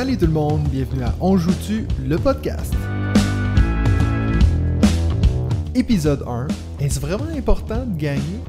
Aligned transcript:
Salut 0.00 0.16
tout 0.16 0.24
le 0.24 0.32
monde, 0.32 0.66
bienvenue 0.70 1.02
à 1.02 1.14
On 1.20 1.36
joue-tu, 1.36 1.86
le 2.02 2.16
podcast. 2.16 2.72
Épisode 5.74 6.24
1. 6.26 6.48
Est-ce 6.80 6.98
vraiment 6.98 7.28
important 7.36 7.84
de 7.84 7.98
gagner? 7.98 8.40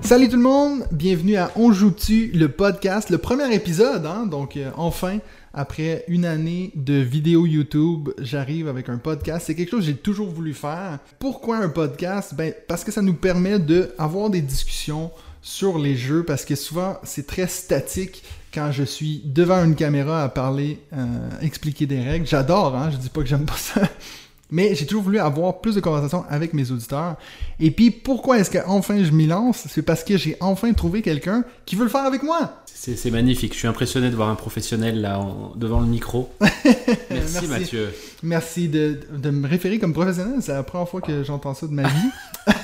Salut 0.00 0.30
tout 0.30 0.36
le 0.36 0.42
monde, 0.42 0.84
bienvenue 0.90 1.36
à 1.36 1.50
On 1.56 1.70
joue-tu, 1.70 2.28
le 2.28 2.48
podcast, 2.48 3.10
le 3.10 3.18
premier 3.18 3.54
épisode, 3.54 4.06
hein? 4.06 4.24
donc 4.24 4.56
euh, 4.56 4.70
enfin, 4.78 5.18
après 5.52 6.06
une 6.08 6.24
année 6.24 6.72
de 6.76 6.94
vidéos 6.94 7.44
YouTube, 7.44 8.08
j'arrive 8.16 8.68
avec 8.68 8.88
un 8.88 8.96
podcast. 8.96 9.44
C'est 9.48 9.54
quelque 9.54 9.72
chose 9.72 9.80
que 9.80 9.86
j'ai 9.86 9.96
toujours 9.96 10.30
voulu 10.30 10.54
faire. 10.54 10.98
Pourquoi 11.18 11.58
un 11.58 11.68
podcast? 11.68 12.34
Ben, 12.34 12.54
parce 12.68 12.84
que 12.84 12.90
ça 12.90 13.02
nous 13.02 13.12
permet 13.12 13.58
d'avoir 13.58 14.30
des 14.30 14.40
discussions 14.40 15.10
sur 15.42 15.78
les 15.78 15.94
jeux, 15.94 16.24
parce 16.24 16.44
que 16.44 16.56
souvent 16.56 16.98
c'est 17.04 17.26
très 17.26 17.46
statique 17.46 18.24
quand 18.56 18.72
je 18.72 18.84
suis 18.84 19.20
devant 19.22 19.62
une 19.62 19.74
caméra 19.74 20.22
à 20.22 20.30
parler, 20.30 20.80
euh, 20.94 21.04
expliquer 21.42 21.84
des 21.84 22.00
règles. 22.00 22.26
J'adore, 22.26 22.74
hein? 22.74 22.88
je 22.90 22.96
dis 22.96 23.10
pas 23.10 23.20
que 23.20 23.26
j'aime 23.26 23.44
pas 23.44 23.56
ça. 23.56 23.82
Mais 24.50 24.74
j'ai 24.74 24.86
toujours 24.86 25.02
voulu 25.02 25.18
avoir 25.18 25.60
plus 25.60 25.74
de 25.74 25.80
conversations 25.80 26.24
avec 26.30 26.54
mes 26.54 26.70
auditeurs. 26.70 27.16
Et 27.60 27.70
puis, 27.70 27.90
pourquoi 27.90 28.38
est-ce 28.38 28.50
qu'enfin 28.50 29.04
je 29.04 29.10
m'y 29.10 29.26
lance? 29.26 29.66
C'est 29.68 29.82
parce 29.82 30.04
que 30.04 30.16
j'ai 30.16 30.38
enfin 30.40 30.72
trouvé 30.72 31.02
quelqu'un 31.02 31.44
qui 31.66 31.76
veut 31.76 31.82
le 31.84 31.90
faire 31.90 32.04
avec 32.04 32.22
moi. 32.22 32.62
C'est 32.64 33.10
magnifique. 33.10 33.52
Je 33.52 33.58
suis 33.58 33.68
impressionné 33.68 34.08
de 34.08 34.16
voir 34.16 34.30
un 34.30 34.36
professionnel 34.36 35.00
là 35.02 35.20
devant 35.56 35.80
le 35.80 35.86
micro. 35.86 36.32
Merci, 36.40 36.94
Merci. 37.10 37.46
Mathieu. 37.48 37.94
Merci 38.22 38.68
de, 38.68 39.00
de 39.12 39.30
me 39.30 39.48
référer 39.48 39.78
comme 39.78 39.92
professionnel. 39.92 40.36
C'est 40.40 40.52
la 40.52 40.62
première 40.62 40.88
fois 40.88 41.00
que 41.02 41.24
j'entends 41.24 41.52
ça 41.52 41.66
de 41.66 41.72
ma 41.72 41.88
vie. 41.88 42.10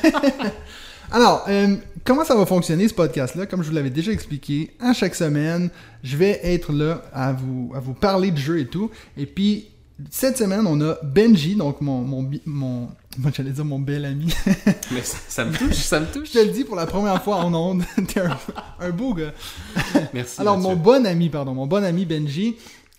Alors, 1.11 1.45
euh, 1.48 1.77
comment 2.05 2.24
ça 2.24 2.34
va 2.34 2.47
fonctionner 2.47 2.88
ce 2.88 2.95
podcast-là? 2.95 3.47
Comme 3.47 3.62
je 3.62 3.69
vous 3.69 3.74
l'avais 3.74 3.91
déjà 3.91 4.12
expliqué, 4.12 4.70
à 4.80 4.92
chaque 4.92 5.15
semaine, 5.15 5.70
je 6.02 6.16
vais 6.16 6.41
être 6.42 6.73
là 6.73 7.03
à 7.12 7.33
vous, 7.33 7.72
à 7.75 7.81
vous 7.81 7.95
parler 7.95 8.31
de 8.31 8.39
jeux 8.39 8.61
et 8.61 8.67
tout. 8.67 8.91
Et 9.17 9.27
puis, 9.27 9.69
cette 10.11 10.39
semaine, 10.39 10.67
on 10.67 10.80
a 10.80 10.97
Benji, 11.03 11.55
donc 11.55 11.80
mon, 11.80 12.03
mon, 12.03 12.30
mon 12.47 12.89
moi 13.19 13.30
j'allais 13.34 13.50
dire 13.50 13.64
mon 13.64 13.78
bel 13.78 14.05
ami. 14.05 14.33
Mais 14.91 15.03
ça, 15.03 15.19
ça 15.28 15.45
me 15.45 15.53
touche, 15.53 15.75
ça 15.75 16.00
me 16.00 16.06
touche. 16.06 16.28
je 16.33 16.39
te 16.39 16.45
le 16.45 16.50
dis 16.53 16.64
pour 16.64 16.77
la 16.77 16.86
première 16.86 17.23
fois 17.23 17.36
en 17.36 17.53
ondes. 17.55 17.83
T'es 18.08 18.20
un, 18.20 18.39
un 18.80 18.91
beau 18.91 19.14
gars. 19.14 19.33
Merci. 20.14 20.41
Alors, 20.41 20.56
Mathieu. 20.56 20.70
mon 20.70 20.77
bon 20.77 21.06
ami, 21.06 21.28
pardon, 21.28 21.55
mon 21.55 21.67
bon 21.67 21.84
ami 21.84 22.06
Benji, 22.06 22.56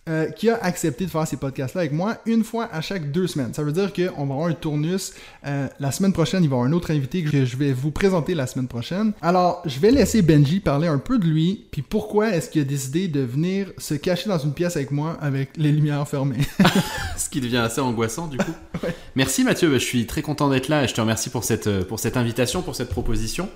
euh, 0.09 0.29
qui 0.31 0.49
a 0.49 0.57
accepté 0.61 1.05
de 1.05 1.09
faire 1.09 1.25
ces 1.25 1.37
podcasts-là 1.37 1.79
avec 1.79 1.93
moi 1.93 2.17
une 2.25 2.43
fois 2.43 2.67
à 2.73 2.81
chaque 2.81 3.11
deux 3.13 3.25
semaines. 3.25 3.53
Ça 3.53 3.63
veut 3.63 3.71
dire 3.71 3.93
qu'on 3.93 4.25
va 4.25 4.33
avoir 4.33 4.47
un 4.47 4.53
tournus. 4.53 5.13
Euh, 5.45 5.67
la 5.79 5.91
semaine 5.93 6.11
prochaine, 6.11 6.43
il 6.43 6.49
va 6.49 6.55
y 6.55 6.59
avoir 6.59 6.69
un 6.69 6.73
autre 6.73 6.91
invité 6.91 7.23
que 7.23 7.45
je 7.45 7.55
vais 7.55 7.71
vous 7.71 7.91
présenter 7.91 8.35
la 8.35 8.45
semaine 8.45 8.67
prochaine. 8.67 9.13
Alors, 9.21 9.61
je 9.65 9.79
vais 9.79 9.91
laisser 9.91 10.21
Benji 10.21 10.59
parler 10.59 10.89
un 10.89 10.97
peu 10.97 11.19
de 11.19 11.25
lui, 11.25 11.67
puis 11.71 11.81
pourquoi 11.81 12.35
est-ce 12.35 12.49
qu'il 12.49 12.61
a 12.61 12.65
décidé 12.65 13.07
de 13.07 13.21
venir 13.21 13.71
se 13.77 13.93
cacher 13.93 14.27
dans 14.27 14.39
une 14.39 14.53
pièce 14.53 14.75
avec 14.75 14.91
moi 14.91 15.17
avec 15.21 15.51
les 15.55 15.71
lumières 15.71 16.05
fermées? 16.05 16.45
Ce 17.17 17.29
qui 17.29 17.39
devient 17.39 17.57
assez 17.57 17.79
angoissant 17.79 18.27
du 18.27 18.35
coup. 18.37 18.53
Merci 19.15 19.45
Mathieu, 19.45 19.71
je 19.71 19.77
suis 19.77 20.05
très 20.05 20.21
content 20.21 20.49
d'être 20.49 20.67
là 20.67 20.83
et 20.83 20.87
je 20.89 20.93
te 20.93 20.99
remercie 20.99 21.29
pour 21.29 21.45
cette, 21.45 21.67
euh, 21.67 21.85
pour 21.85 21.99
cette 21.99 22.17
invitation, 22.17 22.61
pour 22.61 22.75
cette 22.75 22.89
proposition. 22.89 23.47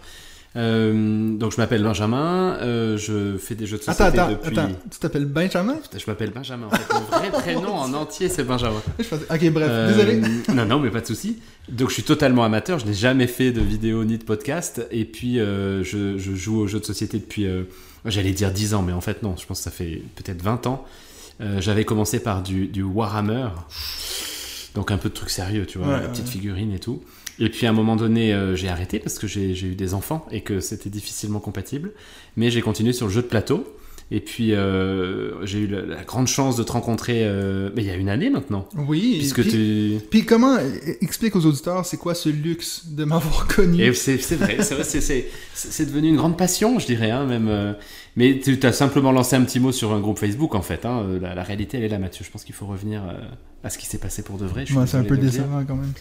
Euh, 0.55 1.37
donc 1.37 1.51
je 1.51 1.57
m'appelle 1.57 1.83
Benjamin, 1.83 2.57
euh, 2.61 2.97
je 2.97 3.37
fais 3.37 3.53
des 3.53 3.67
jeux 3.67 3.77
de 3.77 3.83
attends, 3.83 3.93
société 3.93 4.19
attends, 4.19 4.31
depuis... 4.31 4.57
attends. 4.59 4.71
Tu 4.89 4.97
t'appelles 4.99 5.25
Benjamin? 5.25 5.75
Putain, 5.75 5.97
Je 5.99 6.05
m'appelle 6.07 6.31
Benjamin 6.31 6.67
en 6.67 6.69
fait. 6.71 6.93
Mon 6.93 6.99
vrai 7.01 7.29
prénom 7.41 7.73
en 7.75 7.93
entier 7.93 8.27
c'est 8.29 8.43
Benjamin. 8.43 8.81
Ok, 8.99 9.49
bref, 9.51 9.67
Euh, 9.69 9.87
désolé. 9.89 10.21
Non, 10.55 10.65
non, 10.65 10.79
mais 10.79 10.89
pas 10.89 11.01
de 11.01 11.05
souci. 11.05 11.37
Donc, 11.69 11.89
je 11.89 11.93
suis 11.95 12.03
totalement 12.03 12.43
amateur. 12.43 12.79
Je 12.79 12.85
n'ai 12.87 12.93
jamais 12.93 13.27
fait 13.27 13.51
de 13.51 13.61
vidéo 13.61 14.03
ni 14.05 14.17
de 14.17 14.23
podcast. 14.23 14.87
Et 14.89 15.05
puis, 15.05 15.35
je, 15.37 15.83
je 16.17 16.35
joue 16.35 16.61
aux 16.61 16.67
jeux 16.67 16.79
de 16.79 16.85
société 16.85 17.19
depuis, 17.19 17.45
j'allais 18.05 18.31
dire 18.31 18.51
10 18.51 18.73
ans, 18.73 18.81
mais 18.81 18.93
en 18.93 19.01
fait, 19.01 19.21
non. 19.23 19.35
Je 19.37 19.45
pense 19.45 19.59
que 19.59 19.63
ça 19.65 19.71
fait 19.71 20.01
peut-être 20.15 20.41
20 20.41 20.65
ans. 20.67 20.85
J'avais 21.59 21.83
commencé 21.85 22.19
par 22.19 22.41
du, 22.41 22.67
du 22.67 22.81
Warhammer. 22.83 23.49
Donc, 24.75 24.91
un 24.91 24.97
peu 24.97 25.09
de 25.09 25.13
trucs 25.13 25.29
sérieux, 25.29 25.65
tu 25.65 25.77
vois, 25.77 25.87
Ouais, 25.87 25.93
la 25.93 26.01
ouais. 26.03 26.11
petite 26.11 26.29
figurine 26.29 26.71
et 26.73 26.79
tout. 26.79 27.01
Et 27.39 27.49
puis, 27.49 27.65
à 27.67 27.69
un 27.69 27.73
moment 27.73 27.95
donné, 27.95 28.33
euh, 28.33 28.55
j'ai 28.55 28.67
arrêté 28.69 28.99
parce 28.99 29.19
que 29.19 29.27
j'ai 29.27 29.51
eu 29.51 29.75
des 29.75 29.93
enfants 29.93 30.25
et 30.31 30.41
que 30.41 30.59
c'était 30.59 30.89
difficilement 30.89 31.39
compatible. 31.39 31.91
Mais 32.35 32.49
j'ai 32.49 32.61
continué 32.61 32.93
sur 32.93 33.07
le 33.07 33.11
jeu 33.13 33.21
de 33.21 33.27
plateau. 33.27 33.63
Et 34.09 34.21
puis, 34.21 34.53
euh, 34.53 35.45
j'ai 35.45 35.59
eu 35.59 35.67
la, 35.67 35.81
la 35.81 36.03
grande 36.05 36.27
chance 36.27 36.55
de 36.55 36.63
te 36.63 36.71
rencontrer 36.71 37.23
euh, 37.25 37.69
mais 37.75 37.83
il 37.83 37.87
y 37.87 37.91
a 37.91 37.95
une 37.95 38.07
année 38.07 38.29
maintenant. 38.29 38.69
Oui, 38.77 39.15
Puisque 39.17 39.41
puis, 39.41 39.51
tu... 39.51 39.99
puis 40.09 40.25
comment, 40.25 40.57
explique 41.01 41.35
aux 41.35 41.45
auditeurs, 41.45 41.85
c'est 41.85 41.97
quoi 41.97 42.15
ce 42.15 42.29
luxe 42.29 42.85
de 42.87 43.03
m'avoir 43.03 43.47
connu? 43.55 43.93
C'est 43.93 44.15
vrai, 44.35 44.59
c'est 44.61 45.85
devenu 45.85 46.07
une 46.07 46.15
grande 46.15 46.37
passion, 46.37 46.79
je 46.79 46.85
dirais, 46.85 47.11
hein, 47.11 47.25
même. 47.25 47.49
euh, 47.49 47.73
mais 48.15 48.39
tu 48.39 48.57
as 48.63 48.71
simplement 48.71 49.11
lancé 49.11 49.35
un 49.35 49.43
petit 49.43 49.59
mot 49.59 49.73
sur 49.73 49.91
un 49.93 49.99
groupe 49.99 50.19
Facebook, 50.19 50.55
en 50.55 50.61
fait. 50.61 50.85
hein, 50.85 51.05
la, 51.21 51.35
la 51.35 51.43
réalité, 51.43 51.77
elle 51.77 51.83
est 51.83 51.89
là, 51.89 51.99
Mathieu. 51.99 52.23
Je 52.25 52.31
pense 52.31 52.45
qu'il 52.45 52.55
faut 52.55 52.65
revenir 52.65 53.03
à 53.63 53.69
ce 53.69 53.77
qui 53.77 53.87
s'est 53.87 53.97
passé 53.99 54.21
pour 54.23 54.37
de 54.37 54.45
vrai. 54.45 54.63
Ouais, 54.71 54.87
c'est 54.87 54.97
un 54.97 55.03
peu 55.03 55.17
décevant 55.17 55.65
quand 55.67 55.75
même. 55.75 55.91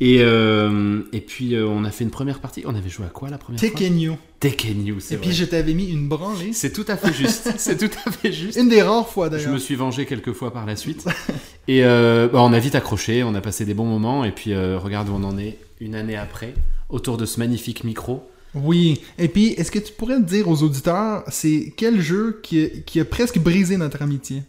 Et, 0.00 0.18
euh, 0.20 1.02
et 1.12 1.20
puis, 1.20 1.54
euh, 1.56 1.66
on 1.66 1.84
a 1.84 1.90
fait 1.90 2.04
une 2.04 2.10
première 2.10 2.38
partie. 2.38 2.62
On 2.66 2.74
avait 2.74 2.88
joué 2.88 3.06
à 3.06 3.08
quoi 3.08 3.30
la 3.30 3.38
première 3.38 3.60
fois? 3.60 3.68
Tekken 3.68 3.98
You. 3.98 4.16
Tekken 4.38 4.86
You, 4.86 5.00
c'est 5.00 5.14
Et 5.14 5.18
puis 5.18 5.30
vrai. 5.30 5.36
je 5.36 5.44
t'avais 5.44 5.74
mis 5.74 5.90
une 5.90 6.08
branlée. 6.08 6.52
C'est 6.52 6.72
tout 6.72 6.84
à 6.86 6.96
fait 6.96 7.12
juste. 7.12 7.52
c'est 7.58 7.76
tout 7.76 7.90
à 8.06 8.10
fait 8.12 8.32
juste. 8.32 8.56
Une 8.56 8.68
des 8.68 8.80
rares 8.82 9.08
fois 9.08 9.26
Je 9.26 9.30
d'ailleurs. 9.36 9.52
me 9.52 9.58
suis 9.58 9.74
vengé 9.74 10.06
quelques 10.06 10.32
fois 10.32 10.52
par 10.52 10.66
la 10.66 10.76
suite. 10.76 11.04
Et 11.68 11.84
euh, 11.84 12.28
bah, 12.28 12.40
on 12.42 12.52
a 12.52 12.58
vite 12.60 12.74
accroché, 12.76 13.24
on 13.24 13.34
a 13.34 13.40
passé 13.40 13.64
des 13.64 13.74
bons 13.74 13.86
moments. 13.86 14.24
Et 14.24 14.30
puis, 14.32 14.54
regarde 14.54 15.08
où 15.08 15.12
on 15.14 15.24
en 15.24 15.36
est, 15.36 15.58
une 15.80 15.94
année 15.96 16.16
après, 16.16 16.54
autour 16.88 17.16
de 17.16 17.26
ce 17.26 17.38
magnifique 17.40 17.82
micro. 17.84 18.28
Oui. 18.54 19.00
Et 19.18 19.28
puis, 19.28 19.48
est-ce 19.48 19.70
que 19.70 19.78
tu 19.80 19.92
pourrais 19.92 20.20
dire 20.20 20.48
aux 20.48 20.62
auditeurs, 20.62 21.24
c'est 21.28 21.74
quel 21.76 22.00
jeu 22.00 22.40
qui 22.42 23.00
a 23.00 23.04
presque 23.04 23.38
brisé 23.38 23.76
notre 23.76 24.00
amitié? 24.02 24.42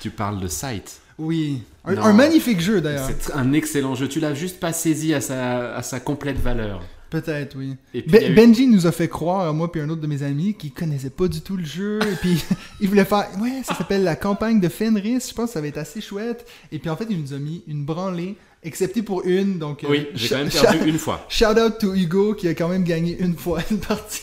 Tu 0.00 0.10
parles 0.10 0.38
de 0.40 0.46
Sight. 0.46 1.00
Oui. 1.18 1.62
Un, 1.84 2.12
magnifique 2.12 2.60
jeu 2.60 2.80
d'ailleurs. 2.80 3.08
C'est 3.20 3.32
un 3.34 3.52
excellent 3.52 3.94
jeu. 3.94 4.08
Tu 4.08 4.20
l'as 4.20 4.34
juste 4.34 4.58
pas 4.60 4.72
saisi 4.72 5.14
à 5.14 5.20
sa, 5.20 5.74
à 5.76 5.82
sa 5.82 6.00
complète 6.00 6.38
valeur. 6.38 6.82
Peut-être, 7.08 7.56
oui. 7.56 7.76
Puis, 7.92 8.02
Ben- 8.08 8.32
eu- 8.32 8.34
Benji 8.34 8.66
nous 8.66 8.86
a 8.88 8.92
fait 8.92 9.06
croire, 9.08 9.54
moi 9.54 9.70
puis 9.70 9.80
un 9.80 9.88
autre 9.88 10.00
de 10.00 10.08
mes 10.08 10.24
amis, 10.24 10.54
qui 10.54 10.72
connaissait 10.72 11.08
pas 11.10 11.28
du 11.28 11.40
tout 11.40 11.56
le 11.56 11.64
jeu. 11.64 12.00
Et 12.02 12.16
puis, 12.16 12.42
il 12.80 12.88
voulait 12.88 13.04
faire. 13.04 13.28
Ouais, 13.40 13.62
ça 13.64 13.74
s'appelle 13.76 14.02
la 14.02 14.16
campagne 14.16 14.60
de 14.60 14.68
Fenris. 14.68 15.26
Je 15.28 15.32
pense 15.34 15.46
que 15.50 15.52
ça 15.52 15.60
va 15.60 15.68
être 15.68 15.78
assez 15.78 16.00
chouette. 16.00 16.44
Et 16.72 16.78
puis, 16.80 16.90
en 16.90 16.96
fait, 16.96 17.06
il 17.08 17.20
nous 17.20 17.32
a 17.32 17.38
mis 17.38 17.62
une 17.68 17.84
branlée, 17.84 18.34
excepté 18.64 19.02
pour 19.02 19.22
une. 19.24 19.58
Donc, 19.58 19.84
euh, 19.84 19.88
Oui, 19.88 20.08
j'ai 20.14 20.26
sh- 20.26 20.30
quand 20.30 20.38
même 20.38 20.50
perdu 20.50 20.90
une 20.90 20.98
fois. 20.98 21.24
Shout 21.28 21.44
out 21.58 21.78
to 21.78 21.94
Hugo 21.94 22.34
qui 22.34 22.48
a 22.48 22.54
quand 22.54 22.68
même 22.68 22.82
gagné 22.82 23.16
une 23.20 23.36
fois 23.36 23.60
une 23.70 23.78
partie. 23.78 24.20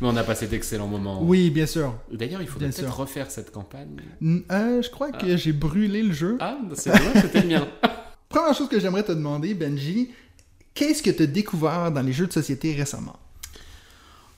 Mais 0.00 0.08
on 0.08 0.16
a 0.16 0.22
passé 0.24 0.46
d'excellents 0.46 0.86
moments. 0.86 1.22
oui, 1.22 1.50
bien 1.50 1.66
sûr. 1.66 1.94
D'ailleurs, 2.10 2.40
il 2.42 2.48
faudrait 2.48 2.70
peut-être 2.70 2.96
refaire 2.96 3.30
cette 3.30 3.50
campagne. 3.52 3.96
Euh, 4.22 4.82
je 4.82 4.90
crois 4.90 5.12
que 5.12 5.36
j'ai 5.36 5.52
brûlé 5.52 6.02
le 6.02 6.12
jeu. 6.12 6.36
Ah, 6.40 6.58
c'est 6.74 6.90
vrai, 6.90 7.20
c'était 7.20 7.42
le 7.42 7.48
mien. 7.48 7.68
Première 8.28 8.54
chose 8.54 8.68
que 8.68 8.78
j'aimerais 8.78 9.02
te 9.02 9.12
demander, 9.12 9.54
Benji, 9.54 10.10
qu'est-ce 10.74 11.02
que 11.02 11.10
tu 11.10 11.24
as 11.24 11.26
découvert 11.26 11.90
dans 11.90 12.02
les 12.02 12.12
jeux 12.12 12.26
de 12.26 12.32
société 12.32 12.74
récemment? 12.74 13.16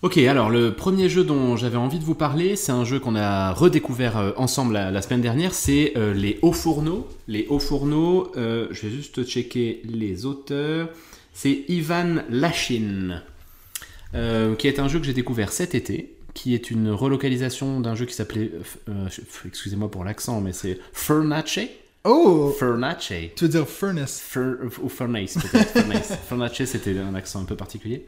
Ok, 0.00 0.18
alors 0.18 0.50
le 0.50 0.74
premier 0.74 1.08
jeu 1.08 1.22
dont 1.22 1.56
j'avais 1.56 1.76
envie 1.76 2.00
de 2.00 2.04
vous 2.04 2.16
parler, 2.16 2.56
c'est 2.56 2.72
un 2.72 2.84
jeu 2.84 2.98
qu'on 2.98 3.14
a 3.14 3.52
redécouvert 3.52 4.16
euh, 4.18 4.32
ensemble 4.36 4.72
la, 4.72 4.90
la 4.90 5.00
semaine 5.00 5.20
dernière, 5.20 5.54
c'est 5.54 5.92
euh, 5.96 6.12
les 6.12 6.40
Hauts 6.42 6.52
Fourneaux. 6.52 7.06
Les 7.28 7.46
Hauts 7.48 7.60
Fourneaux, 7.60 8.32
euh, 8.36 8.66
je 8.72 8.86
vais 8.86 8.90
juste 8.90 9.22
checker 9.24 9.80
les 9.84 10.26
auteurs, 10.26 10.88
c'est 11.32 11.64
Ivan 11.68 12.16
Lachin, 12.30 13.22
euh, 14.14 14.54
qui 14.56 14.68
est 14.68 14.78
un 14.78 14.88
jeu 14.88 14.98
que 14.98 15.04
j'ai 15.06 15.12
découvert 15.14 15.52
cet 15.52 15.74
été, 15.74 16.14
qui 16.34 16.54
est 16.54 16.70
une 16.70 16.90
relocalisation 16.90 17.80
d'un 17.80 17.94
jeu 17.94 18.06
qui 18.06 18.14
s'appelait, 18.14 18.50
euh, 18.88 18.90
euh, 18.90 19.08
excusez-moi 19.46 19.90
pour 19.90 20.04
l'accent, 20.04 20.40
mais 20.40 20.52
c'est 20.52 20.78
Fernace. 20.92 21.58
Oh 22.04 22.52
Fernace. 22.58 23.12
Tu 23.36 23.44
veux 23.44 23.48
dire 23.48 23.68
Furnace 23.68 24.20
Fer- 24.20 24.56
ou 24.82 24.88
Furnace 24.88 25.34
peut-être. 25.34 25.68
Furnace. 25.78 26.18
Furnace, 26.26 26.64
c'était 26.64 26.98
un 26.98 27.14
accent 27.14 27.40
un 27.40 27.44
peu 27.44 27.54
particulier. 27.54 28.06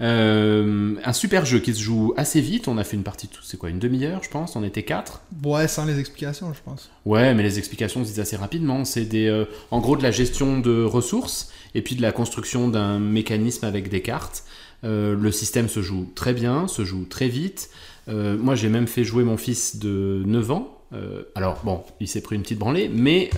Euh, 0.00 0.94
un 1.04 1.12
super 1.12 1.44
jeu 1.44 1.58
qui 1.58 1.74
se 1.74 1.80
joue 1.82 2.14
assez 2.16 2.40
vite. 2.40 2.68
On 2.68 2.78
a 2.78 2.84
fait 2.84 2.96
une 2.96 3.02
partie, 3.02 3.28
c'est 3.42 3.58
quoi, 3.58 3.68
une 3.68 3.78
demi-heure, 3.78 4.22
je 4.22 4.30
pense? 4.30 4.56
On 4.56 4.64
était 4.64 4.82
quatre. 4.82 5.20
Ouais, 5.44 5.68
sans 5.68 5.84
les 5.84 5.98
explications, 5.98 6.52
je 6.54 6.60
pense. 6.64 6.90
Ouais, 7.04 7.34
mais 7.34 7.42
les 7.42 7.58
explications 7.58 8.02
se 8.02 8.08
disent 8.08 8.20
assez 8.20 8.36
rapidement. 8.36 8.84
C'est 8.84 9.04
des, 9.04 9.26
euh, 9.26 9.44
en 9.70 9.80
gros, 9.80 9.96
de 9.96 10.02
la 10.02 10.10
gestion 10.10 10.58
de 10.58 10.82
ressources 10.82 11.52
et 11.74 11.82
puis 11.82 11.96
de 11.96 12.02
la 12.02 12.12
construction 12.12 12.68
d'un 12.68 12.98
mécanisme 12.98 13.66
avec 13.66 13.90
des 13.90 14.00
cartes. 14.00 14.44
Euh, 14.84 15.14
le 15.16 15.32
système 15.32 15.68
se 15.68 15.82
joue 15.82 16.10
très 16.14 16.32
bien, 16.32 16.68
se 16.68 16.84
joue 16.84 17.04
très 17.04 17.28
vite. 17.28 17.70
Euh, 18.08 18.36
moi, 18.38 18.54
j'ai 18.54 18.68
même 18.68 18.86
fait 18.86 19.04
jouer 19.04 19.24
mon 19.24 19.36
fils 19.36 19.76
de 19.76 20.22
9 20.26 20.50
ans. 20.50 20.78
Euh, 20.92 21.22
alors, 21.34 21.60
bon, 21.64 21.82
il 22.00 22.08
s'est 22.08 22.20
pris 22.20 22.36
une 22.36 22.42
petite 22.42 22.58
branlée, 22.58 22.90
mais 22.92 23.30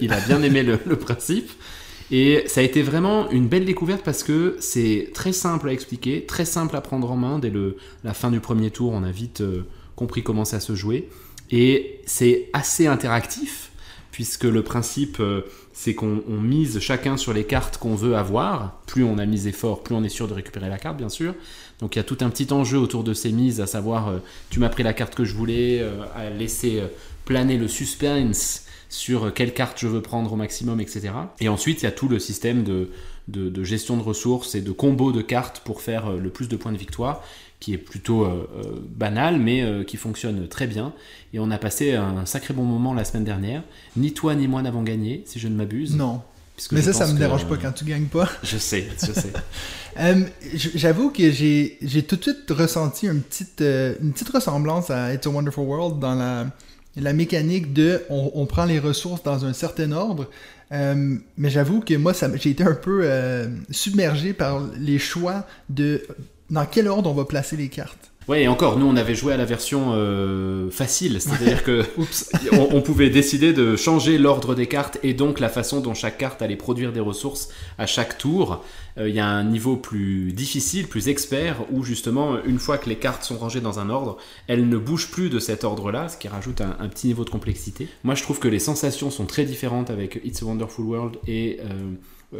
il 0.00 0.12
a 0.12 0.20
bien 0.20 0.42
aimé 0.42 0.62
le, 0.62 0.96
principe. 0.96 1.50
Et 2.12 2.42
ça 2.46 2.60
a 2.60 2.64
été 2.64 2.82
vraiment 2.82 3.30
une 3.30 3.46
belle 3.46 3.64
découverte 3.64 4.02
parce 4.02 4.24
que 4.24 4.56
c'est 4.58 5.10
très 5.14 5.32
simple 5.32 5.68
à 5.68 5.72
expliquer, 5.72 6.26
très 6.26 6.44
simple 6.44 6.74
à 6.74 6.80
prendre 6.80 7.10
en 7.10 7.16
main. 7.16 7.38
Dès 7.38 7.50
le, 7.50 7.76
la 8.02 8.14
fin 8.14 8.30
du 8.32 8.40
premier 8.40 8.70
tour, 8.70 8.92
on 8.92 9.04
a 9.04 9.12
vite 9.12 9.42
compris 9.94 10.22
comment 10.22 10.44
ça 10.44 10.58
se 10.58 10.74
jouait. 10.74 11.08
Et 11.52 12.00
c'est 12.06 12.50
assez 12.52 12.88
interactif 12.88 13.70
puisque 14.10 14.44
le 14.44 14.62
principe, 14.62 15.22
c'est 15.82 15.94
qu'on 15.94 16.22
on 16.28 16.38
mise 16.42 16.78
chacun 16.78 17.16
sur 17.16 17.32
les 17.32 17.44
cartes 17.44 17.78
qu'on 17.78 17.94
veut 17.94 18.14
avoir. 18.14 18.82
Plus 18.84 19.02
on 19.02 19.16
a 19.16 19.24
misé 19.24 19.50
fort, 19.50 19.82
plus 19.82 19.94
on 19.94 20.04
est 20.04 20.10
sûr 20.10 20.28
de 20.28 20.34
récupérer 20.34 20.68
la 20.68 20.76
carte, 20.76 20.98
bien 20.98 21.08
sûr. 21.08 21.34
Donc 21.78 21.96
il 21.96 21.98
y 21.98 22.00
a 22.00 22.04
tout 22.04 22.18
un 22.20 22.28
petit 22.28 22.52
enjeu 22.52 22.76
autour 22.76 23.02
de 23.02 23.14
ces 23.14 23.32
mises, 23.32 23.62
à 23.62 23.66
savoir, 23.66 24.08
euh, 24.08 24.18
tu 24.50 24.60
m'as 24.60 24.68
pris 24.68 24.82
la 24.82 24.92
carte 24.92 25.14
que 25.14 25.24
je 25.24 25.34
voulais, 25.34 25.80
euh, 25.80 26.02
à 26.14 26.28
laisser 26.28 26.80
euh, 26.80 26.88
planer 27.24 27.56
le 27.56 27.66
suspense 27.66 28.66
sur 28.90 29.32
quelle 29.32 29.54
carte 29.54 29.80
je 29.80 29.86
veux 29.86 30.02
prendre 30.02 30.30
au 30.34 30.36
maximum, 30.36 30.82
etc. 30.82 31.12
Et 31.40 31.48
ensuite, 31.48 31.80
il 31.80 31.86
y 31.86 31.88
a 31.88 31.92
tout 31.92 32.08
le 32.08 32.18
système 32.18 32.62
de, 32.62 32.90
de, 33.28 33.64
gestion 33.64 33.96
de 33.96 34.02
ressources 34.02 34.54
et 34.54 34.60
de 34.60 34.72
combo 34.72 35.12
de 35.12 35.22
cartes 35.22 35.60
pour 35.60 35.80
faire 35.80 36.10
le 36.10 36.28
plus 36.28 36.48
de 36.48 36.56
points 36.56 36.72
de 36.72 36.76
victoire, 36.76 37.24
qui 37.60 37.74
est 37.74 37.78
plutôt 37.78 38.24
euh, 38.24 38.48
euh, 38.56 38.62
banal, 38.88 39.38
mais 39.38 39.62
euh, 39.62 39.84
qui 39.84 39.96
fonctionne 39.96 40.48
très 40.48 40.66
bien. 40.66 40.92
Et 41.32 41.38
on 41.38 41.50
a 41.50 41.58
passé 41.58 41.94
un 41.94 42.26
sacré 42.26 42.54
bon 42.54 42.64
moment 42.64 42.94
la 42.94 43.04
semaine 43.04 43.24
dernière. 43.24 43.62
Ni 43.96 44.12
toi 44.12 44.34
ni 44.34 44.48
moi 44.48 44.62
n'avons 44.62 44.82
gagné, 44.82 45.22
si 45.26 45.38
je 45.38 45.46
ne 45.48 45.54
m'abuse. 45.54 45.94
Non. 45.94 46.22
Mais 46.72 46.82
ça, 46.82 46.92
ça 46.92 47.06
me 47.06 47.12
que- 47.14 47.18
dérange 47.18 47.46
pas 47.46 47.56
quand 47.56 47.72
tu 47.72 47.84
gagnes 47.84 48.06
pas. 48.06 48.28
Je 48.42 48.58
sais, 48.58 48.86
je 49.00 49.12
sais. 49.12 49.32
J'avoue 50.74 51.10
que 51.10 51.30
j'ai 51.30 51.78
tout 52.06 52.16
de 52.16 52.22
suite 52.22 52.50
ressenti 52.50 53.06
une 53.06 53.22
petite, 53.22 53.60
une 53.62 54.12
petite 54.12 54.28
ressemblance 54.28 54.90
à 54.90 55.14
It's 55.14 55.26
a 55.26 55.30
Wonderful 55.30 55.64
World 55.64 55.98
dans 56.00 56.14
la, 56.14 56.46
la 56.96 57.12
mécanique 57.14 57.72
de 57.72 58.02
on, 58.10 58.30
on 58.34 58.44
prend 58.46 58.66
les 58.66 58.78
ressources 58.78 59.22
dans 59.22 59.44
un 59.46 59.52
certain 59.54 59.92
ordre. 59.92 60.28
Euh, 60.72 61.16
mais 61.36 61.50
j'avoue 61.50 61.80
que 61.80 61.94
moi, 61.94 62.12
j'ai 62.34 62.50
été 62.50 62.62
un 62.62 62.74
peu 62.74 63.00
euh, 63.04 63.48
submergé 63.70 64.32
par 64.32 64.60
les 64.78 64.98
choix 64.98 65.46
de 65.68 66.02
dans 66.50 66.66
quel 66.66 66.88
ordre 66.88 67.10
on 67.10 67.14
va 67.14 67.24
placer 67.24 67.56
les 67.56 67.68
cartes? 67.68 68.10
Ouais, 68.28 68.42
et 68.42 68.48
encore, 68.48 68.78
nous 68.78 68.86
on 68.86 68.94
avait 68.94 69.16
joué 69.16 69.32
à 69.32 69.36
la 69.36 69.44
version 69.44 69.92
euh, 69.94 70.70
facile, 70.70 71.20
c'est-à-dire 71.20 71.64
que 71.64 71.82
on, 72.52 72.76
on 72.76 72.80
pouvait 72.80 73.10
décider 73.10 73.52
de 73.52 73.74
changer 73.74 74.18
l'ordre 74.18 74.54
des 74.54 74.66
cartes 74.66 74.98
et 75.02 75.14
donc 75.14 75.40
la 75.40 75.48
façon 75.48 75.80
dont 75.80 75.94
chaque 75.94 76.18
carte 76.18 76.40
allait 76.40 76.54
produire 76.54 76.92
des 76.92 77.00
ressources 77.00 77.48
à 77.78 77.86
chaque 77.86 78.18
tour. 78.18 78.62
Euh, 78.98 79.08
Il 79.08 79.14
y 79.14 79.20
a 79.20 79.26
un 79.26 79.42
niveau 79.42 79.76
plus 79.76 80.32
difficile, 80.32 80.86
plus 80.86 81.08
expert, 81.08 81.56
où 81.72 81.82
justement, 81.82 82.36
une 82.44 82.58
fois 82.60 82.78
que 82.78 82.88
les 82.88 82.96
cartes 82.96 83.24
sont 83.24 83.38
rangées 83.38 83.60
dans 83.60 83.80
un 83.80 83.90
ordre, 83.90 84.18
elles 84.46 84.68
ne 84.68 84.76
bougent 84.76 85.10
plus 85.10 85.28
de 85.30 85.40
cet 85.40 85.64
ordre-là, 85.64 86.08
ce 86.08 86.16
qui 86.16 86.28
rajoute 86.28 86.60
un, 86.60 86.76
un 86.78 86.88
petit 86.88 87.08
niveau 87.08 87.24
de 87.24 87.30
complexité. 87.30 87.88
Moi 88.04 88.14
je 88.14 88.22
trouve 88.22 88.38
que 88.38 88.48
les 88.48 88.60
sensations 88.60 89.10
sont 89.10 89.26
très 89.26 89.44
différentes 89.44 89.90
avec 89.90 90.20
It's 90.24 90.40
a 90.42 90.46
Wonderful 90.46 90.84
World 90.84 91.16
et 91.26 91.58
euh, 91.60 91.64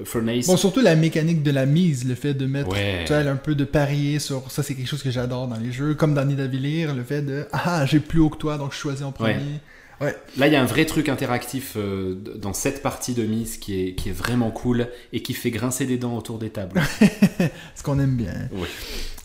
Furnace. 0.05 0.47
Bon, 0.47 0.57
surtout 0.57 0.81
la 0.81 0.95
mécanique 0.95 1.43
de 1.43 1.51
la 1.51 1.67
mise, 1.67 2.07
le 2.07 2.15
fait 2.15 2.35
de 2.35 2.47
mettre 2.47 2.69
Ouais. 2.71 3.05
tu 3.07 3.13
un 3.13 3.37
peu 3.37 3.55
de 3.55 3.65
parier 3.65 4.19
sur 4.19 4.51
ça, 4.51 4.63
c'est 4.63 4.75
quelque 4.75 4.89
chose 4.89 5.03
que 5.03 5.11
j'adore 5.11 5.49
dans 5.49 5.57
les 5.57 5.73
jeux, 5.73 5.95
comme 5.95 6.15
dans 6.15 6.25
Nidavellir, 6.25 6.95
le 6.95 7.03
fait 7.03 7.23
de 7.23 7.47
ah 7.53 7.85
j'ai 7.87 8.01
plus 8.01 8.21
haut 8.21 8.31
que 8.31 8.39
toi 8.39 8.57
donc 8.57 8.73
je 8.73 8.79
choisis 8.79 9.05
en 9.05 9.13
premier. 9.13 9.61
Là, 10.39 10.47
il 10.47 10.53
y 10.53 10.57
a 10.57 10.63
un 10.63 10.67
vrai 10.67 10.87
truc 10.87 11.11
interactif 11.11 11.75
euh, 11.77 12.15
dans 12.37 12.55
cette 12.55 12.83
partie 12.83 13.13
de 13.13 13.23
mise 13.23 13.59
qui 13.59 13.83
est, 13.89 13.95
qui 13.95 14.09
est 14.09 14.13
vraiment 14.13 14.51
cool 14.51 14.89
et 15.13 15.21
qui 15.21 15.35
fait 15.35 15.51
grincer 15.51 15.85
des 15.85 15.99
dents 15.99 16.17
autour 16.17 16.39
des 16.39 16.49
tables. 16.49 16.81
Ce 17.75 17.83
qu'on 17.83 17.99
aime 18.01 18.17
bien. 18.17 18.33
Oui. 18.53 18.67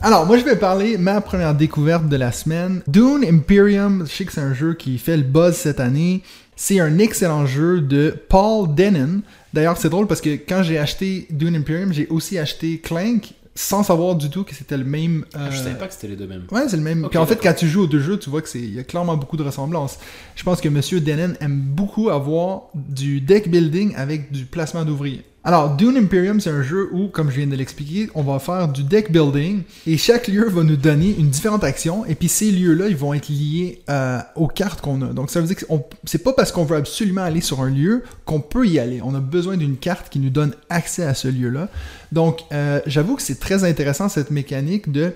Alors, 0.02 0.26
moi, 0.26 0.38
je 0.38 0.44
vais 0.44 0.58
parler 0.58 0.98
ma 0.98 1.22
première 1.22 1.56
découverte 1.56 2.10
de 2.10 2.18
la 2.18 2.34
semaine. 2.34 2.82
Dune 2.88 3.24
Imperium, 3.26 4.06
je 4.06 4.12
sais 4.12 4.26
que 4.26 4.34
c'est 4.34 4.42
un 4.42 4.54
jeu 4.54 4.74
qui 4.74 4.98
fait 4.98 5.16
le 5.16 5.24
buzz 5.24 5.56
cette 5.56 5.80
année. 5.80 6.22
C'est 6.58 6.82
un 6.82 7.00
excellent 7.00 7.46
jeu 7.46 7.80
de 7.80 8.14
Paul 8.28 8.76
Denon. 8.76 9.22
D'ailleurs, 9.56 9.78
c'est 9.78 9.90
drôle 9.90 10.06
parce 10.06 10.20
que 10.20 10.32
quand 10.32 10.64
j'ai 10.64 10.78
acheté 10.78 11.28
Dune 11.30 11.56
Imperium, 11.56 11.94
j'ai 11.94 12.08
aussi 12.10 12.38
acheté 12.38 12.78
Clank 12.80 13.32
sans 13.56 13.84
savoir 13.84 14.16
du 14.16 14.30
tout 14.30 14.44
que 14.44 14.54
c'était 14.54 14.76
le 14.76 14.84
même. 14.84 15.24
Ah, 15.34 15.50
je 15.50 15.56
euh, 15.56 15.64
savais 15.64 15.78
pas 15.78 15.88
que 15.88 15.94
c'était 15.94 16.10
les 16.10 16.18
deux 16.18 16.28
mêmes. 16.28 16.44
Ouais, 16.52 16.68
c'est 16.68 16.76
le 16.76 16.84
même. 16.84 17.08
Puis 17.10 17.18
en 17.18 17.26
fait, 17.26 17.40
quand 17.42 17.54
tu 17.54 17.66
joues 17.66 17.84
aux 17.84 17.88
deux 17.88 18.02
jeux, 18.02 18.20
tu 18.20 18.30
vois 18.30 18.42
que 18.42 18.50
c'est 18.50 18.60
il 18.60 18.76
y 18.76 18.80
a 18.80 18.84
clairement 18.84 19.16
beaucoup 19.16 19.38
de 19.38 19.44
ressemblances. 19.44 19.98
Je 20.36 20.44
pense 20.44 20.60
que 20.60 20.68
Monsieur 20.68 21.00
Denon 21.00 21.36
aime 21.40 21.58
beaucoup 21.58 22.10
avoir 22.10 22.64
du 22.76 23.22
deck 23.22 23.50
building 23.50 23.96
avec 23.96 24.30
du 24.30 24.44
placement 24.44 24.84
d'ouvriers. 24.84 25.24
Alors, 25.48 25.76
Dune 25.76 25.96
Imperium, 25.96 26.40
c'est 26.40 26.50
un 26.50 26.64
jeu 26.64 26.90
où, 26.92 27.08
comme 27.08 27.30
je 27.30 27.36
viens 27.36 27.46
de 27.46 27.56
l'expliquer, 27.56 28.10
on 28.16 28.24
va 28.24 28.40
faire 28.40 28.68
du 28.68 28.82
deck 28.82 29.12
building 29.12 29.62
et 29.86 29.96
chaque 29.96 30.28
lieu 30.28 30.50
va 30.50 30.64
nous 30.64 30.76
donner 30.76 31.16
une 31.20 31.30
différente 31.30 31.64
action 31.64 32.04
et 32.04 32.16
puis 32.16 32.30
ces 32.30 32.50
lieux-là, 32.50 32.88
ils 32.88 32.98
vont 32.98 33.14
être 33.14 33.30
liés 33.30 33.84
euh, 33.88 34.18
aux 34.36 34.48
cartes 34.48 34.82
qu'on 34.82 35.04
a. 35.04 35.14
Donc 35.14 35.30
ça 35.30 35.40
veut 35.42 35.46
dire 35.46 35.56
que 35.56 35.66
c'est 36.06 36.24
pas 36.24 36.34
parce 36.34 36.52
qu'on 36.52 36.64
veut 36.64 36.78
absolument 36.78 37.22
aller 37.22 37.42
sur 37.42 37.62
un 37.62 37.70
lieu 37.70 38.02
qu'on 38.26 38.42
peut 38.42 38.66
y 38.66 38.80
aller. 38.80 39.02
On 39.04 39.14
a 39.14 39.20
besoin 39.20 39.56
d'une 39.56 39.78
carte 39.78 40.10
qui 40.10 40.18
nous 40.18 40.32
donne 40.32 40.56
accès 40.72 41.04
à 41.04 41.14
ce 41.14 41.28
lieu-là. 41.28 41.70
Donc, 42.12 42.40
euh, 42.52 42.80
j'avoue 42.88 43.16
que 43.16 43.22
c'est 43.22 43.40
très 43.40 43.64
intéressant 43.66 44.10
cette 44.10 44.32
mécanique 44.32 44.92
de 44.92 45.14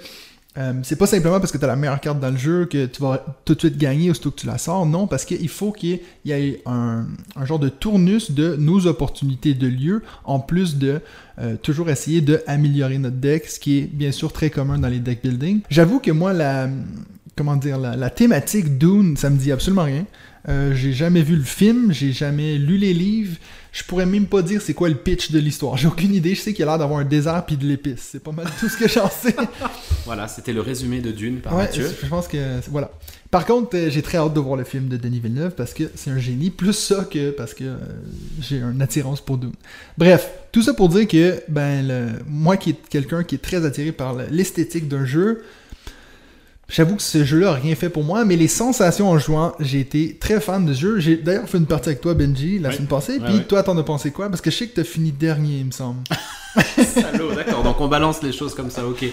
euh, 0.59 0.73
c'est 0.83 0.97
pas 0.97 1.07
simplement 1.07 1.39
parce 1.39 1.51
que 1.51 1.57
tu 1.57 1.63
as 1.63 1.67
la 1.67 1.77
meilleure 1.77 2.01
carte 2.01 2.19
dans 2.19 2.31
le 2.31 2.37
jeu 2.37 2.65
que 2.65 2.85
tu 2.85 3.01
vas 3.01 3.25
tout 3.45 3.55
de 3.55 3.59
suite 3.59 3.77
gagner 3.77 4.11
aussitôt 4.11 4.31
que 4.31 4.39
tu 4.41 4.47
la 4.47 4.57
sors. 4.57 4.85
Non, 4.85 5.07
parce 5.07 5.23
qu'il 5.23 5.47
faut 5.47 5.71
qu'il 5.71 5.99
y 6.25 6.31
ait, 6.31 6.61
un, 6.65 7.05
genre 7.43 7.59
de 7.59 7.69
tournus 7.69 8.31
de 8.31 8.55
nos 8.57 8.85
opportunités 8.85 9.53
de 9.53 9.67
lieu, 9.67 10.03
en 10.25 10.39
plus 10.39 10.77
de 10.77 10.99
euh, 11.39 11.55
toujours 11.55 11.89
essayer 11.89 12.19
de 12.19 12.41
améliorer 12.45 12.97
notre 12.97 13.15
deck, 13.15 13.45
ce 13.45 13.59
qui 13.59 13.79
est 13.79 13.83
bien 13.83 14.11
sûr 14.11 14.33
très 14.33 14.49
commun 14.49 14.77
dans 14.77 14.89
les 14.89 14.99
deck 14.99 15.21
building. 15.23 15.61
J'avoue 15.69 15.99
que 15.99 16.11
moi, 16.11 16.33
la, 16.33 16.67
comment 17.37 17.55
dire, 17.55 17.77
la, 17.77 17.95
la 17.95 18.09
thématique 18.09 18.77
Dune, 18.77 19.15
ça 19.15 19.29
me 19.29 19.37
dit 19.37 19.53
absolument 19.53 19.83
rien. 19.83 20.05
Euh, 20.47 20.73
j'ai 20.73 20.93
jamais 20.93 21.21
vu 21.21 21.35
le 21.35 21.43
film, 21.43 21.91
j'ai 21.91 22.11
jamais 22.13 22.57
lu 22.57 22.77
les 22.77 22.93
livres. 22.93 23.35
Je 23.71 23.83
pourrais 23.83 24.05
même 24.07 24.25
pas 24.25 24.41
dire 24.41 24.61
c'est 24.61 24.73
quoi 24.73 24.89
le 24.89 24.95
pitch 24.95 25.31
de 25.31 25.37
l'histoire. 25.39 25.77
J'ai 25.77 25.87
aucune 25.87 26.13
idée. 26.15 26.33
Je 26.33 26.41
sais 26.41 26.53
qu'il 26.53 26.61
y 26.61 26.63
a 26.63 26.65
l'air 26.71 26.79
d'avoir 26.79 26.99
un 26.99 27.05
désert 27.05 27.45
puis 27.45 27.55
de 27.57 27.65
l'épice. 27.67 28.09
C'est 28.13 28.23
pas 28.23 28.31
mal 28.31 28.47
tout 28.59 28.67
ce 28.69 28.77
que 28.77 28.87
j'en 28.87 29.09
sais. 29.09 29.35
Voilà, 30.05 30.27
c'était 30.27 30.53
le 30.53 30.61
résumé 30.61 31.01
de 31.01 31.11
Dune 31.11 31.37
par 31.39 31.53
Ouais, 31.55 31.63
Mathieu. 31.63 31.87
je 32.01 32.07
pense 32.07 32.27
que 32.27 32.37
voilà. 32.71 32.89
Par 33.29 33.45
contre, 33.45 33.75
euh, 33.77 33.89
j'ai 33.91 34.01
très 34.01 34.17
hâte 34.17 34.33
de 34.33 34.39
voir 34.39 34.55
le 34.57 34.63
film 34.63 34.87
de 34.87 34.97
Denis 34.97 35.19
Villeneuve 35.19 35.51
parce 35.55 35.75
que 35.75 35.83
c'est 35.93 36.09
un 36.09 36.17
génie. 36.17 36.49
Plus 36.49 36.73
ça 36.73 37.03
que 37.03 37.29
parce 37.29 37.53
que 37.53 37.63
euh, 37.65 37.77
j'ai 38.41 38.57
une 38.57 38.81
attirance 38.81 39.21
pour 39.21 39.37
Dune. 39.37 39.51
Bref, 39.99 40.27
tout 40.51 40.63
ça 40.63 40.73
pour 40.73 40.89
dire 40.89 41.07
que 41.07 41.39
ben 41.47 41.87
le- 41.87 42.09
moi 42.27 42.57
qui 42.57 42.71
est 42.71 42.87
quelqu'un 42.89 43.23
qui 43.23 43.35
est 43.35 43.39
très 43.39 43.65
attiré 43.65 43.91
par 43.91 44.15
le- 44.15 44.25
l'esthétique 44.31 44.87
d'un 44.87 45.05
jeu, 45.05 45.43
j'avoue 46.69 46.95
que 46.95 47.01
ce 47.01 47.23
jeu-là 47.25 47.49
a 47.51 47.53
rien 47.55 47.75
fait 47.75 47.89
pour 47.89 48.03
moi, 48.03 48.23
mais 48.25 48.35
les 48.35 48.47
sensations 48.47 49.09
en 49.09 49.17
jouant, 49.19 49.53
j'ai 49.59 49.79
été 49.79 50.15
très 50.19 50.39
fan 50.39 50.65
de 50.65 50.73
ce 50.73 50.79
jeu. 50.79 50.99
J'ai 50.99 51.17
d'ailleurs 51.17 51.49
fait 51.49 51.57
une 51.57 51.65
partie 51.65 51.89
avec 51.89 52.01
toi, 52.01 52.13
Benji, 52.13 52.59
la 52.59 52.69
Ouais. 52.69 52.75
semaine 52.75 52.87
passée. 52.87 53.19
Puis 53.19 53.33
ouais. 53.33 53.43
toi, 53.43 53.63
t'en 53.63 53.77
as 53.77 53.83
pensé 53.83 54.11
quoi? 54.11 54.29
Parce 54.29 54.41
que 54.41 54.49
je 54.51 54.55
sais 54.55 54.67
que 54.67 54.75
t'as 54.75 54.83
fini 54.83 55.11
dernier, 55.11 55.57
il 55.59 55.65
me 55.65 55.71
semble. 55.71 55.99
Salaud, 56.83 57.33
d'accord. 57.35 57.63
Donc 57.63 57.79
on 57.81 57.87
balance 57.87 58.23
les 58.23 58.31
choses 58.31 58.55
comme 58.55 58.69
ça, 58.71 58.85
ok. 58.87 59.05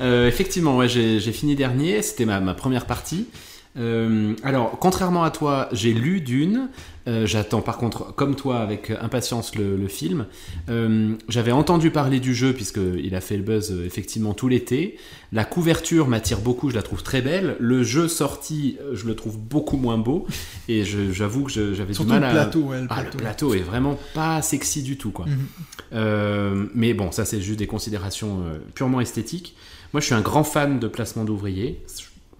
Euh, 0.00 0.28
effectivement, 0.28 0.76
ouais, 0.76 0.88
j'ai 0.88 1.18
j'ai 1.20 1.32
fini 1.32 1.56
dernier. 1.56 2.02
C'était 2.02 2.24
ma, 2.24 2.40
ma 2.40 2.54
première 2.54 2.86
partie. 2.86 3.26
Euh, 3.76 4.34
alors, 4.42 4.78
contrairement 4.80 5.22
à 5.22 5.30
toi, 5.30 5.68
j'ai 5.72 5.92
lu 5.92 6.20
Dune. 6.20 6.68
Euh, 7.06 7.26
J'attends 7.26 7.62
par 7.62 7.78
contre, 7.78 8.14
comme 8.14 8.34
toi, 8.34 8.58
avec 8.58 8.90
impatience 8.90 9.54
le, 9.54 9.76
le 9.76 9.88
film. 9.88 10.26
Euh, 10.68 11.14
J'avais 11.28 11.52
entendu 11.52 11.90
parler 11.90 12.18
du 12.20 12.34
jeu 12.34 12.52
puisqu'il 12.52 13.14
a 13.14 13.20
fait 13.20 13.36
le 13.36 13.42
buzz 13.42 13.70
effectivement 13.86 14.34
tout 14.34 14.48
l'été. 14.48 14.98
La 15.32 15.44
couverture 15.44 16.08
m'attire 16.08 16.40
beaucoup, 16.40 16.70
je 16.70 16.74
la 16.74 16.82
trouve 16.82 17.02
très 17.02 17.22
belle. 17.22 17.56
Le 17.60 17.82
jeu 17.82 18.08
sorti, 18.08 18.76
je 18.92 19.06
le 19.06 19.14
trouve 19.14 19.38
beaucoup 19.38 19.76
moins 19.76 19.96
beau. 19.98 20.26
Et 20.68 20.84
j'avoue 20.84 21.44
que 21.44 21.72
j'avais 21.74 21.92
du 21.94 22.04
mal 22.04 22.20
le 22.20 22.26
à... 22.26 22.30
plateau, 22.30 22.60
ouais, 22.60 22.80
le 22.80 22.86
Ah, 22.90 22.94
plateau. 22.96 23.10
le 23.18 23.22
plateau 23.22 23.54
est 23.54 23.60
vraiment 23.60 23.98
pas 24.14 24.42
sexy 24.42 24.82
du 24.82 24.96
tout, 24.98 25.10
quoi. 25.10 25.26
Mhm. 25.26 26.68
Mais 26.74 26.94
bon, 26.94 27.10
ça 27.12 27.24
c'est 27.24 27.40
juste 27.40 27.58
des 27.58 27.66
considérations 27.66 28.42
purement 28.74 29.00
esthétiques. 29.00 29.54
Moi, 29.94 30.00
je 30.00 30.06
suis 30.06 30.14
un 30.14 30.20
grand 30.20 30.44
fan 30.44 30.78
de 30.78 30.88
placement 30.88 31.24
d'ouvriers. 31.24 31.80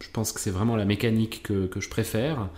Je- 0.01 0.09
pense 0.13 0.33
que 0.33 0.41
c'est 0.41 0.51
vraiment 0.51 0.77
la 0.77 0.85
mécanique 0.85 1.43
que, 1.43 1.67
que 1.67 1.81
je 1.81 1.89
préfère. 1.89 2.49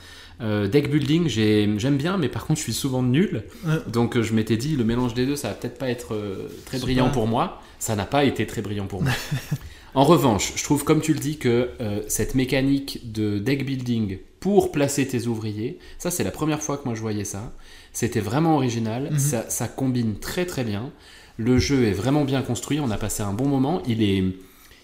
Euh, 0.41 0.67
deck 0.69 0.91
building, 0.91 1.29
j'ai- 1.29 1.69
j'aime 1.79 1.97
bien, 1.99 2.17
mais 2.17 2.29
par 2.29 2.47
contre, 2.47 2.59
je 2.59 2.65
suis 2.65 2.73
souvent 2.73 3.03
nul. 3.03 3.45
Ouais. 3.67 3.75
Donc, 3.93 4.17
euh, 4.17 4.23
je 4.23 4.33
m'étais 4.33 4.57
dit, 4.57 4.77
le 4.77 4.85
mélange 4.85 5.13
des 5.15 5.27
deux, 5.27 5.37
ça 5.37 5.49
va 5.49 5.55
peut-être 5.55 5.77
pas 5.79 5.89
être 5.91 6.15
euh, 6.15 6.49
très 6.65 6.79
brillant 6.79 7.11
pour 7.13 7.27
moi. 7.27 7.61
Ça 7.79 7.97
n'a 7.97 8.07
pas 8.07 8.25
été 8.25 8.47
très 8.47 8.63
brillant 8.63 8.87
pour 8.87 9.03
moi. 9.03 9.13
en 9.95 10.05
revanche, 10.05 10.53
je 10.57 10.63
trouve, 10.65 10.85
comme 10.85 11.01
tu 11.03 11.13
le 11.13 11.19
dis, 11.21 11.37
que 11.39 11.71
euh, 11.81 12.03
cette 12.09 12.35
mécanique 12.35 13.13
de 13.13 13.39
deck 13.39 13.67
building 13.67 14.19
pour 14.39 14.73
placer 14.73 15.07
tes 15.07 15.27
ouvriers, 15.27 15.79
ça, 15.99 16.11
c'est 16.11 16.25
la 16.25 16.31
première 16.31 16.63
fois 16.63 16.79
que 16.79 16.85
moi 16.87 16.95
je 16.95 17.01
voyais 17.03 17.25
ça. 17.25 17.53
C'était 17.93 18.21
vraiment 18.21 18.55
original. 18.57 19.09
Mhm. 19.11 19.19
ça, 19.19 19.51
ça 19.51 19.69
combine 19.69 20.19
très 20.19 20.47
très 20.47 20.65
bien. 20.65 20.91
Le 21.37 21.59
jeu 21.59 21.85
est 21.85 21.93
vraiment 21.93 22.25
bien 22.25 22.41
construit. 22.43 22.81
On 22.81 22.91
a 22.91 22.97
passé 22.97 23.23
un 23.23 23.33
bon 23.35 23.47
moment. 23.49 23.83
Il 23.87 24.03
est. 24.03 24.25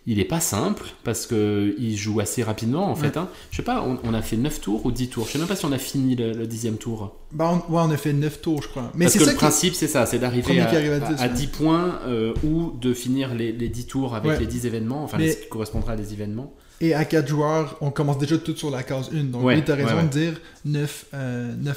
Il 0.08 0.20
est 0.20 0.24
pas 0.24 0.38
simple 0.38 0.84
parce 1.02 1.26
que 1.26 1.74
il 1.78 1.96
joue 1.96 2.20
assez 2.20 2.44
rapidement 2.44 2.88
en 2.88 2.94
fait. 2.94 3.16
Hein. 3.16 3.28
Je 3.50 3.56
sais 3.56 3.64
pas, 3.64 3.82
on, 3.82 3.98
on 4.04 4.14
a 4.14 4.22
fait 4.22 4.36
9 4.36 4.60
tours 4.60 4.86
ou 4.86 4.92
10 4.92 5.08
tours? 5.08 5.26
Je 5.26 5.32
sais 5.32 5.38
même 5.38 5.48
pas 5.48 5.56
si 5.56 5.64
on 5.64 5.72
a 5.72 5.78
fini 5.78 6.14
le, 6.14 6.32
le 6.32 6.46
dixième 6.46 6.76
tour. 6.76 7.16
Bah, 7.32 7.50
on, 7.68 7.72
ouais, 7.72 7.82
on 7.84 7.90
a 7.90 7.96
fait 7.96 8.12
9 8.12 8.40
tours, 8.40 8.62
je 8.62 8.68
crois. 8.68 8.92
Mais 8.94 9.06
Parce 9.06 9.14
c'est 9.14 9.18
que 9.18 9.24
ça 9.24 9.30
le 9.32 9.36
qui- 9.36 9.40
principe, 9.40 9.74
c'est 9.74 9.88
ça, 9.88 10.06
c'est 10.06 10.20
d'arriver 10.20 10.60
à, 10.60 10.68
à 10.68 10.76
à- 10.76 10.80
10, 11.00 11.20
à 11.22 11.26
ouais. 11.26 11.32
10 11.34 11.46
points 11.48 11.98
euh, 12.06 12.32
ou 12.44 12.72
de 12.80 12.94
finir 12.94 13.34
les, 13.34 13.50
les 13.50 13.68
10 13.68 13.86
tours 13.86 14.14
avec 14.14 14.30
Ouais. 14.30 14.38
les 14.38 14.46
10 14.46 14.66
événements, 14.66 15.02
enfin 15.02 15.16
Mais- 15.18 15.32
ce 15.32 15.38
qui 15.38 15.48
correspondra 15.48 15.94
à 15.94 15.96
des 15.96 16.12
événements. 16.12 16.52
Et 16.80 16.94
à 16.94 17.04
4 17.04 17.26
joueurs, 17.26 17.76
on 17.80 17.90
commence 17.90 18.18
déjà 18.18 18.36
tout 18.38 18.54
sur 18.54 18.70
la 18.70 18.82
case 18.84 19.10
1. 19.12 19.24
Donc 19.24 19.42
Ouais, 19.42 19.56
oui, 19.56 19.62
t'as 19.64 19.74
raison 19.74 19.88
ouais, 19.88 19.96
ouais. 19.96 20.02
de 20.04 20.08
dire 20.08 20.40
9, 20.66 21.06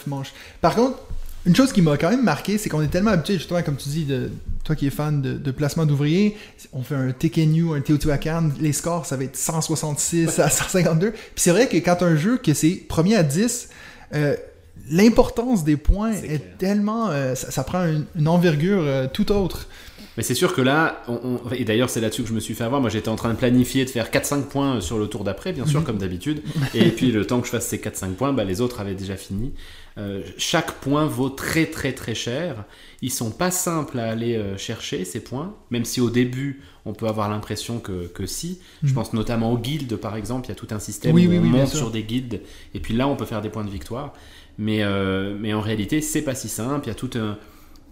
manches. 0.07 0.33
Par 0.61 0.75
contre, 0.75 0.99
une 1.45 1.55
chose 1.55 1.71
qui 1.71 1.81
m'a 1.81 1.97
quand 1.97 2.09
même 2.09 2.23
marqué, 2.23 2.57
c'est 2.57 2.69
qu'on 2.69 2.81
est 2.81 2.87
tellement 2.87 3.11
habitué, 3.11 3.35
justement, 3.35 3.61
comme 3.63 3.75
tu 3.77 3.89
dis, 3.89 4.05
de, 4.05 4.29
toi 4.63 4.75
qui 4.75 4.87
es 4.87 4.89
fan 4.89 5.21
de, 5.21 5.33
de 5.33 5.51
placement 5.51 5.85
d'ouvriers, 5.85 6.35
on 6.73 6.81
fait 6.83 6.95
un 6.95 7.11
Tekkenu, 7.11 7.73
un 7.75 7.81
Teotihuacan, 7.81 8.49
les 8.59 8.73
scores, 8.73 9.05
ça 9.05 9.15
va 9.17 9.23
être 9.23 9.35
166 9.37 10.39
à 10.39 10.49
152. 10.49 11.11
Puis 11.11 11.21
c'est 11.37 11.51
vrai 11.51 11.67
que 11.67 11.77
quand 11.77 12.01
un 12.03 12.15
jeu 12.15 12.37
que 12.37 12.53
c'est 12.53 12.71
premier 12.87 13.15
à 13.15 13.23
10, 13.23 13.69
euh, 14.15 14.35
l'importance 14.89 15.63
des 15.63 15.77
points 15.77 16.11
est, 16.13 16.57
tellement. 16.57 17.09
euh, 17.09 17.35
ça, 17.35 17.51
ça 17.51 17.63
prend 17.63 17.83
une, 17.85 18.05
une 18.15 18.27
envergure 18.27 18.81
euh, 18.81 19.07
tout 19.11 19.31
autre. 19.31 19.67
Mais 20.17 20.23
c'est 20.23 20.35
sûr 20.35 20.53
que 20.53 20.61
là, 20.61 21.01
on- 21.07 21.39
on- 21.45 21.51
et 21.51 21.63
d'ailleurs 21.63 21.89
c'est 21.89 22.01
là-dessus 22.01 22.23
que 22.23 22.27
je 22.27 22.33
me 22.33 22.39
suis 22.41 22.53
fait 22.53 22.63
avoir, 22.65 22.81
moi 22.81 22.89
j'étais 22.89 23.07
en 23.09 23.15
train 23.15 23.29
de 23.29 23.35
planifier 23.37 23.85
de 23.85 23.89
faire 23.89 24.09
4-5 24.11 24.43
points 24.47 24.81
sur 24.81 24.97
le 24.99 25.07
tour 25.07 25.23
d'après, 25.23 25.53
bien 25.53 25.65
sûr, 25.65 25.79
Mhm. 25.79 25.85
comme 25.85 25.97
d'habitude, 25.97 26.41
et 26.73 26.89
puis 26.89 27.11
le 27.11 27.25
temps 27.25 27.39
que 27.39 27.45
je 27.47 27.51
fasse 27.51 27.67
ces 27.67 27.77
4-5 27.77 28.15
points, 28.15 28.33
bah, 28.33 28.43
les 28.43 28.59
autres 28.59 28.81
avaient 28.81 28.95
déjà 28.95 29.15
fini. 29.15 29.53
Euh, 29.99 30.21
chaque 30.37 30.71
point 30.79 31.05
vaut 31.07 31.29
très 31.29 31.65
très 31.65 31.91
très 31.93 32.15
cher, 32.15 32.63
ils 33.01 33.11
sont 33.11 33.31
pas 33.31 33.51
simples 33.51 33.99
à 33.99 34.05
aller 34.09 34.35
euh, 34.37 34.57
chercher 34.57 35.03
ces 35.03 35.19
points, 35.19 35.53
même 35.71 35.83
si 35.85 35.99
au 35.99 36.09
début 36.09 36.61
on 36.85 36.93
peut 36.93 37.07
avoir 37.07 37.29
l'impression 37.29 37.79
que, 37.79 38.07
que 38.07 38.25
si. 38.25 38.59
Je 38.83 38.87
Mhm. 38.89 38.93
pense 38.93 39.13
notamment 39.13 39.51
aux 39.51 39.57
guildes 39.57 39.97
par 39.97 40.15
exemple, 40.15 40.47
il 40.47 40.49
y 40.49 40.51
a 40.53 40.55
tout 40.55 40.67
un 40.71 40.79
système 40.79 41.13
Oui, 41.15 41.27
où 41.27 41.31
oui, 41.31 41.37
on 41.39 41.41
oui, 41.41 41.49
monte 41.49 41.67
sur 41.69 41.91
des 41.91 42.03
guildes, 42.03 42.41
et 42.73 42.79
puis 42.79 42.93
là 42.93 43.07
on 43.09 43.15
peut 43.17 43.25
faire 43.25 43.41
des 43.41 43.49
points 43.49 43.65
de 43.65 43.69
victoire. 43.69 44.13
Mais, 44.57 44.83
euh, 44.83 45.35
mais 45.39 45.53
en 45.53 45.61
réalité, 45.61 46.01
c'est 46.01 46.21
pas 46.21 46.35
si 46.35 46.49
simple. 46.49 46.85
Il 46.85 46.89
y 46.89 46.91
a 46.91 46.95
toute 46.95 47.15
un- 47.15 47.37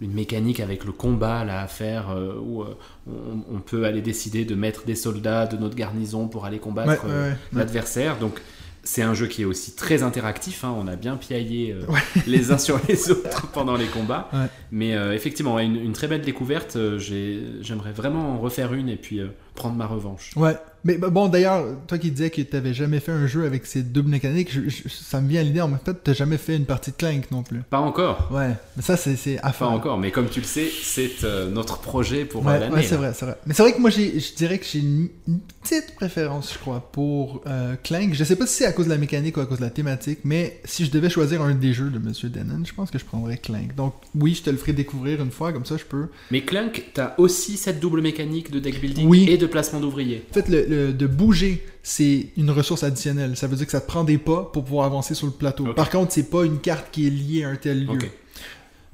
une 0.02 0.12
mécanique 0.14 0.60
avec 0.60 0.86
le 0.86 0.92
combat 0.92 1.44
là 1.44 1.62
à 1.62 1.68
faire 1.68 2.12
euh, 2.12 2.36
où 2.40 2.62
euh, 2.62 2.76
on, 3.08 3.56
on 3.56 3.60
peut 3.60 3.86
aller 3.86 4.02
décider 4.02 4.46
de 4.46 4.54
mettre 4.56 4.86
des 4.86 4.96
soldats 4.96 5.48
de 5.48 5.58
notre 5.58 5.76
garnison 5.76 6.28
pour 6.28 6.46
aller 6.46 6.60
combattre 6.60 7.06
Ouais, 7.06 7.10
ouais, 7.10 7.16
ouais, 7.18 7.30
ouais. 7.30 7.36
l'adversaire. 7.54 8.20
Donc 8.20 8.40
c'est 8.88 9.02
un 9.02 9.14
jeu 9.14 9.28
qui 9.28 9.42
est 9.42 9.46
aussi 9.46 9.74
très 9.76 10.02
interactif. 10.04 10.64
hein. 10.64 10.74
On 10.78 10.88
a 10.88 10.96
bien 10.96 11.18
piaillé 11.18 11.74
euh, 11.74 11.82
les 12.28 12.52
uns 12.52 12.58
sur 12.58 12.80
les 12.88 13.12
autres 13.12 13.48
pendant 13.54 13.76
les 13.76 13.88
combats. 13.88 14.30
Ouais. 14.34 14.48
Mais 14.72 14.96
euh, 14.96 15.14
effectivement, 15.14 15.60
une, 15.60 15.76
une 15.76 15.94
très 15.94 16.08
belle 16.08 16.22
découverte. 16.22 16.76
Euh, 16.78 16.98
j'ai- 16.98 17.44
J'aimerais 17.62 17.92
vraiment 17.92 18.32
en 18.34 18.38
refaire 18.40 18.74
une 18.74 18.88
et 18.90 18.96
puis 18.96 19.20
prendre 19.58 19.76
ma 19.76 19.86
revanche. 19.88 20.32
Ouais. 20.38 20.56
Mais 20.86 20.98
bah, 20.98 21.10
bon, 21.10 21.28
d'ailleurs, 21.28 21.66
toi 21.88 21.98
qui 21.98 22.12
disais 22.12 22.30
que 22.30 22.42
t'avais 22.44 22.74
jamais 22.74 23.02
fait 23.02 23.12
un 23.12 23.28
jeu 23.28 23.46
avec 23.46 23.66
ces 23.66 23.82
doubles 23.84 24.10
mécaniques, 24.10 24.50
je- 24.54 24.70
je- 24.70 24.88
ça 24.88 25.20
me 25.20 25.28
vient 25.28 25.42
à 25.42 25.44
l'idée, 25.44 25.60
en 25.60 25.70
fait, 25.84 25.94
t'as 26.02 26.14
jamais 26.14 26.38
fait 26.38 26.56
une 26.56 26.64
partie 26.66 26.92
de 26.92 26.96
Clank 26.96 27.30
non 27.32 27.44
plus. 27.44 27.60
Pas 27.70 27.80
encore. 27.80 28.30
Ouais. 28.32 28.52
Mais 28.78 28.84
ça, 28.84 28.96
c'est 28.96 29.38
à 29.40 29.42
Pas 29.42 29.52
faire. 29.52 29.70
encore, 29.72 29.98
mais 29.98 30.12
comme 30.12 30.30
tu 30.30 30.40
le 30.40 30.46
sais, 30.46 30.70
c'est 30.84 31.24
euh, 31.26 31.50
notre 31.50 31.80
projet 31.80 32.24
pour 32.24 32.46
Ouais, 32.46 32.58
l'année. 32.60 32.74
ouais, 32.76 32.84
c'est 32.84 32.96
vrai, 32.96 33.12
c'est 33.14 33.26
vrai. 33.26 33.36
Mais 33.46 33.54
c'est 33.54 33.64
vrai 33.64 33.74
que 33.74 33.82
moi, 33.82 33.90
je 33.90 34.36
dirais 34.36 34.60
que 34.60 34.66
j'ai 34.66 34.80
une, 34.80 35.10
une 35.28 35.40
petite 35.62 35.94
préférence, 35.96 36.54
je 36.54 36.60
crois, 36.60 36.80
pour 36.92 37.42
euh, 37.48 37.76
Clank. 37.84 38.14
Je 38.14 38.24
sais 38.24 38.36
pas 38.38 38.46
si 38.46 38.54
c'est 38.58 38.66
à 38.66 38.72
cause 38.72 38.86
de 38.86 38.92
la 38.92 38.98
mécanique 38.98 39.36
ou 39.36 39.42
à 39.42 39.46
cause 39.46 39.58
de 39.58 39.64
la 39.64 39.72
thématique, 39.72 40.20
mais 40.24 40.62
si 40.64 40.86
je 40.86 40.92
devais 40.92 41.10
choisir 41.10 41.42
un 41.42 41.56
des 41.56 41.74
jeux 41.74 41.90
de 41.90 42.00
Monsieur 42.00 42.30
Denon, 42.30 42.64
je 42.64 42.74
pense 42.74 42.92
que 42.92 43.00
je 43.00 43.04
prendrais 43.06 43.38
Clank. 43.38 43.76
Donc, 43.76 43.94
oui, 44.16 44.36
je 44.36 44.44
te 44.44 44.50
le 44.52 44.58
ferai 44.58 44.74
découvrir 44.74 45.22
une 45.22 45.32
fois, 45.32 45.52
comme 45.52 45.66
ça, 45.66 45.76
je 45.76 45.84
peux. 45.86 46.08
Mais 46.32 46.42
Clunk, 46.42 46.92
t'as 46.94 47.16
aussi 47.18 47.58
cette 47.58 47.80
double 47.82 48.02
mécanique 48.02 48.52
de 48.52 48.60
deck 48.60 48.80
building 48.80 49.08
Oui. 49.10 49.26
et 49.28 49.38
de 49.38 49.47
placement 49.48 49.80
d'ouvriers. 49.80 50.24
En 50.32 50.34
fait, 50.34 50.48
le, 50.50 50.66
le- 50.66 50.94
de 50.94 51.08
bouger, 51.08 51.66
c'est 51.84 52.28
une 52.38 52.52
ressource 52.52 52.84
additionnelle. 52.84 53.36
Ça 53.38 53.48
veut 53.48 53.56
dire 53.56 53.66
que 53.66 53.72
ça 53.72 53.82
te 53.82 53.88
prend 53.88 54.04
des 54.04 54.18
pas 54.18 54.50
pour 54.54 54.64
pouvoir 54.64 54.86
avancer 54.86 55.14
sur 55.16 55.28
le 55.28 55.34
plateau. 55.34 55.74
Par 55.74 55.90
contre, 55.90 56.12
c'est 56.14 56.30
pas 56.30 56.44
une 56.46 56.60
carte 56.60 56.88
qui 56.92 57.08
est 57.08 57.10
liée 57.10 57.44
à 57.44 57.50
un 57.50 57.56
tel 57.56 57.86
lieu. 57.86 58.00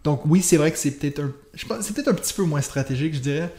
Donc 0.04 0.26
oui, 0.26 0.42
c'est 0.42 0.58
vrai 0.58 0.72
que 0.72 0.78
c'est 0.78 0.92
peut-être 0.92 1.20
un, 1.22 1.32
je 1.54 1.66
pense, 1.66 1.86
c'est 1.86 1.94
peut-être 1.94 2.10
un 2.10 2.14
petit 2.14 2.34
peu 2.34 2.44
moins 2.44 2.62
stratégique, 2.62 3.14
je 3.16 3.20
dirais. 3.20 3.54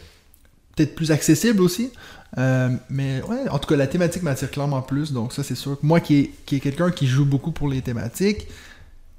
Peut-être 0.76 0.94
plus 0.94 1.10
accessible 1.12 1.62
aussi. 1.62 1.90
Euh, 2.36 2.68
mais 2.90 3.22
ouais, 3.22 3.48
en 3.48 3.58
tout 3.58 3.68
cas, 3.68 3.76
la 3.76 3.86
thématique 3.86 4.22
m'attire 4.22 4.50
clairement 4.50 4.82
plus. 4.82 5.12
Donc 5.12 5.32
ça, 5.32 5.42
c'est 5.42 5.54
sûr 5.54 5.80
que 5.80 5.86
moi 5.86 6.00
qui 6.00 6.16
est, 6.18 6.30
qui 6.46 6.56
est 6.56 6.60
quelqu'un 6.60 6.90
qui 6.90 7.06
joue 7.06 7.24
beaucoup 7.24 7.52
pour 7.52 7.68
les 7.68 7.80
thématiques, 7.80 8.48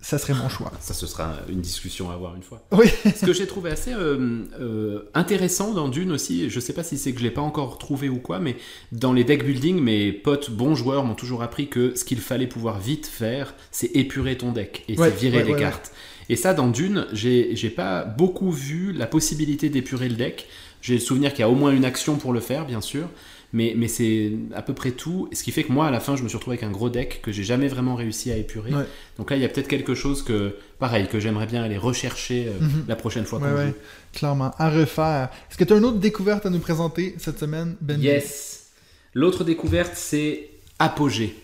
ça 0.05 0.19
serait 0.19 0.35
mon 0.35 0.49
choix. 0.49 0.71
Ça, 0.81 0.93
ce 0.93 1.07
sera 1.07 1.33
une 1.49 1.61
discussion 1.61 2.11
à 2.11 2.13
avoir 2.13 2.35
une 2.35 2.43
fois. 2.43 2.61
Oui. 2.71 2.85
Ce 3.15 3.25
que 3.25 3.33
j'ai 3.33 3.47
trouvé 3.47 3.71
assez 3.71 3.91
euh, 3.91 4.43
euh, 4.59 5.09
intéressant 5.15 5.73
dans 5.73 5.87
Dune 5.87 6.11
aussi, 6.11 6.47
je 6.51 6.59
sais 6.59 6.73
pas 6.73 6.83
si 6.83 6.99
c'est 6.99 7.11
que 7.11 7.17
je 7.17 7.23
l'ai 7.23 7.31
pas 7.31 7.41
encore 7.41 7.79
trouvé 7.79 8.07
ou 8.07 8.19
quoi, 8.19 8.37
mais 8.37 8.55
dans 8.91 9.13
les 9.13 9.23
deck 9.23 9.43
building, 9.43 9.81
mes 9.81 10.11
potes 10.11 10.51
bons 10.51 10.75
joueurs 10.75 11.03
m'ont 11.05 11.15
toujours 11.15 11.41
appris 11.41 11.69
que 11.69 11.95
ce 11.95 12.03
qu'il 12.05 12.19
fallait 12.19 12.45
pouvoir 12.45 12.79
vite 12.79 13.07
faire, 13.07 13.55
c'est 13.71 13.95
épurer 13.95 14.37
ton 14.37 14.51
deck 14.51 14.83
et 14.87 14.95
Ouais, 14.95 15.09
c'est 15.09 15.19
virer 15.19 15.37
ouais, 15.39 15.43
des 15.43 15.53
ouais, 15.53 15.59
cartes. 15.59 15.91
Et 16.29 16.35
ça, 16.35 16.53
dans 16.53 16.67
Dune, 16.67 17.07
j'ai 17.11 17.69
pas 17.75 18.03
beaucoup 18.03 18.51
vu 18.51 18.91
la 18.93 19.07
possibilité 19.07 19.69
d'épurer 19.69 20.09
le 20.09 20.15
deck. 20.15 20.47
J'ai 20.81 20.95
le 20.95 20.99
souvenir 20.99 21.31
qu'il 21.31 21.39
y 21.41 21.43
a 21.43 21.49
au 21.49 21.55
moins 21.55 21.71
une 21.71 21.85
action 21.85 22.15
pour 22.17 22.31
le 22.33 22.39
faire, 22.39 22.65
bien 22.65 22.81
sûr, 22.81 23.07
mais, 23.53 23.73
mais 23.75 23.87
c'est 23.87 24.33
à 24.53 24.61
peu 24.61 24.73
près 24.73 24.91
tout. 24.91 25.29
Ce 25.33 25.41
qui 25.43 25.51
fait 25.51 25.63
que 25.63 25.71
moi, 25.71 25.87
à 25.87 25.91
la 25.91 25.99
fin, 25.99 26.15
je 26.15 26.23
me 26.23 26.27
suis 26.27 26.37
retrouvé 26.37 26.57
avec 26.57 26.63
un 26.67 26.71
gros 26.71 26.89
deck 26.89 27.21
que 27.23 27.31
j'ai 27.31 27.43
jamais 27.43 27.67
vraiment 27.67 27.95
réussi 27.95 28.31
à 28.31 28.37
épurer. 28.37 28.73
Ouais. 28.73 28.85
Donc 29.17 29.31
là, 29.31 29.37
il 29.37 29.41
y 29.41 29.45
a 29.45 29.49
peut-être 29.49 29.67
quelque 29.67 29.95
chose 29.95 30.21
que, 30.23 30.55
pareil, 30.77 31.07
que 31.07 31.19
j'aimerais 31.19 31.47
bien 31.47 31.63
aller 31.63 31.77
rechercher 31.77 32.47
euh, 32.47 32.51
Mhm. 32.63 32.85
la 32.87 32.95
prochaine 32.95 33.25
fois 33.25 33.39
Ouais, 33.39 33.49
joue. 33.49 33.55
ouais, 33.55 33.73
clairement. 34.13 34.51
À 34.57 34.69
refaire. 34.69 35.29
Est-ce 35.49 35.57
que 35.57 35.63
tu 35.63 35.73
as 35.73 35.77
une 35.77 35.85
autre 35.85 35.97
découverte 35.99 36.45
à 36.45 36.49
nous 36.49 36.59
présenter 36.59 37.15
cette 37.17 37.39
semaine, 37.39 37.75
Ben? 37.81 37.99
Yes. 38.01 38.67
L'autre 39.13 39.43
découverte, 39.43 39.93
c'est 39.95 40.49
Apogée. 40.77 41.35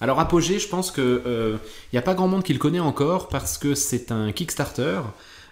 Alors 0.00 0.18
Apogée, 0.18 0.58
je 0.58 0.66
pense 0.66 0.90
que 0.90 1.58
il 1.92 1.94
n'y 1.94 1.98
a 1.98 2.02
pas 2.02 2.14
grand 2.14 2.26
monde 2.28 2.42
qui 2.42 2.54
le 2.54 2.58
connaît 2.58 2.80
encore 2.80 3.28
parce 3.28 3.58
que 3.58 3.74
c'est 3.74 4.10
un 4.10 4.32
Kickstarter. 4.32 5.00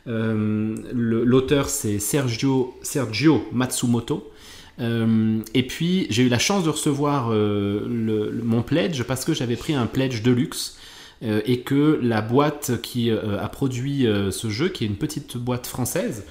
Euh, 0.08 0.74
L'auteur 0.92 1.68
c'est 1.68 1.98
Sergio, 1.98 2.74
Matsumoto. 3.52 4.30
Euh, 4.80 5.40
et 5.54 5.64
puis 5.64 6.06
j'ai 6.08 6.22
eu 6.22 6.28
la 6.28 6.38
chance 6.38 6.64
de 6.64 6.70
recevoir 6.70 7.30
euh, 7.32 8.32
mon 8.44 8.62
pledge 8.62 9.02
parce 9.02 9.24
que 9.24 9.34
j'avais 9.34 9.56
pris 9.56 9.74
un 9.74 9.86
pledge 9.86 10.22
de 10.22 10.30
luxe 10.30 10.76
et 11.20 11.62
que 11.62 11.98
la 12.00 12.20
boîte 12.20 12.80
qui 12.80 13.10
a 13.10 13.48
produit 13.48 14.06
ce 14.30 14.50
jeu, 14.50 14.68
qui 14.68 14.84
est 14.84 14.86
une 14.86 14.94
petite 14.94 15.36
boîte 15.36 15.66
française, 15.66 16.22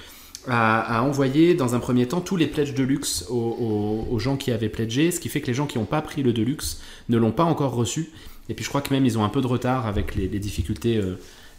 a, 0.46 1.02
envoyé 1.02 1.52
dans 1.52 1.74
un 1.74 1.78
premier 1.78 2.08
temps 2.08 2.22
tous 2.22 2.36
les 2.36 2.46
pledges 2.46 2.72
de 2.72 2.82
luxe 2.84 3.26
aux, 3.28 4.18
gens 4.18 4.38
qui 4.38 4.50
avaient 4.50 4.70
pledgé, 4.70 5.10
ce 5.10 5.20
qui 5.20 5.28
fait 5.28 5.42
que 5.42 5.46
les 5.46 5.52
gens 5.52 5.66
qui 5.66 5.76
n'ont 5.76 5.84
pas 5.84 6.00
pris 6.00 6.22
le 6.22 6.32
de 6.32 6.40
luxe 6.40 6.80
ne 7.10 7.18
l'ont 7.18 7.32
pas 7.32 7.44
encore 7.44 7.74
reçu. 7.74 8.08
Et 8.48 8.54
puis 8.54 8.64
je 8.64 8.70
crois 8.70 8.80
que 8.80 8.94
même 8.94 9.04
ils 9.04 9.18
ont 9.18 9.24
un 9.24 9.28
peu 9.28 9.42
de 9.42 9.46
retard 9.46 9.86
avec 9.86 10.14
les, 10.14 10.26
difficultés 10.26 10.98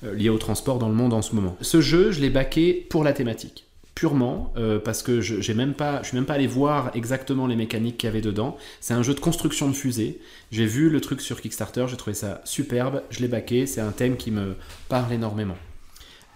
liées 0.04 0.30
au 0.30 0.38
transport 0.38 0.80
dans 0.80 0.90
le 0.90 0.96
monde 0.96 1.14
en 1.14 1.22
ce 1.22 1.36
moment. 1.36 1.58
Ce 1.62 1.82
jeu, 1.82 2.12
je 2.12 2.22
l'ai 2.22 2.30
baqué 2.30 2.74
pour 2.90 3.04
la 3.04 3.14
thématique. 3.14 3.66
Purement 3.96 4.54
euh, 4.56 4.80
parce 4.80 5.04
que 5.04 5.20
je 5.20 5.42
j'ai 5.42 5.54
même 5.54 5.74
pas, 5.74 6.02
je 6.04 6.08
suis 6.08 6.16
même 6.16 6.26
pas 6.26 6.36
allé 6.36 6.48
voir 6.48 6.92
exactement 6.94 7.48
les 7.48 7.58
mécaniques 7.58 7.98
qu'il 7.98 8.08
y 8.08 8.10
avait 8.10 8.22
dedans. 8.22 8.56
C'est 8.80 8.94
un 8.94 9.04
jeu 9.04 9.14
de 9.14 9.20
construction 9.20 9.68
de 9.68 9.74
fusée. 9.74 10.20
J'ai 10.52 10.66
vu 10.66 10.90
le 10.90 11.02
truc 11.02 11.20
sur 11.20 11.42
Kickstarter, 11.42 11.86
j'ai 11.90 11.98
trouvé 11.98 12.14
ça 12.14 12.42
superbe. 12.46 13.04
Je 13.10 13.20
l'ai 13.20 13.28
baqué, 13.28 13.66
c'est 13.66 13.82
un 13.82 13.92
thème 13.92 14.16
qui 14.16 14.32
me 14.32 14.56
parle 14.88 15.12
énormément. 15.12 15.58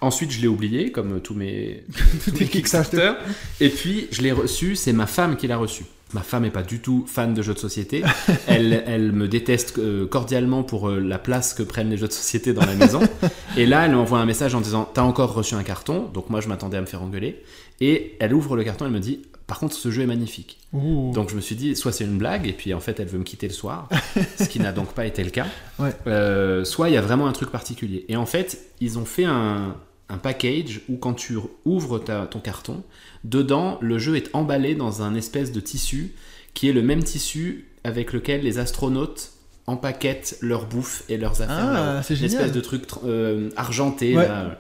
Ensuite, 0.02 0.32
je 0.32 0.42
l'ai 0.42 0.50
oublié, 0.50 0.92
comme 0.92 1.22
tous 1.22 1.34
mes, 1.34 1.86
tous 2.26 2.38
mes 2.38 2.48
Kickstarter. 2.48 3.14
Et 3.62 3.70
puis, 3.70 4.10
je 4.12 4.22
l'ai 4.22 4.34
reçu, 4.34 4.76
c'est 4.76 4.92
ma 4.92 5.08
femme 5.08 5.38
qui 5.38 5.48
l'a 5.48 5.56
reçu. 5.56 5.86
Ma 6.14 6.22
femme 6.22 6.44
n'est 6.44 6.52
pas 6.52 6.64
du 6.64 6.80
tout 6.80 7.06
fan 7.08 7.34
de 7.34 7.42
jeux 7.42 7.54
de 7.54 7.60
société. 7.60 8.04
Elle, 8.48 8.84
elle 8.86 9.12
me 9.12 9.28
déteste 9.28 9.78
euh, 9.80 10.06
cordialement 10.06 10.64
pour 10.64 10.90
euh, 10.90 11.00
la 11.00 11.18
place 11.18 11.54
que 11.54 11.64
prennent 11.64 11.90
les 11.90 11.98
jeux 11.98 12.08
de 12.08 12.14
société 12.14 12.54
dans 12.54 12.66
la 12.66 12.76
maison. 12.76 13.02
Et 13.58 13.66
là, 13.66 13.86
elle 13.86 13.92
m'envoie 13.92 14.20
un 14.20 14.26
message 14.26 14.54
en 14.56 14.62
disant 14.62 14.90
T'as 14.94 15.02
encore 15.02 15.34
reçu 15.34 15.56
un 15.56 15.64
carton 15.64 16.10
Donc, 16.14 16.30
moi, 16.30 16.42
je 16.42 16.48
m'attendais 16.48 16.78
à 16.78 16.82
me 16.82 16.86
faire 16.86 17.02
engueuler. 17.02 17.44
Et 17.82 18.16
elle 18.20 18.34
ouvre 18.34 18.56
le 18.56 18.64
carton, 18.64 18.86
elle 18.86 18.92
me 18.92 19.00
dit 19.00 19.22
Par 19.48 19.60
contre, 19.60 19.76
ce 19.76 19.92
jeu 19.92 20.04
est 20.04 20.08
magnifique. 20.08 20.60
Ouh. 20.74 21.12
Donc 21.14 21.30
je 21.30 21.36
me 21.36 21.42
suis 21.42 21.56
dit, 21.56 21.76
soit 21.76 21.92
c'est 21.92 22.04
une 22.04 22.18
blague, 22.18 22.48
et 22.48 22.54
puis 22.54 22.74
en 22.74 22.80
fait 22.80 23.00
elle 23.00 23.08
veut 23.08 23.20
me 23.20 23.24
quitter 23.24 23.48
le 23.48 23.54
soir, 23.54 23.90
ce 24.38 24.46
qui 24.46 24.60
n'a 24.60 24.72
donc 24.72 24.94
pas 24.94 25.06
été 25.06 25.24
le 25.24 25.30
cas. 25.30 25.46
Ouais. 25.80 25.94
Euh, 26.08 26.64
soit 26.64 26.90
il 26.90 26.96
y 26.96 26.98
a 26.98 27.02
vraiment 27.02 27.28
un 27.28 27.32
truc 27.32 27.52
particulier. 27.52 28.06
Et 28.10 28.16
en 28.16 28.26
fait, 28.26 28.60
ils 28.80 28.98
ont 28.98 29.06
fait 29.06 29.26
un, 29.26 29.76
un 30.10 30.18
package 30.18 30.82
où 30.90 30.98
quand 30.98 31.14
tu 31.14 31.36
ouvres 31.66 32.00
ta- 32.00 32.28
ton 32.28 32.40
carton, 32.40 32.84
dedans 33.24 33.78
le 33.82 33.98
jeu 34.00 34.16
est 34.16 34.30
emballé 34.34 34.76
dans 34.76 35.02
un 35.02 35.16
espèce 35.16 35.52
de 35.52 35.60
tissu 35.60 36.14
qui 36.54 36.70
est 36.70 36.74
le 36.74 36.82
même 36.84 37.04
tissu 37.04 37.66
avec 37.84 38.14
lequel 38.14 38.42
les 38.42 38.60
astronautes 38.60 39.32
empaquettent 39.66 40.38
leur 40.42 40.66
bouffe 40.68 41.04
et 41.10 41.18
leurs 41.18 41.42
affaires. 41.42 41.72
Ah, 41.74 42.02
c'est 42.04 42.14
Une 42.16 42.20
génial. 42.22 42.42
espèce 42.42 42.52
de 42.56 42.62
truc 42.62 42.84
euh, 43.06 43.50
argenté. 43.56 44.16
Ouais. 44.16 44.28
là. 44.28 44.60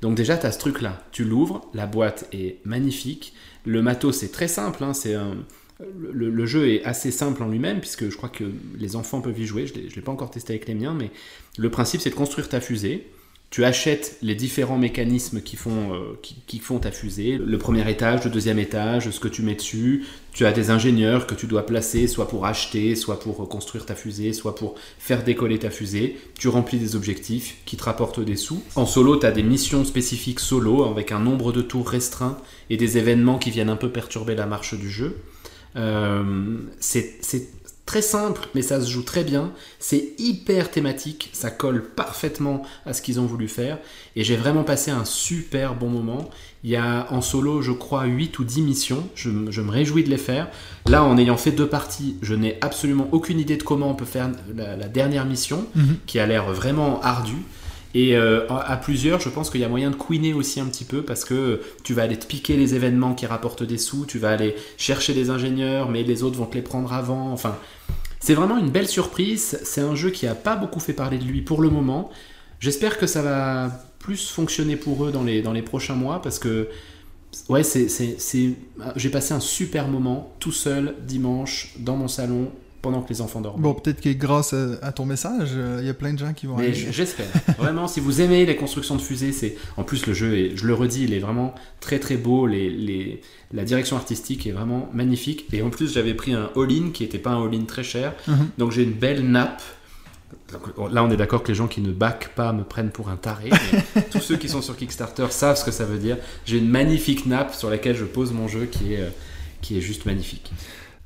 Donc 0.00 0.16
déjà, 0.16 0.36
tu 0.36 0.46
as 0.46 0.52
ce 0.52 0.58
truc-là. 0.58 1.00
Tu 1.12 1.24
l'ouvres, 1.24 1.70
la 1.74 1.86
boîte 1.86 2.26
est 2.32 2.58
magnifique. 2.64 3.34
Le 3.64 3.82
matos, 3.82 4.16
c'est 4.18 4.32
très 4.32 4.48
simple. 4.48 4.82
hein, 4.82 4.94
c'est 4.94 5.14
un... 5.14 5.36
le, 6.12 6.28
le 6.28 6.46
jeu 6.46 6.68
est 6.68 6.82
assez 6.84 7.12
simple 7.12 7.40
en 7.44 7.48
lui-même, 7.48 7.78
puisque 7.78 8.10
je 8.10 8.16
crois 8.16 8.28
que 8.28 8.44
les 8.76 8.96
enfants 8.96 9.20
peuvent 9.20 9.38
y 9.38 9.46
jouer. 9.46 9.66
Je 9.68 9.74
ne 9.78 9.88
l'ai 9.94 10.02
pas 10.02 10.10
encore 10.12 10.32
testé 10.32 10.54
avec 10.54 10.66
les 10.66 10.74
miens, 10.74 10.92
mais 10.92 11.10
le 11.56 11.70
principe, 11.70 12.00
c'est 12.00 12.10
de 12.10 12.16
construire 12.16 12.48
ta 12.48 12.60
fusée. 12.60 13.06
Tu 13.52 13.66
achètes 13.66 14.16
les 14.22 14.34
différents 14.34 14.78
mécanismes 14.78 15.42
qui 15.42 15.56
font, 15.56 15.92
euh, 15.92 16.18
qui, 16.22 16.58
font 16.58 16.78
ta 16.78 16.90
fusée, 16.90 17.36
le 17.36 17.58
premier 17.58 17.88
étage, 17.90 18.24
le 18.24 18.30
deuxième 18.30 18.58
étage, 18.58 19.10
ce 19.10 19.20
que 19.20 19.28
tu 19.28 19.42
mets 19.42 19.54
dessus. 19.54 20.06
Tu 20.32 20.46
as 20.46 20.52
des 20.52 20.70
ingénieurs 20.70 21.26
que 21.26 21.34
tu 21.34 21.46
dois 21.46 21.66
placer, 21.66 22.06
soit 22.06 22.28
pour 22.28 22.46
acheter, 22.46 22.96
soit 22.96 23.20
pour 23.20 23.46
construire 23.50 23.84
ta 23.84 23.94
fusée, 23.94 24.32
soit 24.32 24.54
pour 24.54 24.76
faire 24.98 25.22
décoller 25.22 25.58
ta 25.58 25.68
fusée. 25.68 26.16
Tu 26.38 26.48
remplis 26.48 26.78
des 26.78 26.96
objectifs 26.96 27.58
qui 27.66 27.76
te 27.76 27.84
rapportent 27.84 28.20
des 28.20 28.36
sous. 28.36 28.62
En 28.74 28.86
solo, 28.86 29.18
tu 29.18 29.26
as 29.26 29.32
des 29.32 29.42
missions 29.42 29.84
spécifiques 29.84 30.40
solo 30.40 30.84
avec 30.84 31.12
un 31.12 31.20
nombre 31.20 31.52
de 31.52 31.60
tours 31.60 31.90
restreint 31.90 32.38
et 32.70 32.78
des 32.78 32.96
événements 32.96 33.38
qui 33.38 33.50
viennent 33.50 33.68
un 33.68 33.76
peu 33.76 33.90
perturber 33.90 34.34
la 34.34 34.46
marche 34.46 34.72
du 34.72 34.88
jeu. 34.90 35.18
Euh, 35.76 36.56
c'est 36.80 37.20
très 37.92 38.00
simple, 38.00 38.48
mais 38.54 38.62
ça 38.62 38.80
se 38.80 38.88
joue 38.88 39.02
très 39.02 39.22
bien. 39.22 39.52
C'est 39.78 40.14
hyper 40.18 40.70
thématique, 40.70 41.28
ça 41.34 41.50
colle 41.50 41.84
parfaitement 41.84 42.62
à 42.86 42.94
ce 42.94 43.02
qu'ils 43.02 43.20
ont 43.20 43.26
voulu 43.26 43.48
faire. 43.48 43.76
Et 44.16 44.24
j'ai 44.24 44.34
vraiment 44.34 44.64
passé 44.64 44.90
un 44.90 45.04
super 45.04 45.74
bon 45.74 45.90
moment. 45.90 46.30
Il 46.64 46.70
y 46.70 46.76
a 46.76 47.06
en 47.12 47.20
solo, 47.20 47.60
je 47.60 47.70
crois, 47.70 48.04
8 48.06 48.38
ou 48.38 48.44
10 48.44 48.62
missions. 48.62 49.06
Je, 49.14 49.28
me 49.28 49.70
réjouis 49.70 50.04
de 50.04 50.08
les 50.08 50.16
faire. 50.16 50.48
Là, 50.86 51.04
en 51.04 51.18
ayant 51.18 51.36
fait 51.36 51.52
deux 51.52 51.68
parties, 51.68 52.16
je 52.22 52.34
n'ai 52.34 52.56
absolument 52.62 53.08
aucune 53.12 53.38
idée 53.38 53.58
de 53.58 53.62
comment 53.62 53.90
on 53.90 53.94
peut 53.94 54.06
faire 54.06 54.30
la, 54.56 54.74
la 54.74 54.88
dernière 54.88 55.26
mission, 55.26 55.66
Mhm. 55.74 55.96
qui 56.06 56.18
a 56.18 56.24
l'air 56.26 56.50
vraiment 56.50 56.98
ardue. 57.02 57.42
Et 57.94 58.16
euh, 58.16 58.48
à 58.48 58.76
plusieurs, 58.78 59.20
je 59.20 59.28
pense 59.28 59.50
qu'il 59.50 59.60
y 59.60 59.64
a 59.64 59.68
moyen 59.68 59.90
de 59.90 59.96
queener 59.96 60.32
aussi 60.32 60.60
un 60.60 60.64
petit 60.66 60.84
peu 60.84 61.02
parce 61.02 61.24
que 61.24 61.60
tu 61.84 61.92
vas 61.92 62.02
aller 62.02 62.18
te 62.18 62.26
piquer 62.26 62.56
les 62.56 62.74
événements 62.74 63.14
qui 63.14 63.26
rapportent 63.26 63.62
des 63.62 63.76
sous, 63.78 64.06
tu 64.06 64.18
vas 64.18 64.30
aller 64.30 64.54
chercher 64.78 65.12
des 65.12 65.28
ingénieurs, 65.30 65.90
mais 65.90 66.02
les 66.02 66.22
autres 66.22 66.36
vont 66.38 66.46
te 66.46 66.54
les 66.54 66.62
prendre 66.62 66.92
avant. 66.92 67.30
Enfin, 67.32 67.56
c'est 68.20 68.34
vraiment 68.34 68.56
une 68.58 68.70
belle 68.70 68.88
surprise. 68.88 69.58
C'est 69.64 69.82
un 69.82 69.94
jeu 69.94 70.10
qui 70.10 70.26
a 70.26 70.34
pas 70.34 70.56
beaucoup 70.56 70.80
fait 70.80 70.94
parler 70.94 71.18
de 71.18 71.24
lui 71.24 71.42
pour 71.42 71.60
le 71.60 71.68
moment. 71.70 72.10
J'espère 72.60 72.96
que 72.98 73.06
ça 73.06 73.22
va 73.22 73.70
plus 73.98 74.30
fonctionner 74.30 74.76
pour 74.76 75.04
eux 75.04 75.12
dans 75.12 75.22
les, 75.24 75.42
dans 75.42 75.52
les 75.52 75.62
prochains 75.62 75.94
mois 75.94 76.22
parce 76.22 76.38
que 76.38 76.68
ouais, 77.48 77.62
c'est- 77.62 77.88
j'ai 78.96 79.08
passé 79.10 79.34
un 79.34 79.40
super 79.40 79.88
moment 79.88 80.32
tout 80.40 80.52
seul 80.52 80.94
dimanche 81.06 81.74
dans 81.78 81.96
mon 81.96 82.08
salon 82.08 82.50
pendant 82.82 83.00
que 83.00 83.08
les 83.08 83.20
enfants 83.20 83.40
dorment. 83.40 83.62
Bon, 83.62 83.74
peut-être 83.74 84.00
que 84.00 84.10
grâce 84.10 84.54
à, 84.82 84.92
ton 84.92 85.06
message, 85.06 85.50
euh, 85.54 85.78
il 85.80 85.86
y 85.86 85.90
a 85.90 85.94
plein 85.94 86.12
de 86.12 86.18
gens 86.18 86.32
qui 86.32 86.46
vont 86.46 86.56
Mais 86.56 86.74
j'espère. 86.74 87.26
Vraiment, 87.58 87.86
si 87.86 88.00
vous 88.00 88.20
aimez 88.20 88.44
les 88.44 88.56
constructions 88.56 88.96
de 88.96 89.00
fusées, 89.00 89.32
c'est 89.32 89.56
en 89.76 89.84
plus 89.84 90.04
le 90.06 90.12
jeu, 90.12 90.36
est, 90.36 90.56
je 90.56 90.66
le 90.66 90.74
redis, 90.74 91.04
il 91.04 91.14
est 91.14 91.20
vraiment 91.20 91.54
très 91.80 92.00
très 92.00 92.16
beau. 92.16 92.46
Les, 92.46 92.68
les- 92.68 93.20
la 93.52 93.64
direction 93.64 93.96
artistique 93.96 94.46
est 94.46 94.52
vraiment 94.52 94.88
magnifique. 94.92 95.46
Et 95.52 95.62
en 95.62 95.70
plus, 95.70 95.92
j'avais 95.92 96.14
pris 96.14 96.32
un 96.32 96.50
all-in 96.56 96.90
qui 96.92 97.04
n'était 97.04 97.18
pas 97.18 97.30
un 97.30 97.46
all-in 97.46 97.64
très 97.64 97.84
cher. 97.84 98.14
Mhm. 98.26 98.48
Donc 98.58 98.72
j'ai 98.72 98.82
une 98.82 98.92
belle 98.92 99.22
nappe. 99.30 99.62
Là, 100.90 101.04
on 101.04 101.10
est 101.10 101.16
d'accord 101.16 101.42
que 101.42 101.48
les 101.48 101.54
gens 101.54 101.68
qui 101.68 101.80
ne 101.80 101.92
backent 101.92 102.34
pas 102.34 102.52
me 102.52 102.64
prennent 102.64 102.90
pour 102.90 103.08
un 103.10 103.16
taré. 103.16 103.50
mais 103.72 104.02
tous 104.10 104.20
ceux 104.20 104.36
qui 104.36 104.48
sont 104.48 104.60
sur 104.60 104.76
Kickstarter 104.76 105.26
savent 105.30 105.56
ce 105.56 105.64
que 105.64 105.70
ça 105.70 105.84
veut 105.84 105.98
dire. 105.98 106.16
J'ai 106.46 106.58
une 106.58 106.68
magnifique 106.68 107.26
nappe 107.26 107.54
sur 107.54 107.70
laquelle 107.70 107.96
je 107.96 108.04
pose 108.04 108.32
mon 108.32 108.48
jeu 108.48 108.66
qui 108.66 108.94
est, 108.94 109.00
euh, 109.00 109.08
qui 109.60 109.78
est 109.78 109.80
juste 109.80 110.04
magnifique. 110.04 110.52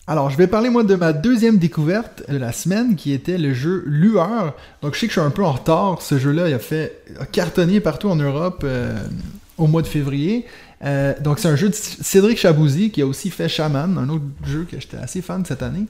Alors, 0.09 0.31
je 0.31 0.37
vais 0.37 0.47
parler 0.47 0.71
moi 0.71 0.85
de 0.85 0.95
ma 0.95 1.13
deuxième 1.13 1.59
découverte 1.59 2.23
de 2.31 2.37
la 2.37 2.53
semaine 2.53 2.95
qui 2.95 3.13
était 3.13 3.39
le 3.39 3.53
jeu 3.53 3.83
Lueur. 3.87 4.55
Donc, 4.81 4.95
je 4.95 5.01
sais 5.01 5.07
que 5.09 5.13
je 5.13 5.19
suis 5.19 5.27
un 5.27 5.33
peu 5.33 5.45
en 5.45 5.51
retard. 5.51 6.01
Ce 6.01 6.17
jeu-là, 6.17 6.49
il 6.49 6.55
a 6.55 6.61
fait 6.61 7.03
a 7.19 7.27
cartonné 7.27 7.81
partout 7.81 8.09
en 8.09 8.15
Europe 8.15 8.63
euh, 8.63 8.97
au 9.59 9.67
mois 9.67 9.83
de 9.83 9.89
février. 9.89 10.47
Euh, 10.85 11.13
donc, 11.21 11.41
c'est 11.41 11.49
un 11.49 11.57
jeu 11.57 11.71
de 11.71 11.75
Cédric 11.75 12.39
Chabouzy 12.39 12.91
qui 12.91 13.03
a 13.03 13.07
aussi 13.07 13.31
fait 13.31 13.49
Shaman, 13.49 13.99
un 13.99 14.09
autre 14.09 14.25
jeu 14.45 14.65
que 14.71 14.79
j'étais 14.79 14.97
assez 14.97 15.23
fan 15.23 15.45
cette 15.45 15.65
année. 15.65 15.87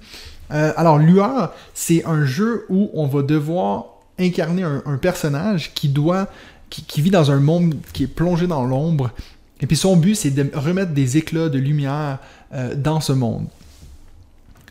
Euh, 0.50 0.72
alors, 0.78 0.96
Lueur, 0.96 1.52
c'est 1.74 2.06
un 2.06 2.24
jeu 2.24 2.64
où 2.70 2.90
on 2.94 3.06
va 3.06 3.20
devoir 3.20 3.96
incarner 4.18 4.62
un, 4.62 4.82
un 4.86 4.96
personnage 4.96 5.74
qui 5.74 5.90
doit, 5.90 6.28
qui, 6.70 6.84
qui 6.84 7.02
vit 7.02 7.10
dans 7.10 7.30
un 7.30 7.40
monde 7.40 7.74
qui 7.92 8.04
est 8.04 8.06
plongé 8.06 8.46
dans 8.46 8.64
l'ombre. 8.64 9.10
Et 9.60 9.66
puis 9.66 9.76
son 9.76 9.96
but, 9.96 10.14
c'est 10.14 10.30
de 10.30 10.50
remettre 10.54 10.92
des 10.92 11.16
éclats 11.16 11.48
de 11.48 11.58
lumière 11.58 12.18
euh, 12.54 12.74
dans 12.74 13.00
ce 13.00 13.12
monde. 13.12 13.46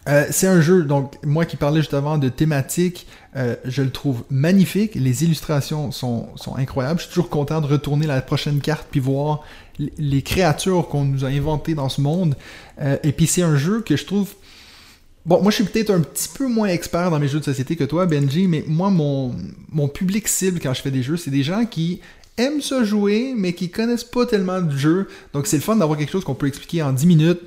Euh, 0.08 0.26
c'est 0.30 0.48
un 0.48 0.62
jeu, 0.62 0.84
donc 0.84 1.14
moi 1.26 1.46
qui 1.46 1.58
parlais 1.58 1.82
juste 1.82 1.96
avant 1.96 2.18
de 2.18 2.30
thématique, 2.30 3.08
euh, 3.36 3.56
je 3.66 3.82
le 3.82 3.90
trouve 3.90 4.24
magnifique. 4.30 4.94
Les 4.96 5.24
illustrations 5.24 5.92
sont, 5.92 6.30
sont 6.36 6.56
incroyables. 6.56 7.00
Je 7.00 7.06
suis 7.06 7.14
toujours 7.14 7.30
content 7.30 7.60
de 7.60 7.68
retourner 7.68 8.06
la 8.06 8.22
prochaine 8.22 8.62
carte 8.62 8.88
puis 8.92 9.00
voir 9.00 9.44
les 9.80 10.22
créatures 10.22 10.88
qu'on 10.88 11.06
nous 11.06 11.26
a 11.26 11.30
inventées 11.30 11.74
dans 11.74 11.90
ce 11.90 12.02
monde. 12.02 12.36
Euh, 12.80 12.98
et 13.04 13.12
puis 13.12 13.28
c'est 13.28 13.42
un 13.42 13.58
jeu 13.58 13.82
que 13.82 13.98
je 13.98 14.06
trouve... 14.06 14.30
Bon, 15.26 15.42
moi 15.42 15.50
je 15.50 15.56
suis 15.56 15.64
peut-être 15.64 15.90
un 15.90 16.02
petit 16.02 16.30
peu 16.30 16.48
moins 16.48 16.68
expert 16.68 17.10
dans 17.10 17.20
mes 17.20 17.28
jeux 17.28 17.40
de 17.40 17.46
société 17.46 17.76
que 17.76 17.84
toi, 17.84 18.06
Benji, 18.06 18.48
mais 18.48 18.64
moi 18.68 18.92
mon, 18.92 19.34
mon 19.72 19.88
public 19.88 20.28
cible 20.28 20.60
quand 20.60 20.76
je 20.76 20.84
fais 20.84 20.92
des 20.92 21.02
jeux, 21.02 21.18
c'est 21.18 21.32
des 21.32 21.42
gens 21.42 21.66
qui 21.66 22.00
aiment 22.38 22.62
ça 22.62 22.84
jouer, 22.84 23.34
mais 23.36 23.54
qui 23.54 23.72
connaissent 23.72 24.04
pas 24.04 24.28
tellement 24.28 24.62
du 24.62 24.78
jeu. 24.78 25.08
Donc 25.34 25.48
c'est 25.48 25.58
le 25.58 25.64
fun 25.64 25.78
d'avoir 25.78 25.98
quelque 25.98 26.12
chose 26.12 26.24
qu'on 26.24 26.36
peut 26.36 26.48
expliquer 26.48 26.84
en 26.84 26.94
10 26.94 27.08
minutes 27.08 27.42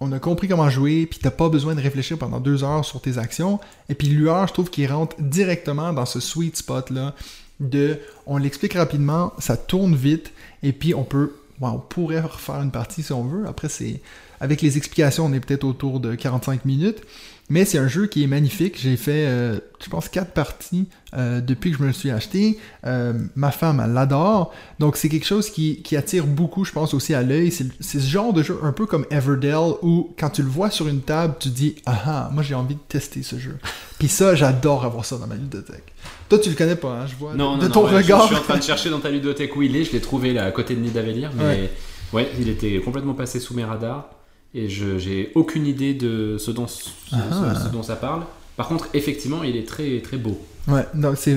on 0.00 0.12
a 0.12 0.18
compris 0.18 0.48
comment 0.48 0.68
jouer, 0.68 1.06
puis 1.06 1.18
t'as 1.22 1.30
pas 1.30 1.48
besoin 1.48 1.74
de 1.74 1.80
réfléchir 1.80 2.18
pendant 2.18 2.40
deux 2.40 2.64
heures 2.64 2.84
sur 2.84 3.00
tes 3.00 3.18
actions. 3.18 3.60
Et 3.88 3.94
puis 3.94 4.08
Lueur, 4.08 4.48
je 4.48 4.52
trouve 4.52 4.70
qu'il 4.70 4.90
rentre 4.90 5.16
directement 5.20 5.92
dans 5.92 6.06
ce 6.06 6.20
sweet 6.20 6.56
spot-là 6.56 7.14
de 7.60 7.98
on 8.26 8.36
l'explique 8.36 8.74
rapidement, 8.74 9.32
ça 9.38 9.56
tourne 9.56 9.94
vite, 9.94 10.32
et 10.62 10.72
puis 10.72 10.94
on 10.94 11.04
peut, 11.04 11.36
on 11.60 11.78
pourrait 11.78 12.20
refaire 12.20 12.60
une 12.60 12.72
partie 12.72 13.02
si 13.02 13.12
on 13.12 13.24
veut. 13.24 13.46
Après, 13.46 13.68
c'est 13.68 14.00
avec 14.40 14.60
les 14.60 14.76
explications, 14.76 15.26
on 15.26 15.32
est 15.32 15.40
peut-être 15.40 15.64
autour 15.64 16.00
de 16.00 16.14
45 16.14 16.64
minutes. 16.64 17.02
Mais 17.50 17.66
c'est 17.66 17.76
un 17.76 17.88
jeu 17.88 18.06
qui 18.06 18.24
est 18.24 18.26
magnifique. 18.26 18.80
J'ai 18.80 18.96
fait, 18.96 19.26
euh, 19.26 19.58
je 19.82 19.90
pense, 19.90 20.08
quatre 20.08 20.32
parties 20.32 20.88
euh, 21.14 21.42
depuis 21.42 21.72
que 21.72 21.76
je 21.76 21.82
me 21.82 21.88
le 21.88 21.92
suis 21.92 22.10
acheté. 22.10 22.58
Euh, 22.86 23.12
ma 23.36 23.50
femme, 23.50 23.82
elle 23.84 23.92
l'adore. 23.92 24.54
Donc, 24.78 24.96
c'est 24.96 25.10
quelque 25.10 25.26
chose 25.26 25.50
qui, 25.50 25.82
qui 25.82 25.94
attire 25.96 26.26
beaucoup, 26.26 26.64
je 26.64 26.72
pense, 26.72 26.94
aussi 26.94 27.12
à 27.12 27.22
l'œil. 27.22 27.52
C'est 27.52 27.68
ce 27.80 27.98
genre 28.06 28.32
de 28.32 28.42
jeu 28.42 28.58
un 28.62 28.72
peu 28.72 28.86
comme 28.86 29.04
Everdell 29.10 29.74
où, 29.82 30.14
quand 30.18 30.30
tu 30.30 30.42
le 30.42 30.48
vois 30.48 30.70
sur 30.70 30.88
une 30.88 31.02
table, 31.02 31.34
tu 31.38 31.50
dis 31.50 31.76
Ah 31.84 32.02
ah, 32.06 32.30
moi 32.32 32.42
j'ai 32.42 32.54
envie 32.54 32.76
de 32.76 32.80
tester 32.88 33.22
ce 33.22 33.38
jeu. 33.38 33.58
Puis 33.98 34.08
ça, 34.08 34.34
j'adore 34.34 34.86
avoir 34.86 35.04
ça 35.04 35.18
dans 35.18 35.26
ma 35.26 35.34
ludothèque. 35.36 35.92
Toi, 36.30 36.38
tu 36.38 36.48
le 36.48 36.56
connais 36.56 36.76
pas, 36.76 37.00
hein, 37.02 37.06
je 37.06 37.14
vois. 37.16 37.34
Non, 37.34 37.58
de 37.58 37.66
non, 37.66 37.70
ton 37.70 37.82
non, 37.82 37.92
ouais, 37.92 37.96
regard. 37.98 38.22
Je, 38.22 38.26
suis 38.28 38.36
en 38.36 38.40
train 38.40 38.56
de 38.56 38.62
chercher 38.62 38.88
dans 38.88 39.00
ta 39.00 39.10
ludothèque 39.10 39.54
où 39.54 39.60
il 39.60 39.76
est. 39.76 39.84
Je 39.84 39.92
l'ai 39.92 40.00
trouvé 40.00 40.32
là 40.32 40.46
à 40.46 40.50
côté 40.50 40.74
de 40.74 40.80
Nidavellir, 40.80 41.30
mais 41.36 41.44
Ouais. 41.44 41.70
ouais. 42.14 42.32
il 42.40 42.48
était 42.48 42.80
complètement 42.80 43.14
passé 43.14 43.38
sous 43.38 43.52
mes 43.54 43.64
radars 43.64 44.08
et 44.54 44.68
je 44.68 44.98
j'ai 44.98 45.32
aucune 45.34 45.66
idée 45.66 45.94
de 45.94 46.36
ce 46.38 46.50
dont, 46.50 46.66
ce, 46.66 46.88
Ah. 47.12 47.54
ce- 47.58 47.64
ce 47.64 47.68
dont 47.72 47.82
ça 47.82 47.96
parle. 47.96 48.24
Par 48.56 48.68
contre, 48.68 48.88
effectivement, 48.94 49.42
il 49.42 49.56
est 49.56 49.66
très 49.66 50.00
très 50.00 50.16
beau. 50.16 50.40
Ouais, 50.68 50.86
donc, 50.94 51.16
c'est, 51.18 51.36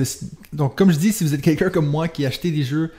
donc 0.52 0.76
comme 0.76 0.90
je 0.92 0.98
dis, 0.98 1.12
si 1.12 1.24
vous 1.24 1.34
êtes 1.34 1.42
quelqu'un 1.42 1.68
comme 1.70 1.86
moi 1.86 2.08
qui 2.08 2.24
achetait 2.24 2.50
des 2.50 2.62
jeux 2.62 2.90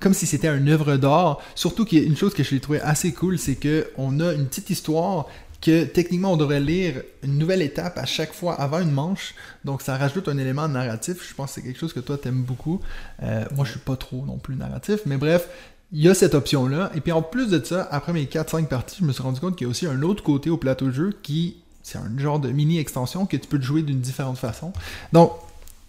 comme 0.00 0.14
si 0.14 0.26
c'était 0.26 0.48
une 0.48 0.68
œuvre 0.70 0.96
d'art, 0.96 1.40
surtout 1.54 1.84
qu'il 1.84 1.98
y 2.00 2.02
a 2.02 2.06
une 2.06 2.16
chose 2.16 2.32
que 2.32 2.42
je 2.42 2.52
l'ai 2.52 2.60
trouvé 2.60 2.80
assez 2.80 3.12
cool, 3.12 3.38
c'est 3.38 3.54
que 3.56 3.86
on 3.98 4.18
a 4.20 4.32
une 4.32 4.46
petite 4.46 4.70
histoire 4.70 5.26
que 5.60 5.84
techniquement 5.84 6.32
on 6.32 6.36
devrait 6.38 6.58
lire 6.58 7.02
une 7.22 7.36
nouvelle 7.36 7.60
étape 7.60 7.98
à 7.98 8.06
chaque 8.06 8.32
fois 8.32 8.54
avant 8.54 8.80
une 8.80 8.90
manche, 8.92 9.34
donc 9.66 9.82
ça 9.82 9.98
rajoute 9.98 10.26
un 10.28 10.38
élément 10.38 10.66
narratif. 10.68 11.16
Je 11.28 11.34
pense 11.34 11.50
que 11.50 11.54
c'est 11.56 11.62
quelque 11.66 11.78
chose 11.78 11.92
que 11.92 12.00
toi 12.00 12.16
t'aimes 12.16 12.42
beaucoup. 12.42 12.80
Euh, 13.22 13.44
moi 13.54 13.66
je 13.66 13.72
suis 13.72 13.80
pas 13.80 13.96
trop 13.96 14.24
non 14.26 14.38
plus 14.38 14.56
narratif, 14.56 15.00
mais 15.04 15.18
bref, 15.18 15.48
il 15.92 16.02
y 16.02 16.08
a 16.08 16.14
cette 16.14 16.34
option-là. 16.34 16.90
Et 16.94 17.00
puis 17.00 17.12
en 17.12 17.22
plus 17.22 17.48
de 17.48 17.62
ça, 17.64 17.88
après 17.90 18.12
mes 18.12 18.24
4-5 18.24 18.66
parties, 18.66 18.98
je 19.00 19.04
me 19.04 19.12
suis 19.12 19.22
rendu 19.22 19.40
compte 19.40 19.56
qu'il 19.56 19.66
y 19.66 19.68
a 19.68 19.70
aussi 19.70 19.86
un 19.86 20.02
autre 20.02 20.22
côté 20.22 20.50
au 20.50 20.56
plateau 20.56 20.86
de 20.86 20.92
jeu 20.92 21.12
qui, 21.22 21.56
c'est 21.82 21.98
un 21.98 22.10
genre 22.18 22.38
de 22.38 22.50
mini-extension 22.50 23.26
que 23.26 23.36
tu 23.36 23.48
peux 23.48 23.60
jouer 23.60 23.82
d'une 23.82 24.00
différente 24.00 24.38
façon. 24.38 24.72
Donc, 25.12 25.32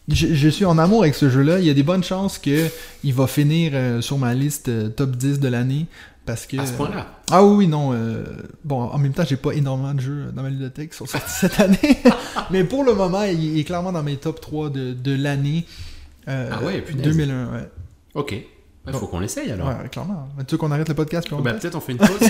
je, 0.07 0.33
je 0.33 0.49
suis 0.49 0.65
en 0.65 0.77
amour 0.79 1.03
avec 1.03 1.13
ce 1.15 1.29
jeu-là. 1.29 1.59
Il 1.59 1.65
y 1.65 1.69
a 1.69 1.73
des 1.73 1.83
bonnes 1.83 2.03
chances 2.03 2.39
qu'il 2.39 2.71
va 3.13 3.27
finir 3.27 3.71
euh, 3.75 4.01
sur 4.01 4.17
ma 4.17 4.33
liste 4.33 4.67
euh, 4.69 4.89
top 4.89 5.11
10 5.15 5.39
de 5.39 5.47
l'année. 5.47 5.85
Parce 6.25 6.45
que. 6.45 6.57
À 6.57 6.65
ce 6.65 6.73
point-là? 6.73 7.07
Ah 7.31 7.43
oui, 7.43 7.67
non. 7.67 7.93
euh, 7.93 8.23
bon, 8.63 8.81
en 8.81 8.97
même 8.97 9.13
temps, 9.13 9.23
j'ai 9.27 9.37
pas 9.37 9.51
énormément 9.53 9.93
de 9.93 10.01
jeux 10.01 10.31
dans 10.35 10.43
ma 10.43 10.49
bibliothèque 10.49 10.91
qui 10.91 10.97
sont 10.97 11.05
sortis 11.05 11.31
cette 11.31 11.59
année. 11.59 11.97
Mais 12.51 12.63
pour 12.63 12.83
le 12.83 12.93
moment, 12.93 13.23
il 13.23 13.57
est 13.59 13.63
clairement 13.63 13.91
dans 13.91 14.03
mes 14.03 14.17
top 14.17 14.41
3 14.41 14.69
de, 14.69 14.93
de 14.93 15.15
l'année. 15.15 15.65
Ah 16.27 16.61
ouais, 16.63 16.81
punaise. 16.81 17.03
2001, 17.03 17.53
ouais. 17.53 17.69
Ok. 18.15 18.35
Il 18.87 18.93
faut 18.93 19.07
qu'on 19.07 19.19
l'essaye 19.19 19.51
alors. 19.51 19.67
Ouais, 19.67 19.89
clairement. 19.91 20.27
Tu 20.47 20.55
veux 20.55 20.57
qu'on 20.57 20.71
arrête 20.71 20.89
le 20.89 20.95
podcast 20.95 21.27
puis 21.27 21.35
on 21.35 21.41
Bah, 21.41 21.53
peut-être 21.53 21.75
on 21.75 21.81
fait 21.81 21.91
une 21.91 21.99
pause. 21.99 22.07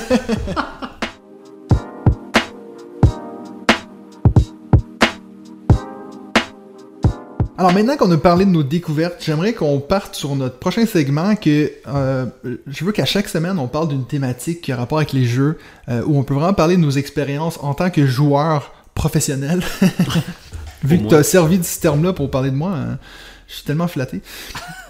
Alors 7.57 7.73
maintenant 7.73 7.95
qu'on 7.95 8.09
a 8.09 8.17
parlé 8.17 8.45
de 8.45 8.49
nos 8.49 8.63
découvertes, 8.63 9.17
j'aimerais 9.19 9.53
qu'on 9.53 9.79
parte 9.79 10.15
sur 10.15 10.35
notre 10.35 10.57
prochain 10.57 10.87
segment 10.87 11.35
que 11.35 11.71
euh, 11.87 12.25
je 12.65 12.83
veux 12.83 12.91
qu'à 12.91 13.05
chaque 13.05 13.29
semaine 13.29 13.59
on 13.59 13.67
parle 13.67 13.87
d'une 13.87 14.07
thématique 14.07 14.61
qui 14.61 14.71
a 14.71 14.75
rapport 14.75 14.97
avec 14.97 15.13
les 15.13 15.25
jeux, 15.25 15.59
euh, 15.87 16.01
où 16.07 16.17
on 16.17 16.23
peut 16.23 16.33
vraiment 16.33 16.55
parler 16.55 16.75
de 16.75 16.81
nos 16.81 16.89
expériences 16.89 17.59
en 17.61 17.75
tant 17.75 17.91
que 17.91 18.07
joueur 18.07 18.73
professionnel. 18.95 19.61
Vu 20.83 21.03
que 21.03 21.09
tu 21.09 21.13
as 21.13 21.21
servi 21.21 21.59
de 21.59 21.63
ce 21.63 21.79
terme-là 21.79 22.13
pour 22.13 22.31
parler 22.31 22.49
de 22.49 22.55
moi, 22.55 22.71
hein, 22.71 22.97
je 23.47 23.53
suis 23.53 23.63
tellement 23.63 23.87
flatté. 23.87 24.23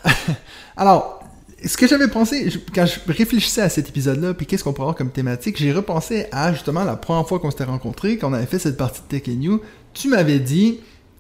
Alors, 0.77 1.20
ce 1.65 1.77
que 1.77 1.87
j'avais 1.87 2.07
pensé, 2.07 2.49
je- 2.49 2.59
quand 2.73 2.85
je 2.85 2.99
réfléchissais 3.11 3.61
à 3.61 3.69
cet 3.69 3.89
épisode-là, 3.89 4.33
puis 4.33 4.45
qu'est-ce 4.45 4.63
qu'on 4.63 4.73
pourrait 4.73 4.85
avoir 4.85 4.95
comme 4.95 5.11
thématique, 5.11 5.57
j'ai 5.57 5.71
repensé 5.71 6.25
à 6.31 6.53
justement 6.53 6.83
la 6.83 6.95
première 6.95 7.27
fois 7.27 7.39
qu'on 7.39 7.51
s'était 7.51 7.63
rencontrés, 7.65 8.17
qu'on 8.17 8.33
avait 8.33 8.45
fait 8.45 8.59
cette 8.59 8.77
partie 8.77 9.01
de 9.01 9.07
Tech 9.07 9.23
and 9.27 9.41
You. 9.41 9.61
Tu 9.93 10.07
m'avais 10.07 10.39
dit, 10.39 10.79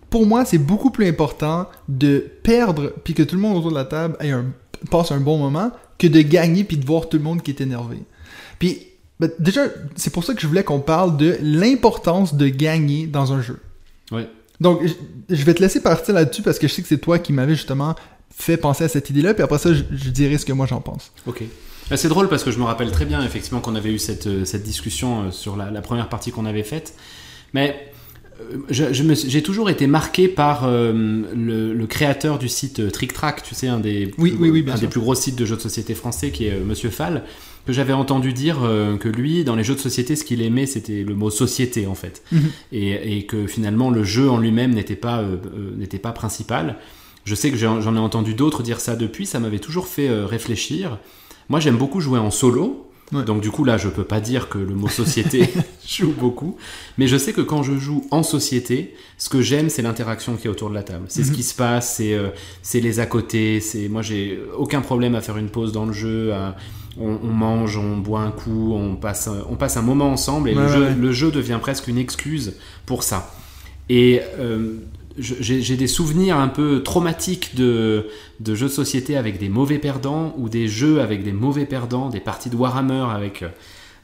pour 0.09 0.25
moi, 0.25 0.43
c'est 0.45 0.57
beaucoup 0.57 0.89
plus 0.89 1.07
important 1.07 1.67
de 1.87 2.25
perdre, 2.43 2.93
puis 3.03 3.13
que 3.13 3.23
tout 3.23 3.35
le 3.35 3.41
monde 3.41 3.57
autour 3.57 3.71
de 3.71 3.75
la 3.75 3.85
table 3.85 4.15
ait 4.19 4.31
un, 4.31 4.45
passe 4.89 5.11
un 5.11 5.19
bon 5.19 5.37
moment, 5.37 5.71
que 5.97 6.07
de 6.07 6.21
gagner, 6.21 6.63
puis 6.63 6.77
de 6.77 6.85
voir 6.85 7.07
tout 7.09 7.17
le 7.17 7.23
monde 7.23 7.41
qui 7.43 7.51
est 7.51 7.61
énervé. 7.61 7.97
Puis, 8.57 8.87
ben, 9.19 9.29
déjà, 9.37 9.61
c'est 9.95 10.11
pour 10.11 10.23
ça 10.23 10.33
que 10.33 10.41
je 10.41 10.47
voulais 10.47 10.63
qu'on 10.63 10.79
parle 10.79 11.15
de 11.17 11.37
l'importance 11.41 12.33
de 12.33 12.47
gagner 12.47 13.05
dans 13.05 13.33
un 13.33 13.41
jeu. 13.41 13.59
Ouais. 14.11 14.27
Donc, 14.59 14.81
je 15.29 15.43
vais 15.43 15.53
te 15.53 15.61
laisser 15.61 15.81
partir 15.81 16.13
là-dessus 16.13 16.41
parce 16.41 16.59
que 16.59 16.67
je 16.67 16.73
sais 16.73 16.81
que 16.81 16.87
c'est 16.87 16.97
toi 16.99 17.17
qui 17.19 17.33
m'avais 17.33 17.55
justement 17.55 17.95
fait 18.35 18.57
penser 18.57 18.83
à 18.85 18.87
cette 18.87 19.09
idée-là, 19.09 19.33
puis 19.33 19.43
après 19.43 19.57
ça, 19.59 19.73
je, 19.73 19.83
je 19.91 20.09
dirai 20.09 20.37
ce 20.37 20.45
que 20.45 20.53
moi 20.53 20.65
j'en 20.65 20.81
pense. 20.81 21.11
Ok. 21.27 21.43
Bah, 21.89 21.97
c'est 21.97 22.07
drôle 22.09 22.29
parce 22.29 22.43
que 22.43 22.51
je 22.51 22.57
me 22.59 22.63
rappelle 22.63 22.91
très 22.91 23.05
bien 23.05 23.21
effectivement 23.23 23.59
qu'on 23.59 23.75
avait 23.75 23.91
eu 23.91 23.99
cette, 23.99 24.27
euh, 24.27 24.45
cette 24.45 24.63
discussion 24.63 25.23
euh, 25.23 25.31
sur 25.31 25.57
la, 25.57 25.69
la 25.71 25.81
première 25.81 26.07
partie 26.09 26.31
qu'on 26.31 26.45
avait 26.45 26.63
faite. 26.63 26.93
Mais 27.53 27.91
euh, 28.39 28.57
je- 28.69 28.93
je 28.93 29.03
j'ai 29.27 29.43
toujours 29.43 29.69
été 29.69 29.87
marqué 29.87 30.29
par 30.29 30.63
euh, 30.63 30.93
le, 31.35 31.73
le 31.73 31.87
créateur 31.87 32.39
du 32.39 32.47
site 32.47 32.91
Trick 32.93 33.11
Track, 33.13 33.43
tu 33.43 33.55
sais, 33.55 33.67
un 33.67 33.79
des, 33.79 34.13
Oui, 34.17 34.31
plus, 34.31 34.49
oui, 34.49 34.65
un 34.71 34.77
des 34.77 34.87
plus 34.87 35.01
gros 35.01 35.15
sites 35.15 35.35
de 35.35 35.45
jeux 35.45 35.57
de 35.57 35.61
société 35.61 35.93
français 35.93 36.31
qui 36.31 36.45
est 36.47 36.53
euh, 36.53 36.63
Monsieur 36.63 36.89
Fall, 36.91 37.23
que 37.67 37.73
j'avais 37.73 37.93
entendu 37.93 38.31
dire 38.31 38.59
euh, 38.63 38.95
que 38.97 39.09
lui, 39.09 39.43
dans 39.43 39.55
les 39.57 39.63
jeux 39.65 39.75
de 39.75 39.79
société, 39.79 40.15
ce 40.15 40.23
qu'il 40.23 40.41
aimait, 40.41 40.65
c'était 40.67 41.03
le 41.03 41.13
mot 41.13 41.29
société 41.29 41.87
en 41.87 41.95
fait. 41.95 42.23
Mhm. 42.31 42.41
et, 42.71 43.17
et 43.17 43.25
que 43.25 43.47
finalement 43.47 43.89
le 43.91 44.03
jeu 44.05 44.29
en 44.29 44.37
lui-même 44.37 44.73
n'était 44.73 44.95
pas, 44.95 45.23
n'était 45.77 45.99
pas 45.99 46.13
principal. 46.13 46.77
Je 47.25 47.35
sais 47.35 47.51
que 47.51 47.57
j'en 47.57 47.95
ai 47.95 47.99
entendu 47.99 48.33
d'autres 48.33 48.63
dire 48.63 48.79
ça 48.79 48.95
depuis, 48.95 49.25
ça 49.25 49.39
m'avait 49.39 49.59
toujours 49.59 49.87
fait 49.87 50.07
euh, 50.09 50.25
réfléchir. 50.25 50.97
Moi, 51.49 51.59
j'aime 51.59 51.77
beaucoup 51.77 51.99
jouer 52.01 52.19
en 52.19 52.31
solo. 52.31 52.87
Ouais. 53.13 53.23
Donc 53.25 53.41
du 53.41 53.51
coup 53.51 53.65
là, 53.65 53.75
je 53.77 53.89
peux 53.89 54.05
pas 54.05 54.21
dire 54.21 54.47
que 54.47 54.57
le 54.57 54.73
mot 54.73 54.87
société 54.87 55.49
joue 55.85 56.13
beaucoup, 56.17 56.55
mais 56.97 57.07
je 57.07 57.17
sais 57.17 57.33
que 57.33 57.41
quand 57.41 57.61
je 57.61 57.77
joue 57.77 58.07
en 58.09 58.23
société, 58.23 58.95
ce 59.17 59.27
que 59.27 59.41
j'aime, 59.41 59.69
c'est 59.69 59.81
l'interaction 59.81 60.37
qui 60.37 60.47
est 60.47 60.49
autour 60.49 60.69
de 60.69 60.75
la 60.75 60.83
table. 60.83 61.07
C'est 61.09 61.25
ce 61.25 61.31
Mhm. 61.31 61.35
qui 61.35 61.43
se 61.43 61.53
passe, 61.53 61.95
c'est 61.97 62.13
euh, 62.13 62.29
c'est 62.61 62.79
les 62.79 63.01
à 63.01 63.05
côté. 63.05 63.59
C'est 63.59 63.89
moi, 63.89 64.01
j'ai 64.01 64.39
aucun 64.57 64.79
problème 64.79 65.15
à 65.15 65.19
faire 65.19 65.35
une 65.35 65.49
pause 65.49 65.73
dans 65.73 65.85
le 65.85 65.91
jeu. 65.91 66.31
à- 66.33 66.55
on, 66.97 67.19
on 67.21 67.27
mange, 67.33 67.77
on 67.77 67.97
boit 67.97 68.21
un 68.21 68.31
coup, 68.31 68.73
on 68.75 68.95
passe, 68.95 69.27
un- 69.27 69.43
on 69.49 69.55
passe 69.55 69.75
un 69.75 69.81
moment 69.81 70.09
ensemble 70.11 70.49
et 70.49 70.53
Ouais, 70.55 70.61
le, 70.61 70.67
ouais, 70.67 70.73
jeu, 70.73 70.83
ouais. 70.85 70.95
le 70.95 71.11
jeu 71.11 71.31
devient 71.31 71.59
presque 71.61 71.89
une 71.89 71.97
excuse 71.97 72.53
pour 72.85 73.03
ça. 73.03 73.29
Et 73.89 74.21
euh, 74.39 74.75
j'ai 75.17 75.75
des 75.77 75.87
souvenirs 75.87 76.37
un 76.37 76.47
peu 76.47 76.83
traumatiques 76.83 77.55
de, 77.55 78.07
de 78.39 78.55
jeux 78.55 78.67
de 78.67 78.71
société 78.71 79.17
avec 79.17 79.37
des 79.39 79.49
mauvais 79.49 79.77
perdants 79.77 80.33
ou 80.37 80.47
des 80.49 80.67
jeux 80.67 81.01
avec 81.01 81.23
des 81.23 81.33
mauvais 81.33 81.65
perdants, 81.65 82.09
des 82.09 82.19
parties 82.21 82.49
de 82.49 82.55
Warhammer 82.55 83.05
avec 83.13 83.43
euh, 83.43 83.49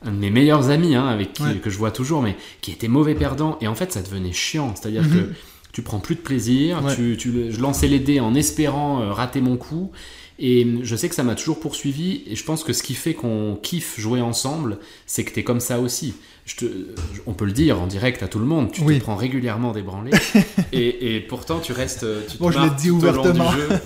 un 0.05 0.11
de 0.11 0.17
mes 0.17 0.29
meilleurs 0.29 0.69
amis, 0.69 0.95
hein, 0.95 1.07
avec 1.07 1.33
qui, 1.33 1.43
Ouais. 1.43 1.55
que 1.55 1.69
je 1.69 1.77
vois 1.77 1.91
toujours, 1.91 2.21
mais 2.21 2.35
qui 2.61 2.71
était 2.71 2.87
mauvais 2.87 3.15
perdant. 3.15 3.57
Et 3.61 3.67
en 3.67 3.75
fait, 3.75 3.91
ça 3.93 4.01
devenait 4.01 4.33
chiant. 4.33 4.73
C'est-à-dire 4.75 5.03
Mhm. 5.03 5.09
que 5.11 5.33
tu 5.71 5.81
prends 5.81 5.99
plus 5.99 6.15
de 6.15 6.19
plaisir, 6.21 6.83
Ouais. 6.83 6.95
tu, 6.95 7.15
tu- 7.17 7.51
je 7.51 7.61
lançais 7.61 7.87
les 7.87 7.99
dés 7.99 8.19
en 8.19 8.33
espérant 8.35 9.01
euh, 9.01 9.11
rater 9.11 9.41
mon 9.41 9.57
coup. 9.57 9.91
Et 10.39 10.67
je 10.83 10.95
sais 10.95 11.09
que 11.09 11.15
ça 11.15 11.23
m'a 11.23 11.35
toujours 11.35 11.59
poursuivi. 11.59 12.23
Et 12.27 12.35
je 12.35 12.43
pense 12.43 12.63
que 12.63 12.73
ce 12.73 12.83
qui 12.83 12.93
fait 12.93 13.13
qu'on 13.13 13.57
kiffe 13.61 13.99
jouer 13.99 14.21
ensemble, 14.21 14.77
c'est 15.05 15.23
que 15.23 15.33
t'es 15.33 15.43
comme 15.43 15.59
ça 15.59 15.79
aussi. 15.79 16.13
Je 16.45 16.55
te, 16.55 16.65
je- 16.65 17.21
on 17.25 17.33
peut 17.33 17.45
le 17.45 17.51
dire 17.51 17.81
en 17.81 17.87
direct 17.87 18.21
à 18.23 18.27
tout 18.27 18.39
le 18.39 18.45
monde. 18.45 18.71
Tu 18.71 18.81
Oui. 18.81 18.99
te 18.99 19.03
prends 19.03 19.15
régulièrement 19.15 19.71
des 19.73 19.81
branlées. 19.81 20.11
et, 20.71 21.15
et 21.15 21.19
pourtant, 21.21 21.59
tu 21.59 21.71
restes. 21.71 22.05
Tu 22.29 22.37
te 22.37 22.41
Bon, 22.43 22.51
je 22.51 22.59
le 22.59 22.69
dis 22.69 22.83
du 22.83 22.89
ouvertement. 22.91 23.51
jeu. 23.51 23.67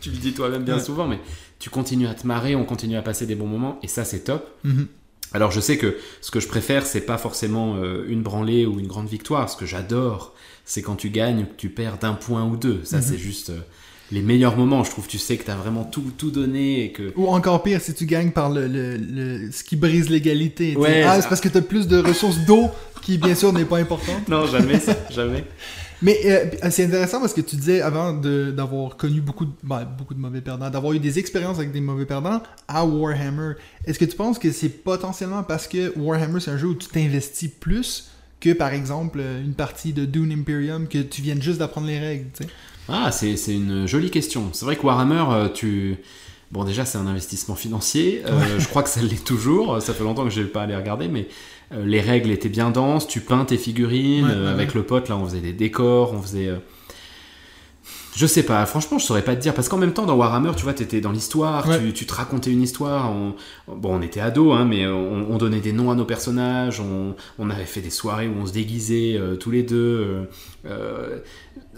Tu 0.00 0.08
le 0.10 0.16
dis 0.16 0.32
toi-même 0.32 0.64
bien 0.64 0.76
Ouais. 0.78 0.82
souvent, 0.82 1.06
mais 1.06 1.18
tu 1.58 1.68
continues 1.68 2.06
à 2.06 2.14
te 2.14 2.26
marrer, 2.26 2.56
on 2.56 2.64
continue 2.64 2.96
à 2.96 3.02
passer 3.02 3.26
des 3.26 3.34
bons 3.34 3.46
moments. 3.46 3.78
Et 3.82 3.86
ça, 3.86 4.06
c'est 4.06 4.20
top. 4.20 4.48
Mhm. 4.64 4.86
Alors 5.34 5.50
je 5.50 5.60
sais 5.60 5.76
que 5.76 5.96
ce 6.22 6.30
que 6.30 6.40
je 6.40 6.48
préfère, 6.48 6.86
c'est 6.86 7.02
pas 7.02 7.18
forcément 7.18 7.76
euh, 7.76 8.06
une 8.08 8.22
branlée 8.22 8.64
ou 8.64 8.80
une 8.80 8.86
grande 8.86 9.08
victoire. 9.08 9.50
Ce 9.50 9.58
que 9.58 9.66
j'adore, 9.66 10.34
c'est 10.64 10.80
quand 10.80 10.96
tu 10.96 11.10
gagnes 11.10 11.42
ou 11.42 11.44
que 11.44 11.54
tu 11.58 11.68
perds 11.68 11.98
d'un 11.98 12.14
point 12.14 12.44
ou 12.46 12.56
deux. 12.56 12.80
Ça, 12.84 12.96
Mhm. 12.96 13.02
c'est 13.02 13.18
juste 13.18 13.50
euh, 13.50 13.60
les 14.12 14.22
meilleurs 14.22 14.56
moments. 14.56 14.84
Je 14.84 14.90
trouve, 14.90 15.06
tu 15.06 15.18
sais 15.18 15.36
que 15.36 15.44
t'as 15.44 15.54
vraiment 15.56 15.84
tout, 15.84 16.04
tout 16.16 16.30
donné 16.30 16.84
et 16.84 16.92
que. 16.92 17.12
Ou 17.16 17.26
encore 17.28 17.62
pire, 17.62 17.80
si 17.80 17.94
tu 17.94 18.06
gagnes 18.06 18.30
par 18.30 18.50
le, 18.50 18.66
le- 18.66 18.96
le- 18.96 19.50
ce 19.52 19.62
qui 19.64 19.76
brise 19.76 20.08
l'égalité. 20.10 20.76
Ouais, 20.76 21.02
ah, 21.02 21.20
c'est 21.20 21.28
parce 21.28 21.40
que 21.40 21.48
tu 21.48 21.58
as 21.58 21.62
plus 21.62 21.86
de 21.88 21.98
ressources 21.98 22.38
d'eau 22.46 22.68
qui, 23.02 23.18
bien 23.18 23.34
sûr, 23.34 23.52
n'est 23.52 23.64
pas 23.64 23.78
importante. 23.78 24.28
Non, 24.28 24.46
jamais 24.46 24.78
ça, 24.78 24.96
jamais. 25.10 25.44
Mais 26.02 26.18
euh, 26.24 26.46
c'est 26.70 26.86
intéressant 26.86 27.20
parce 27.20 27.34
que 27.34 27.42
tu 27.42 27.56
disais 27.56 27.82
avant 27.82 28.14
d'avoir 28.14 28.96
connu 28.96 29.20
beaucoup 29.20 29.44
de, 29.44 29.50
ben, 29.62 29.84
beaucoup 29.84 30.14
de 30.14 30.18
mauvais 30.18 30.40
perdants, 30.40 30.70
d'avoir 30.70 30.94
eu 30.94 30.98
des 30.98 31.18
expériences 31.18 31.58
avec 31.58 31.72
des 31.72 31.80
mauvais 31.82 32.06
perdants 32.06 32.42
à 32.68 32.86
Warhammer. 32.86 33.52
Est-ce 33.84 33.98
que 33.98 34.06
tu 34.06 34.16
penses 34.16 34.38
que 34.38 34.50
c'est 34.50 34.70
potentiellement 34.70 35.42
parce 35.42 35.68
que 35.68 35.92
Warhammer 35.98 36.40
c'est 36.40 36.52
un 36.52 36.56
jeu 36.56 36.68
où 36.68 36.74
tu 36.74 36.88
t'investis 36.88 37.50
plus 37.50 38.08
que 38.40 38.54
par 38.54 38.72
exemple 38.72 39.20
une 39.44 39.52
partie 39.52 39.92
de 39.92 40.06
Dune 40.06 40.32
Imperium 40.32 40.88
que 40.88 40.96
tu 41.02 41.20
viennes 41.20 41.42
juste 41.42 41.58
d'apprendre 41.58 41.86
les 41.88 41.98
règles, 41.98 42.28
tu 42.34 42.44
sais? 42.44 42.50
Ah, 42.88 43.12
c'est 43.12 43.34
une 43.48 43.86
jolie 43.86 44.10
question. 44.10 44.50
C'est 44.52 44.64
vrai 44.64 44.76
que 44.76 44.82
Warhammer, 44.84 45.24
euh, 45.30 45.48
tu. 45.48 45.98
Bon, 46.50 46.64
déjà, 46.64 46.84
c'est 46.84 46.98
un 46.98 47.06
investissement 47.06 47.54
financier. 47.54 48.22
Euh, 48.26 48.58
Je 48.58 48.66
crois 48.66 48.82
que 48.82 48.88
ça 48.88 49.00
l'est 49.02 49.24
toujours. 49.24 49.80
Ça 49.80 49.94
fait 49.94 50.02
longtemps 50.02 50.24
que 50.24 50.30
je 50.30 50.40
n'ai 50.40 50.48
pas 50.48 50.62
allé 50.62 50.74
regarder, 50.74 51.06
mais 51.06 51.28
euh, 51.72 51.86
les 51.86 52.00
règles 52.00 52.30
étaient 52.32 52.48
bien 52.48 52.70
denses. 52.70 53.06
Tu 53.06 53.20
peins 53.20 53.44
tes 53.44 53.56
figurines. 53.56 54.26
Ouais, 54.26 54.32
euh, 54.34 54.52
avec 54.52 54.74
le 54.74 54.82
pote, 54.82 55.08
là, 55.08 55.16
on 55.16 55.24
faisait 55.24 55.40
des 55.40 55.52
décors. 55.52 56.12
On 56.12 56.22
faisait. 56.22 56.50
Je 58.16 58.26
sais 58.26 58.42
pas, 58.42 58.66
franchement, 58.66 58.98
je 58.98 59.04
saurais 59.04 59.22
pas 59.22 59.36
te 59.36 59.40
dire. 59.40 59.54
Parce 59.54 59.68
qu'en 59.68 59.76
même 59.78 59.92
temps, 59.92 60.04
dans 60.04 60.16
Warhammer, 60.16 60.50
tu 60.56 60.64
vois, 60.64 60.72
t'étais 60.74 61.00
dans 61.00 61.12
l'histoire, 61.12 61.68
Ouais. 61.68 61.78
tu, 61.78 61.92
tu 61.92 62.06
te 62.06 62.12
racontais 62.14 62.50
une 62.50 62.62
histoire. 62.62 63.12
on- 63.12 63.34
Bon, 63.72 63.96
on 63.96 64.02
était 64.02 64.20
ados, 64.20 64.52
hein, 64.58 64.64
mais 64.68 64.86
on, 64.88 65.30
on 65.30 65.36
donnait 65.38 65.60
des 65.60 65.72
noms 65.72 65.90
à 65.92 65.94
nos 65.94 66.04
personnages. 66.04 66.80
On, 66.80 67.14
on 67.38 67.50
avait 67.50 67.64
fait 67.66 67.80
des 67.80 67.90
soirées 67.90 68.26
où 68.26 68.34
on 68.42 68.46
se 68.46 68.52
déguisait 68.52 69.16
euh, 69.16 69.36
tous 69.36 69.52
les 69.52 69.62
deux. 69.62 69.76
euh, 69.76 70.24
euh, 70.66 71.18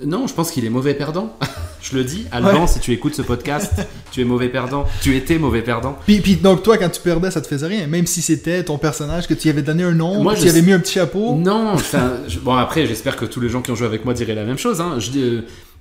Non, 0.06 0.26
je 0.26 0.32
pense 0.32 0.50
qu'il 0.50 0.64
est 0.64 0.70
mauvais 0.70 0.94
perdant. 0.94 1.36
je 1.82 1.94
le 1.96 2.02
dis. 2.02 2.24
Alban, 2.32 2.62
Ouais. 2.62 2.66
si 2.66 2.80
tu 2.80 2.92
écoutes 2.92 3.14
ce 3.14 3.22
podcast, 3.22 3.86
tu 4.10 4.22
es 4.22 4.24
mauvais 4.24 4.48
perdant. 4.48 4.86
Tu 5.02 5.14
étais 5.16 5.38
mauvais 5.38 5.60
perdant. 5.62 5.98
Puis, 6.06 6.20
puis 6.22 6.36
donc 6.36 6.62
toi, 6.62 6.78
quand 6.78 6.88
tu 6.88 7.02
perdais, 7.02 7.30
ça 7.30 7.42
te 7.42 7.46
faisait 7.46 7.66
rien, 7.66 7.86
même 7.86 8.06
si 8.06 8.22
c'était 8.22 8.64
ton 8.64 8.78
personnage 8.78 9.26
que 9.28 9.34
tu 9.34 9.48
y 9.48 9.50
avais 9.50 9.62
donné 9.62 9.82
un 9.84 9.92
nom, 9.92 10.22
Moi, 10.22 10.34
que 10.34 10.40
tu 10.40 10.46
y 10.46 10.48
avais 10.48 10.62
mis 10.62 10.72
un 10.72 10.80
petit 10.80 10.94
chapeau. 10.94 11.36
Non, 11.36 11.72
enfin, 11.74 12.14
je- 12.26 12.38
bon 12.38 12.54
après, 12.54 12.86
j'espère 12.86 13.16
que 13.16 13.26
tous 13.26 13.40
les 13.40 13.50
gens 13.50 13.60
qui 13.60 13.70
ont 13.70 13.74
joué 13.76 13.86
avec 13.86 14.06
moi 14.06 14.14
diraient 14.14 14.34
la 14.34 14.44
même 14.44 14.58
chose. 14.58 14.80
Hein. 14.80 14.94
Je, 14.98 15.10
euh, 15.18 15.40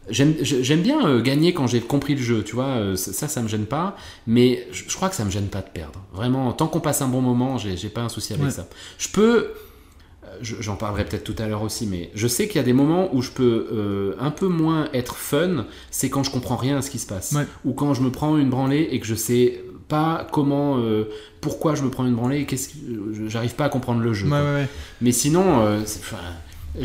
j'aime, 0.09 0.81
bien 0.81 1.05
euh, 1.07 1.21
gagner 1.21 1.53
quand 1.53 1.67
j'ai 1.67 1.79
compris 1.79 2.15
le 2.15 2.21
jeu, 2.21 2.43
tu 2.43 2.55
vois. 2.55 2.65
euh, 2.65 2.95
ça, 2.95 3.27
ça, 3.27 3.41
me 3.41 3.47
gêne 3.47 3.65
pas. 3.65 3.95
Mais 4.27 4.67
je, 4.71 4.83
je 4.87 4.95
crois 4.95 5.09
que 5.09 5.15
ça 5.15 5.23
me 5.25 5.31
gêne 5.31 5.47
pas 5.47 5.61
de 5.61 5.69
perdre. 5.69 5.99
Vraiment, 6.13 6.51
tant 6.53 6.67
qu'on 6.67 6.79
passe 6.79 7.01
un 7.01 7.07
bon 7.07 7.21
moment, 7.21 7.57
j'ai, 7.57 7.75
pas 7.89 8.01
un 8.01 8.09
souci 8.09 8.33
avec 8.33 8.45
Ouais. 8.45 8.51
ça. 8.51 8.67
Je 8.97 9.09
peux. 9.09 9.51
euh, 10.23 10.27
je- 10.41 10.55
J'en 10.59 10.75
parlerai 10.75 11.05
peut-être 11.05 11.23
tout 11.23 11.35
à 11.41 11.47
l'heure 11.47 11.61
aussi, 11.63 11.85
mais 11.87 12.09
je 12.15 12.27
sais 12.27 12.47
qu'il 12.47 12.57
y 12.57 12.59
a 12.59 12.63
des 12.63 12.73
moments 12.73 13.13
où 13.13 13.21
je 13.21 13.31
peux 13.31 13.67
euh, 13.71 14.15
un 14.19 14.31
peu 14.31 14.47
moins 14.47 14.89
être 14.93 15.15
fun, 15.15 15.65
c'est 15.91 16.09
quand 16.09 16.23
je 16.23 16.31
comprends 16.31 16.55
rien 16.57 16.77
à 16.77 16.81
ce 16.81 16.89
qui 16.89 16.99
se 16.99 17.07
passe. 17.07 17.31
Ouais. 17.33 17.45
Ou 17.65 17.73
quand 17.73 17.93
je 17.93 18.01
me 18.01 18.11
prends 18.11 18.37
une 18.37 18.49
branlée 18.49 18.87
et 18.91 18.99
que 18.99 19.05
je 19.07 19.15
sais 19.15 19.63
pas 19.87 20.25
comment, 20.31 20.77
euh, 20.77 21.09
pourquoi 21.41 21.75
je 21.75 21.83
me 21.83 21.89
prends 21.89 22.05
une 22.05 22.15
branlée 22.15 22.39
et 22.39 22.45
qu'est-ce 22.45 22.69
que, 22.69 23.27
j'arrive 23.27 23.55
pas 23.55 23.65
à 23.65 23.69
comprendre 23.69 24.01
le 24.01 24.13
jeu. 24.13 24.25
Ouais, 24.27 24.39
ouais. 24.39 24.67
Mais 25.01 25.11
sinon, 25.11 25.65
euh, 25.65 25.81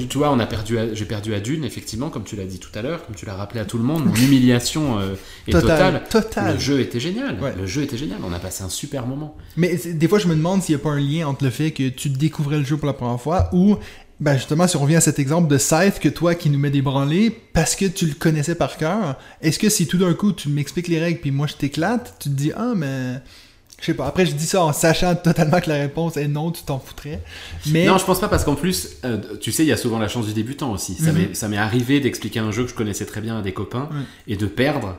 tu 0.09 0.19
vois, 0.19 0.31
on 0.31 0.39
a 0.39 0.47
perdu, 0.47 0.77
j'ai 0.93 1.05
perdu 1.05 1.35
à 1.35 1.41
Dune, 1.41 1.65
effectivement, 1.65 2.11
comme 2.11 2.25
tu 2.25 2.37
l'as 2.37 2.45
dit 2.45 2.59
tout 2.59 2.71
à 2.75 2.83
l'heure, 2.83 3.07
comme 3.07 3.15
tu 3.15 3.25
l'as 3.27 3.35
rappelé 3.35 3.61
à 3.61 3.65
tout 3.65 3.79
le 3.79 3.85
monde. 3.85 4.05
Mon 4.07 4.15
humiliation 4.15 4.99
euh, 4.99 5.15
est 5.47 5.53
Total. 5.53 6.03
totale. 6.03 6.03
Total. 6.11 6.55
Le 6.55 6.61
jeu 6.61 6.81
était 6.81 7.01
génial. 7.01 7.39
Ouais. 7.41 7.55
Le 7.57 7.67
jeu 7.67 7.83
était 7.83 7.97
génial. 7.97 8.19
On 8.25 8.33
a 8.33 8.39
passé 8.39 8.65
un 8.65 8.69
super 8.69 9.07
moment. 9.07 9.37
Mais 9.57 9.77
des 9.77 10.09
fois, 10.09 10.19
je 10.19 10.27
me 10.27 10.35
demande 10.35 10.63
s'il 10.63 10.75
n'y 10.75 10.81
a 10.81 10.85
pas 10.85 10.91
un 10.91 11.01
lien 11.01 11.29
entre 11.29 11.45
le 11.45 11.51
fait 11.51 11.71
que 11.71 11.89
tu 11.89 12.09
découvrais 12.09 12.59
le 12.59 12.65
jeu 12.65 12.77
pour 12.77 12.87
la 12.87 12.93
première 12.95 13.21
fois 13.21 13.49
ou, 13.53 13.77
ben 14.19 14.35
justement, 14.35 14.67
si 14.67 14.77
on 14.77 14.81
revient 14.81 14.97
à 14.97 15.01
cet 15.01 15.19
exemple 15.19 15.49
de 15.49 15.59
Scythe 15.59 16.01
que 16.01 16.09
toi 16.09 16.35
qui 16.35 16.51
nous 16.51 16.59
mets 16.59 16.71
des 16.71 16.83
branlées 16.83 17.31
parce 17.53 17.77
que 17.77 17.85
tu 17.85 18.07
le 18.07 18.15
connaissais 18.15 18.55
par 18.55 18.77
cœur, 18.79 19.19
est-ce 19.43 19.59
que 19.59 19.69
si 19.69 19.87
tout 19.87 19.99
d'un 19.99 20.15
coup 20.15 20.33
tu 20.33 20.49
m'expliques 20.49 20.89
les 20.89 20.99
règles 20.99 21.21
puis 21.21 21.31
moi 21.31 21.47
je 21.47 21.55
t'éclate, 21.55 22.17
tu 22.19 22.31
te 22.31 22.35
dis 22.35 22.51
ah 22.57 22.73
mais 22.75 23.21
je 23.81 23.87
sais 23.87 23.95
pas. 23.95 24.07
Après 24.07 24.25
je 24.27 24.33
dis 24.33 24.47
ça 24.47 24.65
en 24.65 24.73
sachant 24.73 25.15
totalement 25.15 25.61
que 25.61 25.69
la 25.69 25.77
réponse 25.77 26.17
est 26.17 26.29
non, 26.29 26.51
tu 26.51 26.63
t'en 26.63 26.79
foutrais. 26.79 27.23
Mais 27.67 27.85
Non, 27.87 27.99
je 27.99 28.05
pense 28.05 28.21
pas 28.21 28.29
parce 28.29 28.45
qu'en 28.45 28.55
plus, 28.55 28.97
euh, 29.05 29.19
tu 29.41 29.53
sais, 29.53 29.65
il 29.65 29.69
y 29.69 29.73
a 29.73 29.77
souvent 29.77 29.99
la 29.99 30.09
chance 30.09 30.27
du 30.27 30.33
débutant 30.33 30.73
aussi. 30.73 30.95
Ça 30.95 31.13
Mhm. 31.13 31.19
m'est- 31.19 31.35
ça 31.35 31.49
m'est 31.49 31.59
arrivé 31.59 32.01
d'expliquer 32.01 32.39
un 32.41 32.51
jeu 32.53 32.65
que 32.65 32.71
je 32.71 32.75
connaissais 32.75 33.05
très 33.07 33.21
bien 33.21 33.39
à 33.39 33.43
des 33.43 33.53
copains 33.53 33.89
et 34.27 34.37
de 34.37 34.47
perdre 34.47 34.97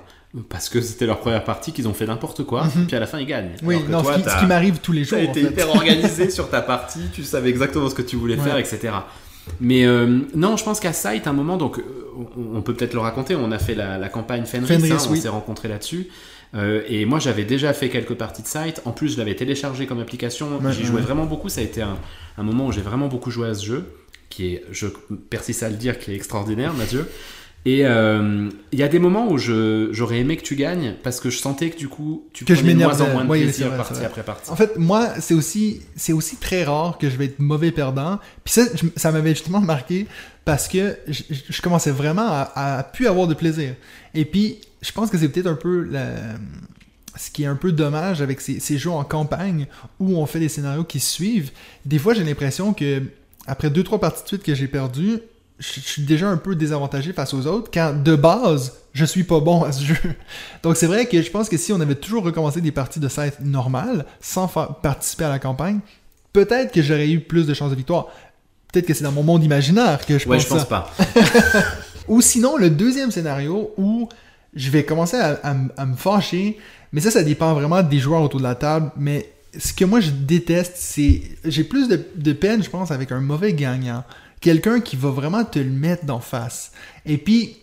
parce 0.49 0.69
que 0.69 0.81
c'était 0.81 1.05
leur 1.07 1.19
première 1.19 1.43
partie, 1.43 1.71
qu'ils 1.71 1.87
ont 1.87 1.93
fait 1.93 2.05
n'importe 2.05 2.43
quoi, 2.43 2.65
Mhm. 2.65 2.85
puis 2.85 2.95
à 2.95 2.99
la 2.99 3.07
fin 3.07 3.19
ils 3.19 3.25
gagnent. 3.25 3.55
oui, 3.63 3.77
non, 3.89 4.03
toi, 4.03 4.17
ce 4.19 4.39
qui, 4.39 4.45
m'arrive 4.45 4.77
tous 4.83 4.91
les 4.91 5.03
jours. 5.05 5.17
Tu 5.17 5.25
as 5.25 5.27
en 5.27 5.31
été 5.31 5.41
fait. 5.41 5.47
hyper 5.51 5.69
organisé 5.69 6.29
sur 6.29 6.49
ta 6.49 6.61
partie, 6.61 6.99
tu 7.13 7.23
savais 7.23 7.49
exactement 7.49 7.89
ce 7.89 7.95
que 7.95 8.01
tu 8.03 8.15
voulais 8.17 8.35
Ouais. 8.37 8.43
faire, 8.43 8.57
etc. 8.57 8.93
Mais 9.61 9.85
euh, 9.85 10.19
non, 10.35 10.57
je 10.57 10.63
pense 10.65 10.79
qu'à 10.81 10.91
Sight, 10.93 11.25
un 11.25 11.33
moment, 11.33 11.55
donc 11.57 11.79
euh, 11.79 11.83
on, 12.37 12.57
on 12.57 12.61
peut 12.61 12.73
peut-être 12.73 12.93
le 12.93 12.99
raconter, 12.99 13.35
on 13.35 13.51
a 13.51 13.57
fait 13.59 13.75
la, 13.75 13.97
la 13.97 14.09
campagne 14.09 14.45
Fenris, 14.45 14.67
Fenris, 14.67 14.91
hein, 14.91 14.97
on 15.09 15.15
s'est 15.15 15.29
rencontrés 15.29 15.69
là-dessus. 15.69 16.09
Euh, 16.57 16.81
et 16.87 17.05
moi 17.05 17.19
j'avais 17.19 17.45
déjà 17.45 17.71
fait 17.73 17.89
quelques 17.89 18.15
parties 18.15 18.41
de 18.41 18.47
Sight, 18.47 18.81
en 18.85 18.91
plus 18.91 19.13
je 19.13 19.17
l'avais 19.17 19.35
téléchargé 19.35 19.85
comme 19.85 19.99
application, 19.99 20.57
Ouais, 20.57 20.71
j'y 20.73 20.79
ouais, 20.81 20.85
jouais 20.85 20.95
ouais. 20.95 21.01
vraiment 21.01 21.25
beaucoup, 21.25 21.49
ça 21.49 21.61
a 21.61 21.63
été 21.63 21.81
un, 21.81 21.97
un 22.37 22.43
moment 22.43 22.67
où 22.67 22.71
j'ai 22.71 22.81
vraiment 22.81 23.07
beaucoup 23.07 23.29
joué 23.31 23.47
à 23.47 23.53
ce 23.53 23.63
jeu, 23.65 23.85
qui 24.29 24.55
est, 24.55 24.63
je 24.71 24.87
persiste 25.29 25.63
à 25.63 25.69
le 25.69 25.75
dire, 25.75 25.99
qui 25.99 26.11
est 26.11 26.15
extraordinaire, 26.15 26.73
Mathieu. 26.73 27.07
Et 27.69 27.81
euh, 27.85 28.49
il 28.71 28.79
y 28.79 28.83
a 28.83 28.87
des 28.87 28.97
moments 28.99 29.29
où 29.29 29.37
j'aurais 29.37 30.19
aimé 30.19 30.37
que 30.37 30.41
tu 30.41 30.55
gagnes 30.55 30.95
parce 31.03 31.19
que 31.19 31.29
je 31.29 31.37
sentais 31.37 31.69
que 31.69 31.77
du 31.77 31.89
coup 31.89 32.23
tu 32.31 32.45
Que 32.45 32.55
je 32.55 32.61
prenais 32.61 32.73
de 32.75 32.79
moins 32.79 33.01
en 33.01 33.13
moins 33.13 33.23
de 33.23 33.27
plaisir 33.43 33.67
vrai, 33.67 33.77
partie 33.77 34.05
après 34.05 34.23
partie. 34.23 34.49
En 34.49 34.55
fait, 34.55 34.77
moi, 34.77 35.09
c'est 35.19 35.33
aussi, 35.33 35.81
c'est 35.97 36.13
aussi 36.13 36.37
très 36.37 36.63
rare 36.63 36.97
que 36.97 37.09
je 37.09 37.17
vais 37.17 37.25
être 37.25 37.39
mauvais 37.39 37.71
perdant. 37.71 38.19
Puis 38.45 38.53
ça, 38.53 38.61
je- 38.73 38.85
ça 38.95 39.11
m'avait 39.11 39.31
justement 39.31 39.59
marqué 39.59 40.07
parce 40.45 40.69
que 40.69 40.95
je, 41.07 41.61
commençais 41.61 41.91
vraiment 41.91 42.27
à, 42.29 42.77
à 42.77 42.83
plus 42.83 43.05
avoir 43.07 43.27
de 43.27 43.33
plaisir. 43.33 43.73
Et 44.13 44.23
puis, 44.23 44.59
je 44.81 44.91
pense 44.93 45.09
que 45.09 45.17
c'est 45.17 45.27
peut-être 45.27 45.47
un 45.47 45.55
peu 45.55 45.83
la- 45.83 46.37
ce 47.17 47.31
qui 47.31 47.43
est 47.43 47.47
un 47.47 47.55
peu 47.57 47.73
dommage 47.73 48.21
avec 48.21 48.39
ces, 48.39 48.59
ces 48.61 48.77
jeux 48.77 48.91
en 48.91 49.03
campagne 49.03 49.65
où 49.99 50.17
on 50.17 50.25
fait 50.25 50.39
des 50.39 50.47
scénarios 50.49 50.85
qui 50.85 51.01
suivent. 51.01 51.51
Des 51.85 51.99
fois, 51.99 52.13
j'ai 52.13 52.23
l'impression 52.23 52.73
que 52.73 53.01
après 53.45 53.69
deux 53.69 53.83
trois 53.83 53.99
parties 53.99 54.23
de 54.23 54.27
suite 54.29 54.43
que 54.43 54.55
j'ai 54.55 54.67
perdu, 54.67 55.17
je, 55.59 55.79
suis 55.79 56.01
déjà 56.03 56.27
un 56.29 56.37
peu 56.37 56.55
désavantagé 56.55 57.13
face 57.13 57.33
aux 57.33 57.45
autres 57.47 57.69
quand 57.73 57.93
de 58.03 58.15
base 58.15 58.73
je 58.93 59.05
suis 59.05 59.23
pas 59.23 59.39
bon 59.39 59.63
à 59.63 59.71
ce 59.71 59.83
jeu. 59.83 59.97
Donc 60.63 60.75
c'est 60.77 60.87
vrai 60.87 61.05
que 61.07 61.21
je 61.21 61.29
pense 61.31 61.49
que 61.49 61.57
si 61.57 61.71
on 61.73 61.79
avait 61.81 61.95
toujours 61.95 62.23
recommencé 62.23 62.61
des 62.61 62.71
parties 62.71 62.99
de 62.99 63.07
site 63.07 63.39
normales 63.41 64.05
sans 64.21 64.47
participer 64.47 65.25
à 65.25 65.29
la 65.29 65.39
campagne, 65.39 65.79
peut-être 66.33 66.71
que 66.73 66.81
j'aurais 66.81 67.09
eu 67.09 67.19
plus 67.19 67.45
de 67.47 67.53
chances 67.53 67.71
de 67.71 67.75
victoire. 67.75 68.07
Peut-être 68.71 68.85
que 68.85 68.93
c'est 68.93 69.03
dans 69.03 69.11
mon 69.11 69.23
monde 69.23 69.43
imaginaire 69.43 70.05
que 70.05 70.17
je 70.19 70.27
Ouais, 70.27 70.37
pense 70.37 70.43
je 70.43 70.49
pense 70.49 70.59
ça. 70.59 70.65
pas. 70.65 70.91
Ou 72.07 72.21
sinon, 72.21 72.57
le 72.57 72.69
deuxième 72.69 73.11
scénario 73.11 73.71
où 73.77 74.07
je 74.55 74.69
vais 74.69 74.83
commencer 74.83 75.17
à, 75.17 75.39
à 75.43 75.51
m- 75.51 75.71
à 75.77 75.85
me 75.85 75.95
fâcher, 75.95 76.57
mais 76.91 77.01
ça, 77.01 77.11
ça 77.11 77.23
dépend 77.23 77.53
vraiment 77.53 77.81
des 77.83 77.99
joueurs 77.99 78.21
autour 78.21 78.39
de 78.39 78.45
la 78.45 78.55
table. 78.55 78.91
Mais 78.97 79.29
ce 79.57 79.73
que 79.73 79.85
moi 79.85 79.99
je 79.99 80.11
déteste, 80.11 80.73
c'est. 80.75 81.21
J'ai 81.45 81.63
plus 81.63 81.87
de, 81.87 82.05
de 82.15 82.33
peine, 82.33 82.63
je 82.63 82.69
pense, 82.69 82.91
avec 82.91 83.11
un 83.11 83.19
mauvais 83.19 83.53
gagnant. 83.53 84.03
Quelqu'un 84.47 84.79
qui 84.79 84.95
va 84.95 85.09
vraiment 85.09 85.43
te 85.43 85.59
le 85.59 85.69
mettre 85.69 86.05
d'en 86.05 86.21
face. 86.21 86.71
Et 87.05 87.17
puis, 87.17 87.57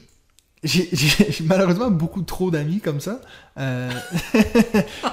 j'ai 0.62 0.86
malheureusement 1.44 1.90
beaucoup 1.90 2.20
trop 2.20 2.50
d'amis 2.50 2.80
comme 2.80 3.00
ça. 3.00 3.22
Euh... 3.58 3.90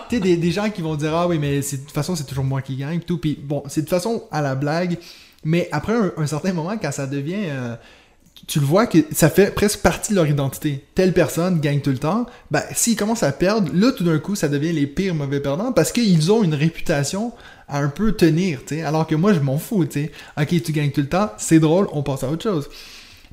tu 0.09 0.17
sais, 0.17 0.19
des, 0.19 0.51
gens 0.51 0.69
qui 0.69 0.81
vont 0.81 0.97
dire 0.97 1.15
Ah 1.15 1.29
oui, 1.29 1.39
mais 1.39 1.61
de 1.61 1.77
toute 1.77 1.91
façon, 1.91 2.13
c'est 2.17 2.25
toujours 2.25 2.43
moi 2.43 2.61
qui 2.61 2.75
gagne. 2.75 2.99
Tout. 2.99 3.19
Puis 3.19 3.39
bon, 3.41 3.63
c'est 3.69 3.83
de 3.83 3.85
toute 3.85 3.95
façon 3.95 4.23
à 4.31 4.41
la 4.41 4.55
blague. 4.55 4.97
Mais 5.45 5.69
après 5.71 5.93
un, 5.93 6.11
un 6.17 6.27
certain 6.27 6.51
moment, 6.51 6.77
quand 6.77 6.91
ça 6.91 7.07
devient. 7.07 7.45
euh, 7.47 7.77
tu 8.47 8.59
le 8.59 8.65
vois 8.65 8.85
que 8.85 8.97
ça 9.11 9.29
fait 9.29 9.55
presque 9.55 9.79
partie 9.79 10.11
de 10.11 10.17
leur 10.17 10.27
identité. 10.27 10.83
Telle 10.93 11.13
personne 11.13 11.61
gagne 11.61 11.79
tout 11.79 11.91
le 11.91 11.99
temps. 11.99 12.25
Ben, 12.49 12.63
s'ils 12.73 12.97
commencent 12.97 13.23
à 13.23 13.31
perdre, 13.31 13.71
là, 13.73 13.93
tout 13.93 14.03
d'un 14.03 14.19
coup, 14.19 14.35
ça 14.35 14.49
devient 14.49 14.73
les 14.73 14.87
pires 14.87 15.15
mauvais 15.15 15.39
perdants 15.39 15.71
parce 15.71 15.93
qu'ils 15.93 16.33
ont 16.33 16.43
une 16.43 16.55
réputation 16.55 17.31
un 17.71 17.89
peu 17.89 18.11
tenir, 18.11 18.59
tu. 18.65 18.81
Alors 18.81 19.07
que 19.07 19.15
moi, 19.15 19.33
je 19.33 19.39
m'en 19.39 19.57
fous, 19.57 19.85
tu 19.85 20.03
sais. 20.03 20.11
Ok, 20.39 20.61
tu 20.61 20.71
gagnes 20.71 20.91
tout 20.91 21.01
le 21.01 21.07
temps, 21.07 21.31
c'est 21.37 21.59
drôle, 21.59 21.87
on 21.93 22.03
passe 22.03 22.23
à 22.23 22.29
autre 22.29 22.43
chose. 22.43 22.69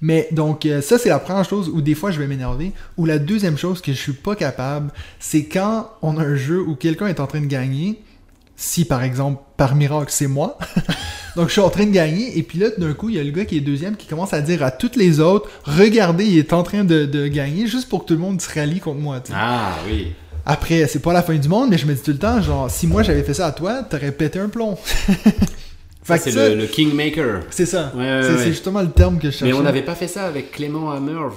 Mais 0.01 0.29
donc, 0.31 0.65
euh, 0.65 0.81
ça, 0.81 0.99
c'est 0.99 1.09
la 1.09 1.19
première 1.19 1.45
chose 1.45 1.69
où 1.69 1.81
des 1.81 1.95
fois 1.95 2.11
je 2.11 2.19
vais 2.19 2.27
m'énerver. 2.27 2.73
Ou 2.97 3.07
la 3.07 3.19
deuxième 3.19 3.59
chose 3.59 3.81
que 3.81 3.93
je 3.93 3.99
suis 3.99 4.13
pas 4.13 4.37
capable, 4.37 4.93
c'est 5.19 5.45
quand 5.45 5.91
on 6.03 6.19
a 6.19 6.23
un 6.23 6.37
jeu 6.37 6.61
où 6.61 6.77
quelqu'un 6.77 7.09
est 7.09 7.21
en 7.21 7.27
train 7.27 7.41
de 7.41 7.47
gagner. 7.47 8.01
Si 8.57 8.85
par 8.85 9.03
exemple, 9.03 9.43
par 9.57 9.75
miracle, 9.75 10.11
c'est 10.13 10.27
moi. 10.27 10.59
donc, 11.37 11.49
je 11.49 11.53
suis 11.53 11.61
en 11.61 11.71
train 11.71 11.87
de 11.87 11.91
gagner. 11.91 12.39
Et 12.39 12.43
puis 12.43 12.59
là, 12.59 12.69
d'un 12.77 12.93
coup, 12.93 13.09
il 13.09 13.17
y 13.17 13.21
a 13.21 13.25
le 13.25 13.31
gars 13.31 13.45
qui 13.45 13.57
est 13.57 13.61
deuxième 13.61 13.97
qui 13.97 14.07
commence 14.07 14.33
à 14.33 14.41
dire 14.41 14.63
à 14.63 14.71
toutes 14.71 14.97
les 14.97 15.21
autres 15.21 15.49
Regardez, 15.65 16.27
il 16.27 16.39
est 16.39 16.53
en 16.53 16.63
train 16.63 16.85
de, 16.85 17.27
gagner 17.27 17.67
juste 17.67 17.89
pour 17.89 18.03
que 18.03 18.09
tout 18.09 18.15
le 18.15 18.21
monde 18.21 18.41
se 18.41 18.53
rallie 18.53 18.81
contre 18.81 19.01
moi. 19.01 19.21
tu 19.21 19.33
sais. 19.33 19.39
Ah 19.41 19.77
oui. 19.87 20.13
Après, 20.51 20.87
c'est 20.87 21.01
pas 21.01 21.13
la 21.13 21.23
fin 21.23 21.35
du 21.37 21.47
monde, 21.49 21.69
mais 21.71 21.79
je 21.79 21.87
me 21.87 21.93
dis 21.95 22.01
tout 22.03 22.11
le 22.11 22.19
temps, 22.19 22.41
genre, 22.41 22.71
si 22.71 22.87
moi 22.87 23.03
j'avais 23.03 23.23
fait 23.23 23.35
ça 23.35 23.47
à 23.47 23.53
toi, 23.53 23.83
t'aurais 23.83 24.13
pété 24.13 24.39
un 24.41 24.49
plomb. 24.49 24.77
C'est 26.05 26.31
le, 26.35 26.55
le 26.55 26.67
Kingmaker. 26.67 27.43
c'est 27.51 27.67
ça. 27.67 27.93
Ouais, 27.95 28.01
ouais, 28.03 28.23
c'est 28.23 28.35
ouais. 28.37 28.45
justement 28.47 28.81
le 28.81 28.89
terme 28.91 29.19
que 29.19 29.27
je 29.27 29.33
cherchais. 29.37 29.53
Mais 29.53 29.53
on 29.53 29.63
n'avait 29.63 29.83
pas 29.83 29.95
fait 29.95 30.09
ça 30.09 30.25
avec 30.25 30.53
Clément 30.53 30.91
à 30.91 31.01
Merv. 31.01 31.35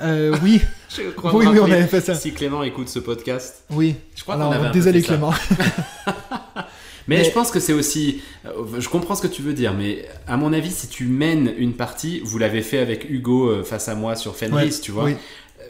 Euh, 0.00 0.34
oui, 0.42 0.62
Je 0.88 1.10
crois 1.10 1.34
oui, 1.34 1.44
me 1.44 1.50
oui, 1.52 1.58
on 1.60 1.64
avait 1.70 1.86
fait 1.86 2.00
ça. 2.00 2.14
Si 2.14 2.32
Clément 2.32 2.62
écoute 2.62 2.88
ce 2.88 2.98
podcast. 2.98 3.64
Oui. 3.70 3.94
Je 4.14 4.22
crois 4.22 4.36
Alors, 4.36 4.48
qu'on 4.48 4.54
avait 4.58 4.70
désolé 4.70 5.02
fait 5.02 5.08
ça. 5.08 5.12
Clément. 5.12 5.34
Mais, 7.08 7.18
Mais- 7.18 7.24
je 7.24 7.30
pense 7.30 7.50
que 7.50 7.60
c'est 7.60 7.72
aussi. 7.74 8.22
euh, 8.46 8.50
Je 8.80 8.88
comprends 8.88 9.14
ce 9.14 9.22
que 9.22 9.26
tu 9.28 9.40
veux 9.42 9.52
dire, 9.52 9.74
mais 9.74 10.06
à 10.26 10.36
mon 10.36 10.52
avis, 10.52 10.72
si 10.72 10.88
tu 10.88 11.04
mènes 11.04 11.52
une 11.56 11.74
partie, 11.74 12.20
vous 12.24 12.36
l'avez 12.38 12.62
fait 12.62 12.78
avec 12.78 13.08
Hugo 13.08 13.48
euh, 13.48 13.62
face 13.62 13.88
à 13.88 13.94
moi 13.94 14.16
sur 14.16 14.34
Fenris, 14.34 14.64
Ouais, 14.64 14.70
tu 14.82 14.90
vois. 14.90 15.04
Oui, 15.04 15.16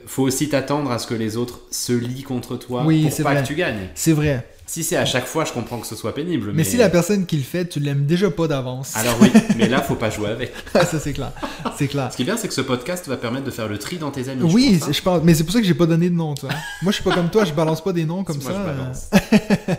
Faut 0.06 0.22
aussi 0.22 0.48
t'attendre 0.48 0.90
à 0.90 0.98
ce 0.98 1.06
que 1.06 1.14
les 1.14 1.36
autres 1.36 1.60
se 1.70 1.92
lient 1.92 2.22
contre 2.22 2.56
toi 2.56 2.84
Oui, 2.86 3.08
pour 3.08 3.24
pas 3.24 3.32
vrai. 3.32 3.42
que 3.42 3.46
tu 3.48 3.54
gagnes. 3.54 3.88
c'est 3.94 4.12
vrai. 4.12 4.46
Si 4.68 4.82
c'est 4.82 4.96
à 4.96 5.04
chaque 5.04 5.26
fois, 5.26 5.44
je 5.44 5.52
comprends 5.52 5.78
que 5.78 5.86
ce 5.86 5.94
soit 5.94 6.12
pénible. 6.12 6.48
Mais, 6.48 6.54
Mais 6.54 6.64
si 6.64 6.76
la 6.76 6.88
personne 6.88 7.24
qui 7.24 7.36
le 7.36 7.44
fait, 7.44 7.66
tu 7.66 7.78
l'aimes 7.78 8.04
déjà 8.04 8.30
pas 8.32 8.48
d'avance. 8.48 8.96
Alors 8.96 9.16
oui, 9.22 9.30
mais 9.56 9.68
là, 9.68 9.80
faut 9.80 9.94
pas 9.94 10.10
jouer 10.10 10.28
avec. 10.30 10.52
ça, 10.72 10.98
c'est 10.98 11.12
clair. 11.12 11.30
C'est 11.78 11.86
clair. 11.86 12.08
Ce 12.10 12.16
qui 12.16 12.22
est 12.22 12.24
bien, 12.24 12.36
c'est 12.36 12.48
que 12.48 12.54
ce 12.54 12.62
podcast 12.62 13.06
va 13.06 13.16
permettre 13.16 13.44
de 13.44 13.52
faire 13.52 13.68
le 13.68 13.78
tri 13.78 13.96
dans 13.98 14.10
tes 14.10 14.28
amis. 14.28 14.42
Oui, 14.52 14.72
je 14.74 14.78
pense, 14.80 14.88
hein. 14.88 14.92
je 14.92 15.02
pense. 15.02 15.20
Mais 15.22 15.34
c'est 15.34 15.44
pour 15.44 15.52
ça 15.52 15.60
que 15.60 15.66
j'ai 15.66 15.74
pas 15.74 15.86
donné 15.86 16.10
de 16.10 16.16
nom, 16.16 16.34
tu 16.34 16.46
vois. 16.46 16.54
Moi, 16.82 16.90
je 16.90 16.96
suis 16.96 17.04
pas 17.04 17.14
comme 17.14 17.30
toi, 17.30 17.44
je 17.44 17.52
balance 17.52 17.80
pas 17.82 17.92
des 17.92 18.04
noms 18.04 18.24
comme 18.24 18.38
Moi, 18.42 18.50
ça. 18.52 18.58
je 18.58 18.64
balance. 18.66 19.78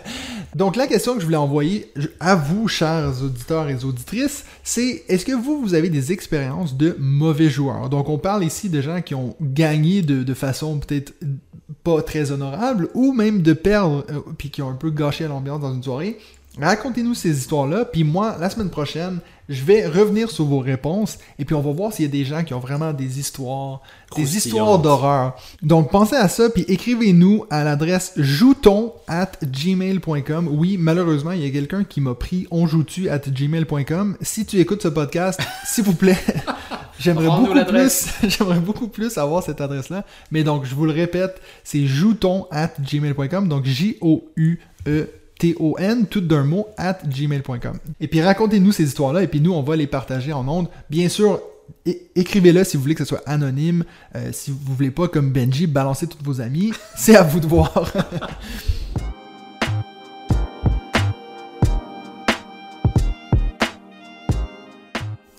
Donc, 0.54 0.76
la 0.76 0.86
question 0.86 1.14
que 1.14 1.20
je 1.20 1.24
voulais 1.24 1.36
envoyer 1.36 1.92
à 2.20 2.34
vous, 2.34 2.68
chers 2.68 3.22
auditeurs 3.22 3.68
et 3.68 3.84
auditrices, 3.84 4.44
c'est 4.64 5.04
est-ce 5.08 5.24
que 5.24 5.32
vous, 5.32 5.60
vous 5.60 5.74
avez 5.74 5.90
des 5.90 6.12
expériences 6.12 6.76
de 6.76 6.96
mauvais 6.98 7.50
joueurs? 7.50 7.88
Donc, 7.90 8.08
on 8.08 8.18
parle 8.18 8.44
ici 8.44 8.68
de 8.68 8.80
gens 8.80 9.02
qui 9.02 9.14
ont 9.14 9.36
gagné 9.40 10.02
de, 10.02 10.22
de 10.22 10.34
façon 10.34 10.78
peut-être 10.78 11.12
pas 11.84 12.02
très 12.02 12.32
honorable 12.32 12.88
ou 12.94 13.12
même 13.12 13.42
de 13.42 13.52
perdre 13.52 14.04
euh, 14.10 14.20
puis 14.36 14.50
qui 14.50 14.62
ont 14.62 14.70
un 14.70 14.74
peu 14.74 14.90
gâché 14.90 15.28
l'ambiance 15.28 15.60
dans 15.60 15.74
une 15.74 15.82
soirée. 15.82 16.18
Racontez-nous 16.60 17.14
ces 17.14 17.38
histoires-là, 17.38 17.84
puis 17.84 18.02
moi, 18.02 18.36
la 18.40 18.50
semaine 18.50 18.70
prochaine, 18.70 19.20
je 19.48 19.64
vais 19.64 19.86
revenir 19.86 20.30
sur 20.30 20.44
vos 20.44 20.58
réponses 20.58 21.18
et 21.38 21.44
puis 21.44 21.54
on 21.54 21.60
va 21.60 21.72
voir 21.72 21.92
s'il 21.92 22.04
y 22.04 22.08
a 22.08 22.10
des 22.10 22.24
gens 22.24 22.44
qui 22.44 22.52
ont 22.54 22.58
vraiment 22.60 22.92
des 22.92 23.18
histoires, 23.18 23.82
des 24.14 24.36
histoires 24.36 24.78
d'horreur. 24.78 25.36
Donc 25.62 25.90
pensez 25.90 26.16
à 26.16 26.28
ça, 26.28 26.50
puis 26.50 26.64
écrivez-nous 26.68 27.46
à 27.50 27.64
l'adresse 27.64 28.12
jouton 28.16 28.92
at 29.06 29.32
gmail.com. 29.42 30.48
Oui, 30.50 30.76
malheureusement, 30.78 31.32
il 31.32 31.42
y 31.42 31.46
a 31.46 31.50
quelqu'un 31.50 31.84
qui 31.84 32.00
m'a 32.00 32.14
pris 32.14 32.46
onjoutu 32.50 33.08
at 33.08 33.20
gmail.com. 33.20 34.16
Si 34.20 34.44
tu 34.44 34.58
écoutes 34.58 34.82
ce 34.82 34.88
podcast, 34.88 35.40
s'il 35.64 35.84
vous 35.84 35.94
plaît, 35.94 36.18
j'aimerais 36.98 37.28
beaucoup 37.28 37.64
plus, 37.64 38.08
j'aimerais 38.28 38.60
beaucoup 38.60 38.88
plus 38.88 39.16
avoir 39.16 39.42
cette 39.42 39.60
adresse-là. 39.60 40.04
Mais 40.30 40.44
donc, 40.44 40.64
je 40.64 40.74
vous 40.74 40.84
le 40.84 40.92
répète, 40.92 41.40
c'est 41.64 41.86
jouton 41.86 42.46
at 42.50 42.72
gmail.com. 42.80 43.48
Donc, 43.48 43.64
J-O-U-E 43.64 45.08
T-O-N, 45.38 46.06
tout 46.06 46.20
d'un 46.20 46.44
mot, 46.44 46.66
at 46.76 46.98
gmail.com. 47.06 47.78
Et 48.00 48.08
puis 48.08 48.20
racontez-nous 48.20 48.72
ces 48.72 48.84
histoires-là, 48.84 49.22
et 49.22 49.28
puis 49.28 49.40
nous, 49.40 49.52
on 49.52 49.62
va 49.62 49.76
les 49.76 49.86
partager 49.86 50.32
en 50.32 50.46
ondes. 50.48 50.68
Bien 50.90 51.08
sûr, 51.08 51.40
écrivez-le 52.14 52.64
si 52.64 52.76
vous 52.76 52.82
voulez 52.82 52.94
que 52.94 53.04
ce 53.04 53.08
soit 53.08 53.22
anonyme. 53.26 53.84
Euh, 54.16 54.30
si 54.32 54.50
vous 54.50 54.74
voulez 54.74 54.90
pas, 54.90 55.08
comme 55.08 55.30
Benji, 55.30 55.66
balancer 55.66 56.06
tous 56.06 56.22
vos 56.22 56.40
amis, 56.40 56.72
c'est 56.96 57.16
à 57.16 57.22
vous 57.22 57.40
de 57.40 57.46
voir. 57.46 57.92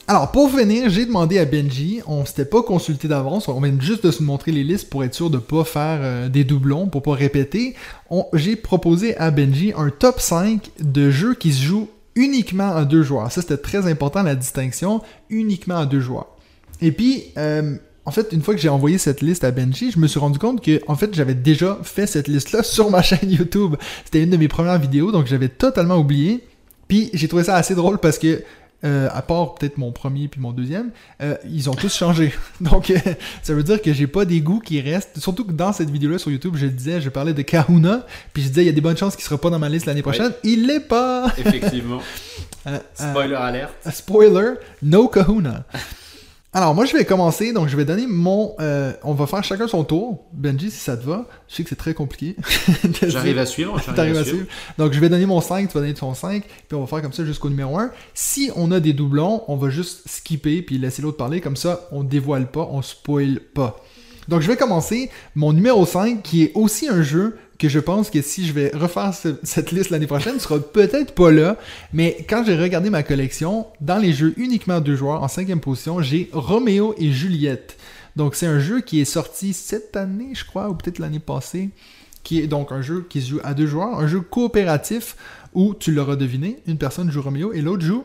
Alors, 0.09 0.31
pour 0.31 0.49
finir, 0.49 0.89
j'ai 0.89 1.05
demandé 1.05 1.37
à 1.37 1.45
Benji, 1.45 2.01
on 2.07 2.25
s'était 2.25 2.43
pas 2.43 2.63
consulté 2.63 3.07
d'avance, 3.07 3.47
on 3.47 3.61
vient 3.61 3.79
juste 3.79 4.03
de 4.03 4.09
se 4.09 4.23
montrer 4.23 4.51
les 4.51 4.63
listes 4.63 4.89
pour 4.89 5.03
être 5.03 5.13
sûr 5.13 5.29
de 5.29 5.37
pas 5.37 5.63
faire 5.63 5.99
euh, 6.01 6.29
des 6.29 6.43
doublons, 6.43 6.87
pour 6.87 7.03
pas 7.03 7.13
répéter. 7.13 7.75
J'ai 8.33 8.55
proposé 8.55 9.15
à 9.17 9.29
Benji 9.29 9.71
un 9.77 9.91
top 9.91 10.19
5 10.19 10.71
de 10.79 11.11
jeux 11.11 11.35
qui 11.35 11.53
se 11.53 11.61
jouent 11.61 11.89
uniquement 12.15 12.75
à 12.75 12.85
deux 12.85 13.03
joueurs. 13.03 13.31
Ça, 13.31 13.41
c'était 13.41 13.57
très 13.57 13.85
important, 13.85 14.23
la 14.23 14.33
distinction, 14.33 15.03
uniquement 15.29 15.77
à 15.77 15.85
deux 15.85 15.99
joueurs. 15.99 16.29
Et 16.81 16.91
puis, 16.91 17.25
euh, 17.37 17.75
en 18.03 18.09
fait, 18.09 18.29
une 18.31 18.41
fois 18.41 18.55
que 18.55 18.59
j'ai 18.59 18.69
envoyé 18.69 18.97
cette 18.97 19.21
liste 19.21 19.43
à 19.43 19.51
Benji, 19.51 19.91
je 19.91 19.99
me 19.99 20.07
suis 20.07 20.19
rendu 20.19 20.39
compte 20.39 20.63
que, 20.65 20.81
en 20.87 20.95
fait, 20.95 21.13
j'avais 21.13 21.35
déjà 21.35 21.77
fait 21.83 22.07
cette 22.07 22.27
liste-là 22.27 22.63
sur 22.63 22.89
ma 22.89 23.03
chaîne 23.03 23.29
YouTube. 23.29 23.75
C'était 24.05 24.23
une 24.23 24.31
de 24.31 24.37
mes 24.37 24.47
premières 24.47 24.79
vidéos, 24.79 25.11
donc 25.11 25.27
j'avais 25.27 25.49
totalement 25.49 25.97
oublié. 25.97 26.47
Puis 26.87 27.11
j'ai 27.13 27.27
trouvé 27.27 27.43
ça 27.43 27.53
assez 27.53 27.75
drôle 27.75 27.99
parce 27.99 28.17
que, 28.17 28.41
euh, 28.85 29.09
à 29.11 29.21
part 29.21 29.55
peut-être 29.55 29.77
mon 29.77 29.91
premier 29.91 30.27
puis 30.27 30.39
mon 30.39 30.51
deuxième, 30.51 30.91
euh, 31.21 31.35
ils 31.49 31.69
ont 31.69 31.73
tous 31.73 31.93
changé. 31.93 32.33
Donc 32.61 32.89
euh, 32.89 32.97
ça 33.43 33.53
veut 33.53 33.63
dire 33.63 33.81
que 33.81 33.91
j'ai 33.91 34.07
pas 34.07 34.25
des 34.25 34.41
goûts 34.41 34.59
qui 34.59 34.79
restent. 34.79 35.19
Surtout 35.19 35.43
que 35.43 35.51
dans 35.51 35.73
cette 35.73 35.89
vidéo-là 35.89 36.17
sur 36.17 36.31
YouTube, 36.31 36.55
je 36.55 36.67
disais, 36.67 37.01
je 37.01 37.09
parlais 37.09 37.33
de 37.33 37.41
Kahuna, 37.41 38.05
puis 38.33 38.43
je 38.43 38.47
disais 38.47 38.63
il 38.63 38.67
y 38.67 38.69
a 38.69 38.73
des 38.73 38.81
bonnes 38.81 38.97
chances 38.97 39.15
qu'il 39.15 39.25
sera 39.25 39.37
pas 39.37 39.49
dans 39.49 39.59
ma 39.59 39.69
liste 39.69 39.85
l'année 39.85 40.01
prochaine. 40.01 40.31
Il 40.43 40.67
l'est 40.67 40.79
pas. 40.79 41.33
Effectivement. 41.37 42.01
Spoiler 42.93 43.35
alert. 43.35 43.73
Spoiler, 43.91 44.53
no 44.81 45.07
kahuna. 45.07 45.65
Alors, 46.51 46.73
moi, 46.73 46.85
je 46.85 46.93
vais 46.97 47.05
commencer. 47.05 47.53
Donc, 47.53 47.67
je 47.67 47.77
vais 47.77 47.85
donner 47.85 48.07
mon. 48.07 48.55
euh, 48.59 48.91
on 49.03 49.13
va 49.13 49.27
faire 49.27 49.43
chacun 49.43 49.67
son 49.67 49.83
tour. 49.83 50.25
Benji, 50.33 50.71
si 50.71 50.79
ça 50.79 50.97
te 50.97 51.05
va. 51.05 51.25
Je 51.47 51.55
sais 51.55 51.63
que 51.63 51.69
c'est 51.69 51.75
très 51.75 51.93
compliqué. 51.93 52.35
J'arrive 53.07 53.37
à 53.37 53.45
suivre. 53.45 53.77
j'arrive 53.77 53.95
T'arrives 53.95 54.17
à 54.17 54.23
suivre. 54.23 54.47
Donc, 54.79 54.93
je 54.93 54.99
vais 54.99 55.09
donner 55.09 55.27
mon 55.27 55.41
5, 55.41 55.67
tu 55.67 55.73
vas 55.75 55.81
donner 55.81 55.93
ton 55.93 56.15
5, 56.15 56.43
puis 56.43 56.75
on 56.75 56.81
va 56.81 56.87
faire 56.87 57.03
comme 57.03 57.13
ça 57.13 57.23
jusqu'au 57.23 57.49
numéro 57.49 57.77
1. 57.77 57.91
Si 58.15 58.49
on 58.55 58.71
a 58.71 58.79
des 58.79 58.93
doublons, 58.93 59.43
on 59.47 59.57
va 59.57 59.69
juste 59.69 60.07
skipper, 60.07 60.63
puis 60.63 60.79
laisser 60.79 61.03
l'autre 61.03 61.17
parler. 61.17 61.39
Comme 61.39 61.55
ça, 61.55 61.87
on 61.91 62.03
dévoile 62.03 62.49
pas, 62.49 62.67
on 62.71 62.81
spoil 62.81 63.41
pas. 63.53 63.83
Donc, 64.27 64.41
je 64.41 64.47
vais 64.47 64.57
commencer 64.57 65.11
mon 65.35 65.53
numéro 65.53 65.85
5, 65.85 66.23
qui 66.23 66.43
est 66.43 66.51
aussi 66.55 66.87
un 66.87 67.03
jeu 67.03 67.37
que 67.59 67.69
je 67.69 67.77
pense 67.79 68.09
que 68.09 68.21
si 68.23 68.47
je 68.47 68.53
vais 68.53 68.71
refaire 68.73 69.13
ce- 69.13 69.35
cette 69.43 69.71
liste 69.71 69.91
l'année 69.91 70.07
prochaine, 70.07 70.35
ne 70.35 70.39
sera 70.39 70.57
peut-être 70.59 71.13
pas 71.13 71.29
là. 71.29 71.57
Mais 71.93 72.25
quand 72.27 72.43
j'ai 72.45 72.55
regardé 72.57 72.89
ma 72.89 73.03
collection, 73.03 73.67
dans 73.81 73.97
les 73.97 74.13
jeux 74.13 74.33
uniquement 74.37 74.79
deux 74.79 74.95
joueurs, 74.95 75.21
en 75.21 75.27
cinquième 75.27 75.59
position, 75.59 76.01
j'ai 76.01 76.29
Roméo 76.33 76.95
et 76.97 77.11
Juliette. 77.11 77.77
Donc, 78.15 78.35
c'est 78.35 78.47
un 78.47 78.59
jeu 78.59 78.81
qui 78.81 78.99
est 79.01 79.05
sorti 79.05 79.53
cette 79.53 79.95
année, 79.95 80.29
je 80.33 80.43
crois, 80.45 80.69
ou 80.69 80.73
peut-être 80.73 80.99
l'année 80.99 81.19
passée 81.19 81.69
qui 82.23 82.39
est 82.41 82.47
donc 82.47 82.71
un 82.71 82.81
jeu 82.81 83.05
qui 83.09 83.21
se 83.21 83.29
joue 83.29 83.39
à 83.43 83.53
deux 83.53 83.65
joueurs, 83.67 83.97
un 83.99 84.07
jeu 84.07 84.19
coopératif 84.19 85.15
où, 85.53 85.73
tu 85.73 85.91
l'auras 85.91 86.15
deviné, 86.17 86.59
une 86.67 86.77
personne 86.77 87.09
joue 87.11 87.21
Roméo 87.21 87.53
et 87.53 87.61
l'autre 87.61 87.83
joue... 87.85 88.03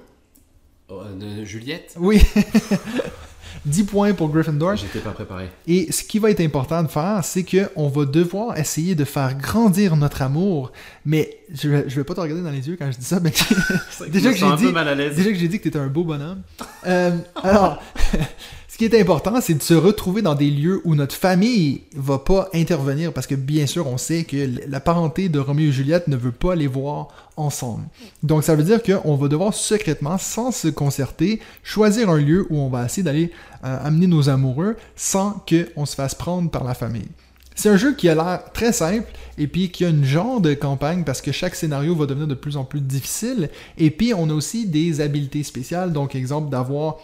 Oh, 0.89 1.01
de 1.19 1.45
Juliette? 1.45 1.95
Oui 1.99 2.21
10 3.67 3.85
points 3.85 4.13
pour 4.13 4.29
Gryffindor. 4.29 4.77
J'étais 4.77 4.99
pas 4.99 5.11
préparé. 5.13 5.49
Et 5.67 5.91
ce 5.91 6.03
qui 6.05 6.19
va 6.19 6.31
être 6.31 6.41
important 6.41 6.83
de 6.83 6.89
faire, 6.89 7.21
c'est 7.25 7.43
que 7.45 7.71
on 7.77 7.89
va 7.89 8.05
devoir 8.05 8.59
essayer 8.59 8.95
de 8.95 9.05
faire 9.05 9.35
grandir 9.37 9.97
notre 9.97 10.23
amour. 10.23 10.71
Mais 11.07 11.39
je 11.53 11.69
vais, 11.69 11.85
je 11.89 11.97
vais 11.97 12.05
pas 12.05 12.15
te 12.15 12.21
regarder 12.21 12.43
dans 12.43 12.51
les 12.51 12.67
yeux 12.69 12.77
quand 12.79 12.91
je 12.93 12.99
dis 12.99 13.05
ça, 13.05 13.21
mais 13.21 13.31
Déjà 14.11 14.33
que 14.33 14.37
j'ai 14.39 14.57
dit- 14.57 14.73
déjà 15.15 15.31
que 15.31 15.35
j'ai 15.39 15.49
dit 15.49 15.59
que 15.59 15.63
tu 15.63 15.69
étais 15.69 15.79
un 15.79 15.87
beau 15.87 16.05
bonhomme. 16.05 16.43
Euh, 16.87 17.17
alors, 17.43 17.83
ce 18.75 18.79
qui 18.79 18.87
est 18.87 19.01
important, 19.01 19.41
c'est 19.41 19.55
de 19.55 19.63
se 19.63 19.73
retrouver 19.73 20.21
dans 20.21 20.35
des 20.35 20.51
lieux 20.51 20.81
où 20.83 20.97
notre 20.97 21.15
famille 21.15 21.83
va 21.95 22.19
pas 22.19 22.49
intervenir 22.53 23.13
parce 23.13 23.29
que 23.29 23.37
bien 23.37 23.69
sûr, 23.69 23.87
on 23.87 23.99
sait 23.99 24.25
que 24.25 24.51
la 24.67 24.81
parenté 24.81 25.29
de 25.29 25.39
Roméo 25.39 25.69
et 25.69 25.73
Juliette 25.73 26.09
ne 26.09 26.17
veut 26.17 26.33
pas 26.33 26.57
les 26.57 26.67
voir 26.67 27.07
ensemble. 27.37 27.85
Donc 28.25 28.43
ça 28.43 28.57
veut 28.57 28.65
dire 28.65 28.83
qu'on 28.83 29.15
va 29.15 29.29
devoir 29.29 29.55
secrètement, 29.55 30.19
sans 30.19 30.51
se 30.51 30.67
concerter, 30.67 31.39
choisir 31.63 32.11
un 32.11 32.19
lieu 32.19 32.49
où 32.51 32.59
on 32.59 32.69
va 32.69 32.87
essayer 32.87 33.05
d'aller 33.05 33.31
euh, 33.65 33.79
amener 33.87 34.09
nos 34.09 34.29
amoureux 34.29 34.75
sans 34.97 35.41
qu'on 35.49 35.87
se 35.87 35.95
fasse 35.95 36.17
prendre 36.17 36.51
par 36.51 36.65
la 36.65 36.75
famille. 36.75 37.07
C'est 37.55 37.69
un 37.69 37.77
jeu 37.77 37.95
qui 37.95 38.09
a 38.09 38.17
l'air 38.17 38.43
très 38.55 38.73
simple 38.73 39.07
et 39.39 39.47
puis 39.47 39.71
qui 39.71 39.85
a 39.85 39.91
une 39.91 40.05
genre 40.05 40.41
de 40.41 40.53
campagne 40.53 41.05
parce 41.05 41.23
que 41.23 41.31
chaque 41.31 41.55
scénario 41.55 41.95
va 41.95 42.07
devenir 42.07 42.27
de 42.27 42.35
plus 42.35 42.57
en 42.57 42.65
plus 42.65 42.81
difficile. 42.81 43.51
Et 43.79 43.93
puis 43.93 44.13
on 44.15 44.29
a 44.31 44.33
aussi 44.33 44.67
des 44.67 45.01
habiletés 45.01 45.45
spéciales, 45.45 45.93
donc 45.93 46.17
exemple 46.17 46.51
d'avoir 46.51 46.97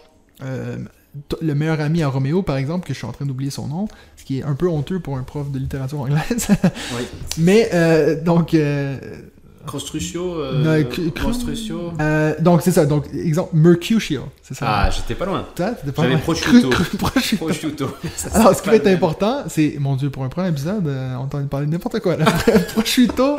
euh, 0.43 0.77
le 1.41 1.55
meilleur 1.55 1.81
ami 1.81 2.03
à 2.03 2.07
Roméo, 2.07 2.41
par 2.41 2.57
exemple, 2.57 2.87
que 2.87 2.93
je 2.93 2.97
suis 2.97 3.07
en 3.07 3.11
train 3.11 3.25
d'oublier 3.25 3.51
son 3.51 3.67
nom, 3.67 3.87
ce 4.15 4.23
qui 4.23 4.39
est 4.39 4.43
un 4.43 4.55
peu 4.55 4.67
honteux 4.67 4.99
pour 4.99 5.17
un 5.17 5.23
prof 5.23 5.51
de 5.51 5.59
littérature 5.59 5.99
anglaise. 5.99 6.47
Oui. 6.95 7.03
Mais, 7.37 7.69
euh, 7.73 8.21
donc, 8.21 8.53
euh, 8.53 8.97
euh, 9.73 10.83
euh, 11.99 12.35
donc 12.39 12.61
c'est 12.61 12.71
ça. 12.71 12.85
Donc, 12.85 13.05
exemple, 13.13 13.51
Mercutio, 13.53 14.23
c'est 14.41 14.53
ça. 14.53 14.65
Ah, 14.67 14.89
j'étais 14.89 15.15
pas 15.15 15.25
loin. 15.25 15.45
Toi, 15.55 15.71
t'étais 15.71 15.91
pas 15.91 16.03
J'avais 16.03 16.17
prosciutto. 16.21 16.69
Prosciutto. 16.69 17.45
Prosciutto. 17.45 17.87
Ça, 18.15 18.29
c'est 18.29 18.35
Alors, 18.35 18.55
ce 18.55 18.61
qui 18.61 18.69
va 18.69 18.75
être 18.75 18.87
important, 18.87 19.43
c'est, 19.47 19.75
mon 19.79 19.95
Dieu, 19.95 20.09
pour 20.09 20.23
un 20.23 20.29
premier 20.29 20.49
épisode, 20.49 20.87
euh, 20.87 21.15
on 21.15 21.23
entend 21.23 21.43
parler 21.45 21.67
de 21.67 21.71
n'importe 21.71 21.99
quoi. 21.99 22.17
Là. 22.17 22.25
prosciutto, 22.73 23.37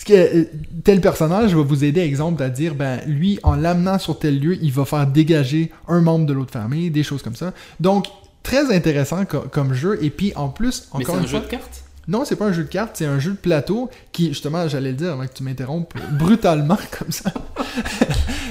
ce 0.00 0.04
que 0.06 0.12
euh, 0.14 0.44
tel 0.82 1.02
personnage 1.02 1.54
va 1.54 1.62
vous 1.62 1.84
aider, 1.84 2.00
exemple, 2.00 2.42
à 2.42 2.48
dire, 2.48 2.74
ben, 2.74 3.00
lui, 3.06 3.38
en 3.42 3.54
l'amenant 3.54 3.98
sur 3.98 4.18
tel 4.18 4.40
lieu, 4.40 4.56
il 4.62 4.72
va 4.72 4.86
faire 4.86 5.06
dégager 5.06 5.70
un 5.88 6.00
membre 6.00 6.24
de 6.24 6.32
l'autre 6.32 6.52
famille, 6.52 6.90
des 6.90 7.02
choses 7.02 7.22
comme 7.22 7.36
ça. 7.36 7.52
Donc, 7.80 8.06
très 8.42 8.74
intéressant 8.74 9.26
co- 9.26 9.44
comme 9.50 9.74
jeu. 9.74 9.98
Et 10.02 10.08
puis, 10.08 10.32
en 10.36 10.48
plus, 10.48 10.88
Mais 10.96 11.04
c'est 11.04 11.10
encore 11.10 11.22
un 11.22 11.26
jeu 11.26 11.40
de 11.40 11.44
cartes? 11.44 11.84
Non, 12.08 12.24
c'est 12.24 12.36
pas 12.36 12.46
un 12.46 12.52
jeu 12.52 12.64
de 12.64 12.68
cartes, 12.68 12.96
c'est 12.96 13.04
un 13.04 13.18
jeu 13.18 13.32
de 13.32 13.36
plateau 13.36 13.90
qui, 14.10 14.28
justement, 14.28 14.66
j'allais 14.68 14.92
le 14.92 14.96
dire 14.96 15.12
avant 15.12 15.26
que 15.26 15.34
tu 15.34 15.42
m'interrompes 15.42 15.92
brutalement 16.12 16.78
comme 16.98 17.12
ça. 17.12 17.30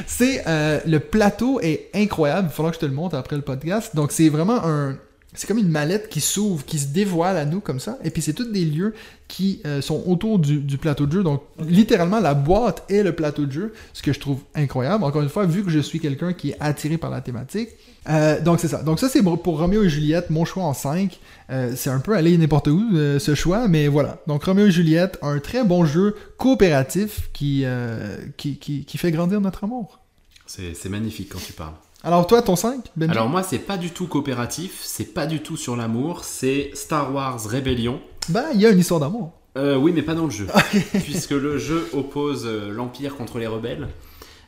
c'est 0.06 0.44
euh, 0.48 0.80
le 0.86 1.00
plateau 1.00 1.60
est 1.62 1.90
incroyable. 1.96 2.50
Il 2.52 2.56
faudra 2.56 2.72
que 2.72 2.76
je 2.76 2.82
te 2.82 2.86
le 2.86 2.94
montre 2.94 3.16
après 3.18 3.36
le 3.36 3.42
podcast. 3.42 3.96
Donc 3.96 4.12
c'est 4.12 4.30
vraiment 4.30 4.64
un, 4.66 4.96
c'est 5.34 5.48
comme 5.48 5.60
une 5.60 5.70
mallette 5.70 6.10
qui 6.10 6.22
s'ouvre, 6.22 6.65
qui 6.65 6.80
se 6.80 6.88
dévoile 6.88 7.38
à 7.38 7.46
nous 7.46 7.60
comme 7.60 7.80
ça. 7.80 8.00
Et 8.04 8.10
puis 8.10 8.22
c'est 8.22 8.34
tous 8.34 8.52
des 8.52 8.65
lieux 8.65 8.96
qui 9.28 9.62
euh, 9.65 9.80
sont 9.80 10.04
autour 10.08 10.39
du, 10.39 10.60
du 10.60 10.78
plateau 10.80 11.06
de 11.06 11.12
jeu. 11.12 11.24
Donc 11.24 11.44
littéralement 11.60 12.20
la 12.20 12.34
boîte 12.34 12.84
est 12.89 13.04
le 13.04 13.13
plateau 13.13 13.46
de 13.46 13.52
jeu, 13.52 13.74
ce 13.94 14.02
que 14.02 14.12
je 14.12 14.20
trouve 14.20 14.39
incroyable. 14.56 15.04
Encore 15.04 15.22
une 15.22 15.30
fois, 15.30 15.46
vu 15.46 15.63
que 15.63 15.70
je 15.70 15.80
suis 15.80 16.00
quelqu'un 16.00 16.34
qui 16.34 16.52
est 16.52 16.58
attiré 16.60 16.98
par 16.98 17.12
la 17.12 17.22
thématique. 17.22 17.70
Euh, 18.10 18.42
donc 18.42 18.60
c'est 18.60 18.68
ça. 18.68 18.82
Donc 18.82 19.00
ça 19.00 19.08
c'est 19.08 19.22
pour 19.22 19.42
pour 19.42 19.60
Roméo 19.60 19.84
et 19.84 19.89
Juliette, 19.89 20.32
mon 20.32 20.46
choix 20.46 20.63
en 20.63 20.74
5. 20.74 21.20
Euh, 21.52 21.74
c'est 21.76 21.89
un 21.89 22.00
peu 22.00 22.15
aller 22.15 22.38
n'importe 22.38 22.68
où 22.68 22.84
euh, 22.94 23.20
ce 23.20 23.36
choix, 23.36 23.68
mais 23.68 23.88
voilà. 23.88 24.22
Donc 24.28 24.44
Roméo 24.44 24.68
et 24.68 24.72
Juliette, 24.72 25.20
un 25.22 25.39
très 25.39 25.63
bon 25.63 25.86
jeu 25.86 26.15
coopératif 26.38 27.30
qui, 27.34 27.63
euh, 27.65 28.18
qui, 28.38 28.58
qui, 28.58 28.86
qui 28.86 28.98
fait 28.98 29.12
grandir 29.12 29.42
notre 29.42 29.63
amour. 29.63 30.00
C'est 30.46 30.74
c'est 30.74 30.89
magnifique 30.89 31.30
quand 31.30 31.39
tu 31.39 31.54
parles. 31.54 31.76
Alors 32.04 32.28
toi, 32.28 32.42
ton 32.42 32.56
5, 32.56 32.86
Benji 32.96 33.12
Alors 33.12 33.28
moi, 33.28 33.44
c'est 33.44 33.60
pas 33.60 33.78
du 33.78 33.92
tout 33.92 34.08
coopératif, 34.08 34.80
c'est 34.84 35.14
pas 35.14 35.26
du 35.26 35.42
tout 35.42 35.58
sur 35.58 35.76
l'amour, 35.76 36.24
c'est 36.24 36.72
Star 36.74 37.14
Wars 37.14 37.44
Rébellion. 37.46 38.00
Ben, 38.30 38.46
il 38.54 38.62
y 38.62 38.66
a 38.66 38.70
une 38.70 38.80
histoire 38.80 39.00
d'amour. 39.02 39.34
Euh, 39.58 39.76
oui, 39.76 39.92
mais 39.94 40.02
pas 40.02 40.16
dans 40.16 40.26
le 40.26 40.30
jeu, 40.32 40.48
puisque 41.04 41.32
le 41.32 41.58
jeu 41.58 41.90
oppose 41.94 42.44
euh, 42.46 42.72
l'Empire 42.72 43.16
contre 43.18 43.38
les 43.40 43.48
rebelles. 43.48 43.90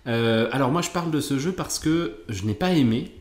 Euh, 0.07 0.47
alors 0.51 0.71
moi, 0.71 0.81
je 0.81 0.89
parle 0.91 1.11
de 1.11 1.19
ce 1.19 1.37
jeu 1.39 1.51
parce 1.51 1.77
que 1.77 2.15
je 2.29 2.43
n'ai 2.45 2.53
pas 2.53 2.71
aimé 2.71 3.11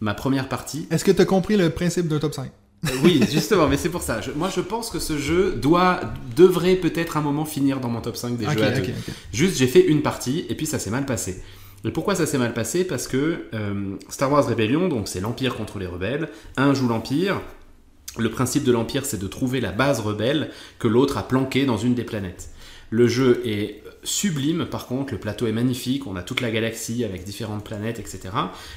ma 0.00 0.14
première 0.14 0.48
partie. 0.48 0.86
Est-ce 0.90 1.04
que 1.04 1.10
tu 1.10 1.20
as 1.22 1.24
compris 1.24 1.56
le 1.56 1.70
principe 1.70 2.06
d'un 2.06 2.18
top 2.20 2.34
5 2.34 2.50
Euh, 2.86 2.88
oui, 3.02 3.20
justement, 3.30 3.66
mais 3.66 3.76
c'est 3.78 3.88
pour 3.88 4.02
ça. 4.02 4.20
Je- 4.20 4.30
moi, 4.30 4.48
je 4.54 4.60
pense 4.60 4.90
que 4.90 4.98
ce 5.00 5.18
jeu 5.18 5.52
doit, 5.60 6.00
devrait 6.36 6.76
peut-être 6.76 7.16
un 7.16 7.20
moment 7.20 7.44
finir 7.44 7.80
dans 7.80 7.88
mon 7.88 8.00
top 8.00 8.16
5 8.16 8.36
des 8.36 8.44
jeux 8.44 8.62
à 8.62 8.70
deux. 8.70 8.82
ok, 8.82 8.90
ok. 9.08 9.14
Juste, 9.32 9.56
j'ai 9.56 9.66
fait 9.66 9.84
une 9.86 10.02
partie 10.02 10.46
et 10.48 10.54
puis 10.54 10.66
ça 10.66 10.78
s'est 10.78 10.90
mal 10.90 11.04
passé. 11.06 11.42
Et 11.84 11.90
pourquoi 11.90 12.14
ça 12.14 12.26
s'est 12.26 12.38
mal 12.38 12.54
passé 12.54 12.84
Parce 12.84 13.08
que 13.08 13.46
euh, 13.54 13.96
Star 14.08 14.30
Wars 14.30 14.46
Rebellion, 14.46 14.88
donc 14.88 15.08
c'est 15.08 15.20
l'Empire 15.20 15.56
contre 15.56 15.78
les 15.78 15.86
rebelles. 15.86 16.28
Un 16.56 16.74
joue 16.74 16.88
l'Empire. 16.88 17.40
Le 18.18 18.30
principe 18.30 18.64
de 18.64 18.72
l'Empire, 18.72 19.04
c'est 19.04 19.18
de 19.18 19.26
trouver 19.26 19.60
la 19.60 19.72
base 19.72 20.00
rebelle 20.00 20.50
que 20.78 20.86
l'autre 20.86 21.16
a 21.16 21.26
planquée 21.26 21.64
dans 21.64 21.78
une 21.78 21.94
des 21.94 22.04
planètes. 22.04 22.50
Le 22.90 23.08
jeu 23.08 23.40
est 23.46 23.82
sublime, 24.04 24.66
par 24.66 24.86
contre, 24.86 25.14
le 25.14 25.18
plateau 25.18 25.46
est 25.46 25.52
magnifique, 25.52 26.06
on 26.06 26.16
a 26.16 26.22
toute 26.22 26.40
la 26.40 26.50
galaxie 26.50 27.04
avec 27.04 27.24
différentes 27.24 27.64
planètes, 27.64 27.98
etc. 27.98 28.20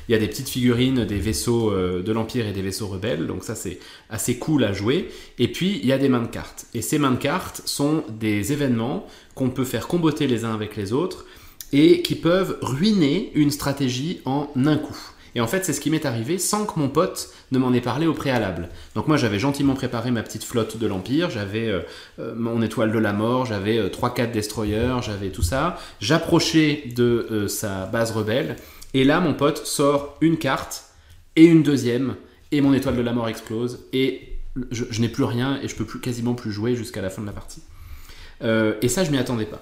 Il 0.07 0.11
y 0.11 0.15
a 0.15 0.19
des 0.19 0.27
petites 0.27 0.49
figurines 0.49 1.03
des 1.05 1.17
vaisseaux 1.17 1.71
euh, 1.71 2.01
de 2.01 2.11
l'Empire 2.11 2.47
et 2.47 2.53
des 2.53 2.61
vaisseaux 2.61 2.87
rebelles, 2.87 3.27
donc 3.27 3.43
ça 3.43 3.55
c'est 3.55 3.79
assez 4.09 4.37
cool 4.37 4.63
à 4.63 4.71
jouer. 4.71 5.09
Et 5.39 5.51
puis 5.51 5.79
il 5.81 5.85
y 5.85 5.91
a 5.91 5.97
des 5.97 6.09
mains 6.09 6.21
de 6.21 6.27
cartes. 6.27 6.67
Et 6.73 6.81
ces 6.81 6.99
mains 6.99 7.11
de 7.11 7.17
cartes 7.17 7.61
sont 7.65 8.03
des 8.09 8.53
événements 8.53 9.05
qu'on 9.33 9.49
peut 9.49 9.65
faire 9.65 9.87
comboter 9.87 10.27
les 10.27 10.45
uns 10.45 10.53
avec 10.53 10.75
les 10.75 10.93
autres 10.93 11.25
et 11.75 12.01
qui 12.01 12.15
peuvent 12.15 12.57
ruiner 12.61 13.33
une 13.35 13.51
stratégie 13.51 14.21
en 14.23 14.47
un 14.55 14.77
coup. 14.77 14.97
Et 15.35 15.41
en 15.41 15.47
fait, 15.47 15.65
c'est 15.65 15.73
ce 15.73 15.81
qui 15.81 15.89
m'est 15.89 16.05
arrivé 16.05 16.37
sans 16.37 16.65
que 16.65 16.79
mon 16.79 16.87
pote 16.87 17.31
ne 17.51 17.59
m'en 17.59 17.73
ait 17.73 17.81
parlé 17.81 18.07
au 18.07 18.13
préalable. 18.13 18.69
Donc 18.95 19.09
moi, 19.09 19.17
j'avais 19.17 19.39
gentiment 19.39 19.73
préparé 19.73 20.09
ma 20.09 20.23
petite 20.23 20.45
flotte 20.45 20.77
de 20.77 20.87
l'Empire, 20.87 21.29
j'avais 21.29 21.67
euh, 21.67 21.81
euh, 22.19 22.33
mon 22.33 22.61
étoile 22.61 22.93
de 22.93 22.97
la 22.97 23.11
mort, 23.11 23.45
j'avais 23.45 23.77
euh, 23.77 23.89
3-4 23.89 24.31
destroyers, 24.31 24.95
j'avais 25.01 25.31
tout 25.31 25.41
ça. 25.41 25.77
J'approchais 25.99 26.85
de 26.95 27.27
euh, 27.29 27.47
sa 27.49 27.87
base 27.87 28.13
rebelle, 28.13 28.55
et 28.93 29.03
là, 29.03 29.19
mon 29.19 29.33
pote 29.33 29.65
sort 29.65 30.17
une 30.21 30.37
carte, 30.37 30.85
et 31.35 31.43
une 31.43 31.61
deuxième, 31.61 32.15
et 32.53 32.61
mon 32.61 32.73
étoile 32.73 32.95
de 32.95 33.01
la 33.01 33.11
mort 33.11 33.27
explose, 33.27 33.85
et 33.91 34.21
je, 34.71 35.01
n'ai 35.01 35.09
plus 35.09 35.25
rien, 35.25 35.59
et 35.61 35.67
je 35.67 35.75
peux 35.75 35.83
quasiment 35.99 36.35
plus 36.35 36.53
jouer 36.53 36.77
jusqu'à 36.77 37.01
la 37.01 37.09
fin 37.09 37.21
de 37.21 37.27
la 37.27 37.33
partie. 37.33 37.61
Et 38.41 38.87
ça, 38.87 39.03
je 39.03 39.11
m'y 39.11 39.17
attendais 39.17 39.45
pas. 39.45 39.61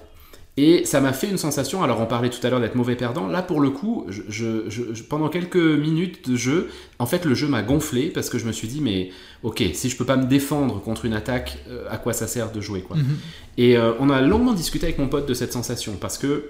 Et 0.56 0.84
ça 0.84 1.00
m'a 1.00 1.12
fait 1.12 1.28
une 1.28 1.36
sensation, 1.36 1.82
alors 1.82 2.00
on 2.00 2.06
parlait 2.06 2.30
tout 2.30 2.38
à 2.46 2.48
l'heure 2.48 2.60
d'être 2.60 2.76
mauvais 2.76 2.94
perdant, 2.94 3.26
là 3.26 3.42
pour 3.42 3.60
le 3.60 3.70
coup, 3.70 4.06
je, 4.08 4.22
je- 4.28 4.70
je- 4.70 4.94
je- 4.94 5.02
pendant 5.02 5.28
quelques 5.28 5.56
minutes 5.56 6.30
de 6.30 6.36
jeu, 6.36 6.68
en 7.00 7.06
fait 7.06 7.24
le 7.24 7.34
jeu 7.34 7.48
m'a 7.48 7.62
gonflé 7.62 8.04
parce 8.10 8.30
que 8.30 8.38
je 8.38 8.46
me 8.46 8.52
suis 8.52 8.68
dit, 8.68 8.80
mais 8.80 9.10
ok, 9.42 9.64
si 9.72 9.88
je 9.90 9.96
peux 9.96 10.04
pas 10.04 10.16
me 10.16 10.26
défendre 10.26 10.80
contre 10.80 11.06
une 11.06 11.12
attaque, 11.14 11.58
euh, 11.68 11.86
à 11.90 11.96
quoi 11.96 12.12
ça 12.12 12.28
sert 12.28 12.52
de 12.52 12.60
jouer 12.60 12.82
quoi 12.82 12.96
Mhm. 12.96 13.04
Et 13.58 13.76
euh, 13.76 13.94
on 13.98 14.10
a 14.10 14.20
longuement 14.20 14.52
discuté 14.52 14.86
avec 14.86 14.98
mon 14.98 15.08
pote 15.08 15.26
de 15.26 15.34
cette 15.34 15.52
sensation 15.52 15.94
parce 16.00 16.18
que 16.18 16.44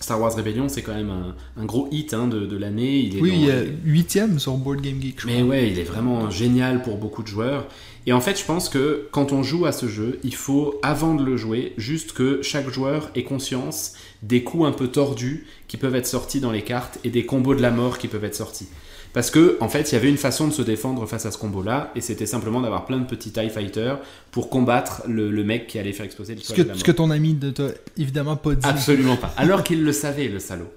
Star 0.00 0.18
Wars 0.20 0.34
Rebellion 0.34 0.68
c'est 0.70 0.82
quand 0.82 0.94
même 0.94 1.10
un, 1.10 1.34
un 1.60 1.64
gros 1.66 1.88
hit 1.90 2.14
hein, 2.14 2.28
de, 2.28 2.46
de 2.46 2.56
l'année. 2.56 3.10
Oui, 3.20 3.30
dans 3.32 3.36
il 3.36 3.46
les- 3.48 3.72
huitième 3.84 4.38
sur 4.38 4.54
Board 4.54 4.80
Game 4.80 5.00
Geek, 5.00 5.20
je 5.20 5.26
mais 5.26 5.34
crois. 5.40 5.46
ouais, 5.48 5.70
il 5.70 5.78
est 5.78 5.84
vraiment 5.84 6.30
génial 6.30 6.80
pour 6.82 6.96
beaucoup 6.96 7.22
de 7.22 7.28
joueurs. 7.28 7.66
Et 8.08 8.12
en 8.12 8.20
fait, 8.20 8.38
je 8.38 8.44
pense 8.44 8.68
que 8.68 9.08
quand 9.10 9.32
on 9.32 9.42
joue 9.42 9.66
à 9.66 9.72
ce 9.72 9.88
jeu, 9.88 10.20
il 10.22 10.34
faut, 10.34 10.78
avant 10.82 11.14
de 11.14 11.24
le 11.24 11.36
jouer, 11.36 11.72
juste 11.76 12.12
que 12.12 12.40
chaque 12.42 12.68
joueur 12.70 13.10
ait 13.16 13.24
conscience 13.24 13.94
des 14.22 14.44
coups 14.44 14.64
un 14.66 14.72
peu 14.72 14.86
tordus 14.88 15.44
qui 15.66 15.76
peuvent 15.76 15.96
être 15.96 16.06
sortis 16.06 16.38
dans 16.40 16.52
les 16.52 16.62
cartes 16.62 16.98
et 17.02 17.10
des 17.10 17.26
combos 17.26 17.54
de 17.56 17.62
la 17.62 17.72
mort 17.72 17.98
qui 17.98 18.06
peuvent 18.06 18.24
être 18.24 18.36
sortis. 18.36 18.68
Parce 19.12 19.30
que, 19.30 19.56
en 19.60 19.68
fait, 19.68 19.90
il 19.90 19.94
y 19.94 19.98
avait 19.98 20.10
une 20.10 20.18
façon 20.18 20.46
de 20.46 20.52
se 20.52 20.62
défendre 20.62 21.04
face 21.06 21.24
à 21.26 21.30
ce 21.32 21.38
combo-là, 21.38 21.90
et 21.96 22.00
c'était 22.00 22.26
simplement 22.26 22.60
d'avoir 22.60 22.84
plein 22.84 22.98
de 22.98 23.06
petits 23.06 23.30
TIE 23.32 23.48
Fighters 23.50 23.98
pour 24.30 24.50
combattre 24.50 25.02
le, 25.08 25.30
le 25.30 25.42
mec 25.42 25.66
qui 25.66 25.78
allait 25.78 25.92
faire 25.92 26.04
exploser 26.04 26.34
le 26.34 26.42
Ce 26.42 26.52
que, 26.52 26.62
de 26.62 26.68
la 26.68 26.74
ce 26.74 26.84
que 26.84 26.92
ton 26.92 27.10
ami 27.10 27.34
ne 27.40 27.50
t'a 27.50 27.68
évidemment 27.96 28.36
pas 28.36 28.54
dit. 28.54 28.66
Absolument 28.68 29.16
pas. 29.16 29.32
Alors 29.38 29.64
qu'il 29.64 29.82
le 29.82 29.92
savait, 29.92 30.28
le 30.28 30.38
salaud. 30.38 30.70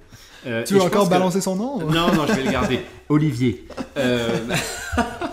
Euh, 0.47 0.63
Tu 0.63 0.75
veux 0.75 0.81
encore 0.81 1.05
que- 1.05 1.09
balancer 1.09 1.41
son 1.41 1.57
nom 1.57 1.79
non, 1.79 2.13
non, 2.15 2.25
je 2.27 2.33
vais 2.33 2.43
le 2.43 2.51
garder. 2.51 2.79
Olivier. 3.09 3.65
Euh, 3.97 4.37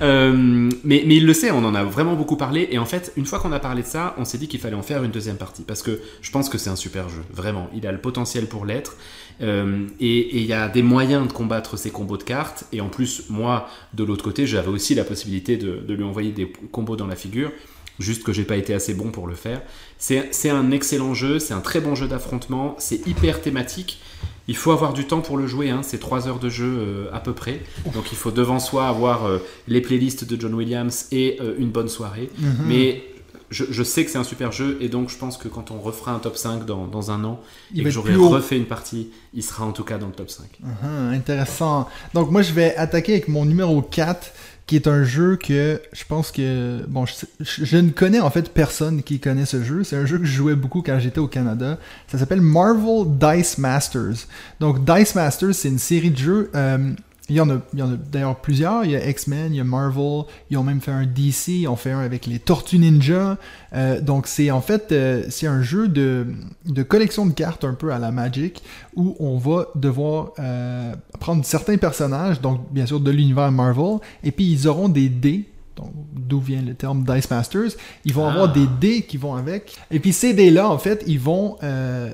euh, 0.00 0.70
mais, 0.84 1.04
il 1.04 1.26
le 1.26 1.34
sait, 1.34 1.50
on 1.50 1.64
en 1.64 1.74
a 1.74 1.84
vraiment 1.84 2.14
beaucoup 2.14 2.36
parlé. 2.36 2.68
Et 2.70 2.78
en 2.78 2.84
fait, 2.84 3.12
une 3.16 3.26
fois 3.26 3.38
qu'on 3.38 3.52
a 3.52 3.60
parlé 3.60 3.82
de 3.82 3.86
ça, 3.86 4.14
on 4.18 4.24
s'est 4.24 4.38
dit 4.38 4.48
qu'il 4.48 4.60
fallait 4.60 4.76
en 4.76 4.82
faire 4.82 5.04
une 5.04 5.10
deuxième 5.10 5.36
partie. 5.36 5.62
Parce 5.62 5.82
que 5.82 6.00
je 6.20 6.30
pense 6.30 6.48
que 6.48 6.58
c'est 6.58 6.70
un 6.70 6.76
super 6.76 7.08
jeu, 7.08 7.22
vraiment. 7.32 7.68
Il 7.74 7.86
a 7.86 7.92
le 7.92 7.98
potentiel 7.98 8.46
pour 8.46 8.64
l'être. 8.64 8.96
Euh, 9.40 9.86
et 10.00 10.36
il 10.36 10.44
y 10.44 10.52
a 10.52 10.68
des 10.68 10.82
moyens 10.82 11.26
de 11.26 11.32
combattre 11.32 11.76
ces 11.76 11.90
combos 11.90 12.16
de 12.16 12.22
cartes. 12.22 12.64
Et 12.72 12.80
en 12.80 12.88
plus, 12.88 13.24
moi, 13.28 13.68
de 13.94 14.04
l'autre 14.04 14.24
côté, 14.24 14.46
j'avais 14.46 14.68
aussi 14.68 14.94
la 14.94 15.04
possibilité 15.04 15.56
de, 15.56 15.76
de 15.76 15.94
lui 15.94 16.04
envoyer 16.04 16.32
des 16.32 16.50
combos 16.70 16.96
dans 16.96 17.06
la 17.06 17.16
figure. 17.16 17.50
Juste 17.98 18.22
que 18.24 18.32
j'ai 18.32 18.44
pas 18.44 18.56
été 18.56 18.74
assez 18.74 18.94
bon 18.94 19.10
pour 19.10 19.26
le 19.26 19.34
faire. 19.34 19.62
C'est 19.98 20.50
un 20.50 20.70
excellent 20.72 21.14
jeu, 21.14 21.38
c'est 21.38 21.54
un 21.54 21.60
très 21.60 21.80
bon 21.80 21.94
jeu 21.94 22.08
d'affrontement, 22.08 22.74
c'est 22.78 23.06
hyper 23.06 23.40
thématique. 23.40 24.00
Il 24.48 24.56
faut 24.56 24.72
avoir 24.72 24.92
du 24.92 25.06
temps 25.06 25.20
pour 25.20 25.36
le 25.36 25.46
jouer, 25.46 25.70
hein, 25.70 25.80
c'est 25.82 25.98
3 25.98 26.28
heures 26.28 26.38
de 26.38 26.48
jeu 26.48 26.66
euh, 26.66 27.06
à 27.12 27.20
peu 27.20 27.32
près. 27.32 27.60
Donc 27.94 28.10
il 28.10 28.18
faut 28.18 28.30
devant 28.30 28.58
soi 28.58 28.88
avoir 28.88 29.26
euh, 29.26 29.38
les 29.68 29.80
playlists 29.80 30.24
de 30.24 30.40
John 30.40 30.54
Williams 30.54 31.06
et 31.12 31.38
euh, 31.40 31.54
une 31.58 31.70
bonne 31.70 31.88
soirée. 31.88 32.28
Mhm. 32.38 32.54
Mais 32.66 33.04
je, 33.50 33.64
je 33.70 33.82
sais 33.82 34.04
que 34.04 34.10
c'est 34.10 34.18
un 34.18 34.24
super 34.24 34.50
jeu 34.50 34.78
et 34.80 34.88
donc 34.88 35.10
je 35.10 35.16
pense 35.16 35.36
que 35.36 35.46
quand 35.46 35.70
on 35.70 35.78
refera 35.78 36.12
un 36.12 36.18
top 36.18 36.36
5 36.36 36.64
dans, 36.64 36.86
dans 36.86 37.10
un 37.10 37.22
an 37.24 37.40
Il 37.72 37.82
et 37.82 37.84
que 37.84 37.90
j'aurai 37.90 38.14
refait 38.14 38.56
une 38.56 38.66
partie, 38.66 39.10
il 39.34 39.42
sera 39.42 39.64
en 39.64 39.72
tout 39.72 39.84
cas 39.84 39.98
dans 39.98 40.06
le 40.06 40.12
top 40.12 40.30
5. 40.30 40.44
Mhm, 40.60 41.12
intéressant. 41.14 41.88
Donc 42.14 42.30
moi 42.30 42.42
je 42.42 42.52
vais 42.52 42.74
attaquer 42.76 43.12
avec 43.12 43.28
mon 43.28 43.44
numéro 43.44 43.80
4 43.82 44.32
qui 44.66 44.76
est 44.76 44.86
un 44.86 45.04
jeu 45.04 45.36
que 45.36 45.80
je 45.92 46.04
pense 46.04 46.30
que 46.30 46.84
bon 46.88 47.04
je, 47.40 47.76
ne 47.76 47.90
connais 47.90 48.20
en 48.20 48.30
fait 48.30 48.52
personne 48.52 49.02
qui 49.02 49.18
connaît 49.18 49.46
ce 49.46 49.62
jeu. 49.62 49.84
C'est 49.84 49.96
un 49.96 50.06
jeu 50.06 50.18
que 50.18 50.24
je 50.24 50.32
jouais 50.32 50.54
beaucoup 50.54 50.82
quand 50.82 50.98
j'étais 50.98 51.18
au 51.18 51.26
Canada. 51.26 51.78
Ça 52.08 52.18
s'appelle 52.18 52.40
Marvel 52.40 53.18
Dice 53.18 53.58
Masters. 53.58 54.26
Donc 54.60 54.84
Dice 54.84 55.14
Masters 55.14 55.54
c'est 55.54 55.68
une 55.68 55.78
série 55.78 56.10
de 56.10 56.18
jeux. 56.18 56.50
euh, 56.54 56.92
il 57.32 57.78
y 57.78 57.82
en 57.82 57.90
a, 57.90 57.96
d'ailleurs 58.10 58.36
plusieurs. 58.36 58.84
Il 58.84 58.90
y 58.92 58.96
a 58.96 59.08
X-Men, 59.08 59.52
il 59.54 59.56
y 59.56 59.60
a 59.60 59.64
Marvel. 59.64 60.22
Ils 60.50 60.56
ont 60.58 60.62
même 60.62 60.80
fait 60.80 60.90
un 60.90 61.06
DC. 61.06 61.48
Ils 61.48 61.66
ont 61.68 61.76
fait 61.76 61.90
un 61.92 62.00
avec 62.00 62.26
les 62.26 62.38
Tortues 62.38 62.78
Ninja. 62.78 63.38
Euh, 63.74 64.00
donc 64.00 64.26
c'est 64.26 64.50
en 64.50 64.60
fait 64.60 64.92
euh, 64.92 65.24
c'est 65.30 65.46
un 65.46 65.62
jeu 65.62 65.88
de, 65.88 66.26
de 66.66 66.82
collection 66.82 67.24
de 67.26 67.32
cartes 67.32 67.64
un 67.64 67.74
peu 67.74 67.92
à 67.92 67.98
la 67.98 68.10
Magic 68.12 68.62
où 68.96 69.16
on 69.18 69.38
va 69.38 69.66
devoir 69.74 70.32
euh, 70.38 70.94
prendre 71.20 71.44
certains 71.44 71.78
personnages, 71.78 72.40
donc 72.40 72.60
bien 72.72 72.84
sûr 72.86 73.00
de 73.00 73.10
l'univers 73.10 73.50
Marvel, 73.50 73.98
et 74.22 74.30
puis 74.32 74.44
ils 74.52 74.68
auront 74.68 74.88
des 74.90 75.08
dés. 75.08 75.48
donc, 75.76 75.90
D'où 76.14 76.40
vient 76.40 76.62
le 76.62 76.74
terme 76.74 77.02
Dice 77.04 77.30
Masters? 77.30 77.72
Ils 78.04 78.12
vont 78.14 78.26
Ah. 78.26 78.32
avoir 78.32 78.52
des 78.52 78.66
dés 78.80 79.02
qui 79.02 79.16
vont 79.16 79.34
avec. 79.34 79.74
Et 79.90 80.00
puis 80.00 80.12
ces 80.12 80.34
dés-là, 80.34 80.68
en 80.68 80.78
fait, 80.78 81.02
ils 81.06 81.18
vont. 81.20 81.56
euh, 81.62 82.12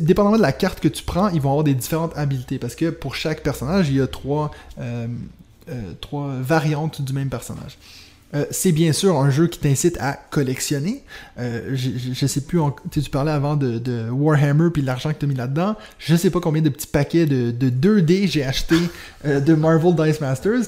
dépendamment 0.00 0.36
de 0.36 0.42
la 0.42 0.52
carte 0.52 0.80
que 0.80 0.88
tu 0.88 1.02
prends, 1.02 1.28
ils 1.28 1.40
vont 1.40 1.50
avoir 1.50 1.64
des 1.64 1.74
différentes 1.74 2.12
habiletés. 2.16 2.58
Parce 2.58 2.74
que 2.74 2.90
pour 2.90 3.14
chaque 3.14 3.42
personnage, 3.42 3.88
il 3.88 3.96
y 3.96 4.00
a 4.00 4.06
trois, 4.06 4.50
euh, 4.78 5.06
euh, 5.70 6.40
variantes 6.42 7.02
du 7.02 7.12
même 7.12 7.28
personnage. 7.28 7.76
Euh, 8.32 8.44
c'est 8.52 8.70
bien 8.70 8.92
sûr 8.92 9.16
un 9.18 9.28
jeu 9.28 9.48
qui 9.48 9.58
t'incite 9.58 9.98
à 10.00 10.12
collectionner. 10.12 11.02
Je, 11.36 11.74
je- 11.74 12.12
je 12.14 12.26
sais 12.26 12.42
plus, 12.42 12.60
tu 12.92 13.00
parlais 13.10 13.32
avant 13.32 13.56
de, 13.56 14.08
Warhammer 14.10 14.70
puis 14.70 14.82
l'argent 14.82 15.12
que 15.12 15.18
tu 15.18 15.24
as 15.24 15.28
mis 15.28 15.34
là-dedans. 15.34 15.74
Je 15.98 16.14
sais 16.14 16.30
pas 16.30 16.38
combien 16.40 16.62
de 16.62 16.68
petits 16.68 16.86
paquets 16.86 17.26
de, 17.26 17.50
de 17.50 17.70
2D 17.70 18.28
j'ai 18.28 18.44
acheté 18.44 18.76
de 19.24 19.54
Marvel 19.54 19.94
Dice 19.96 20.20
Masters 20.20 20.62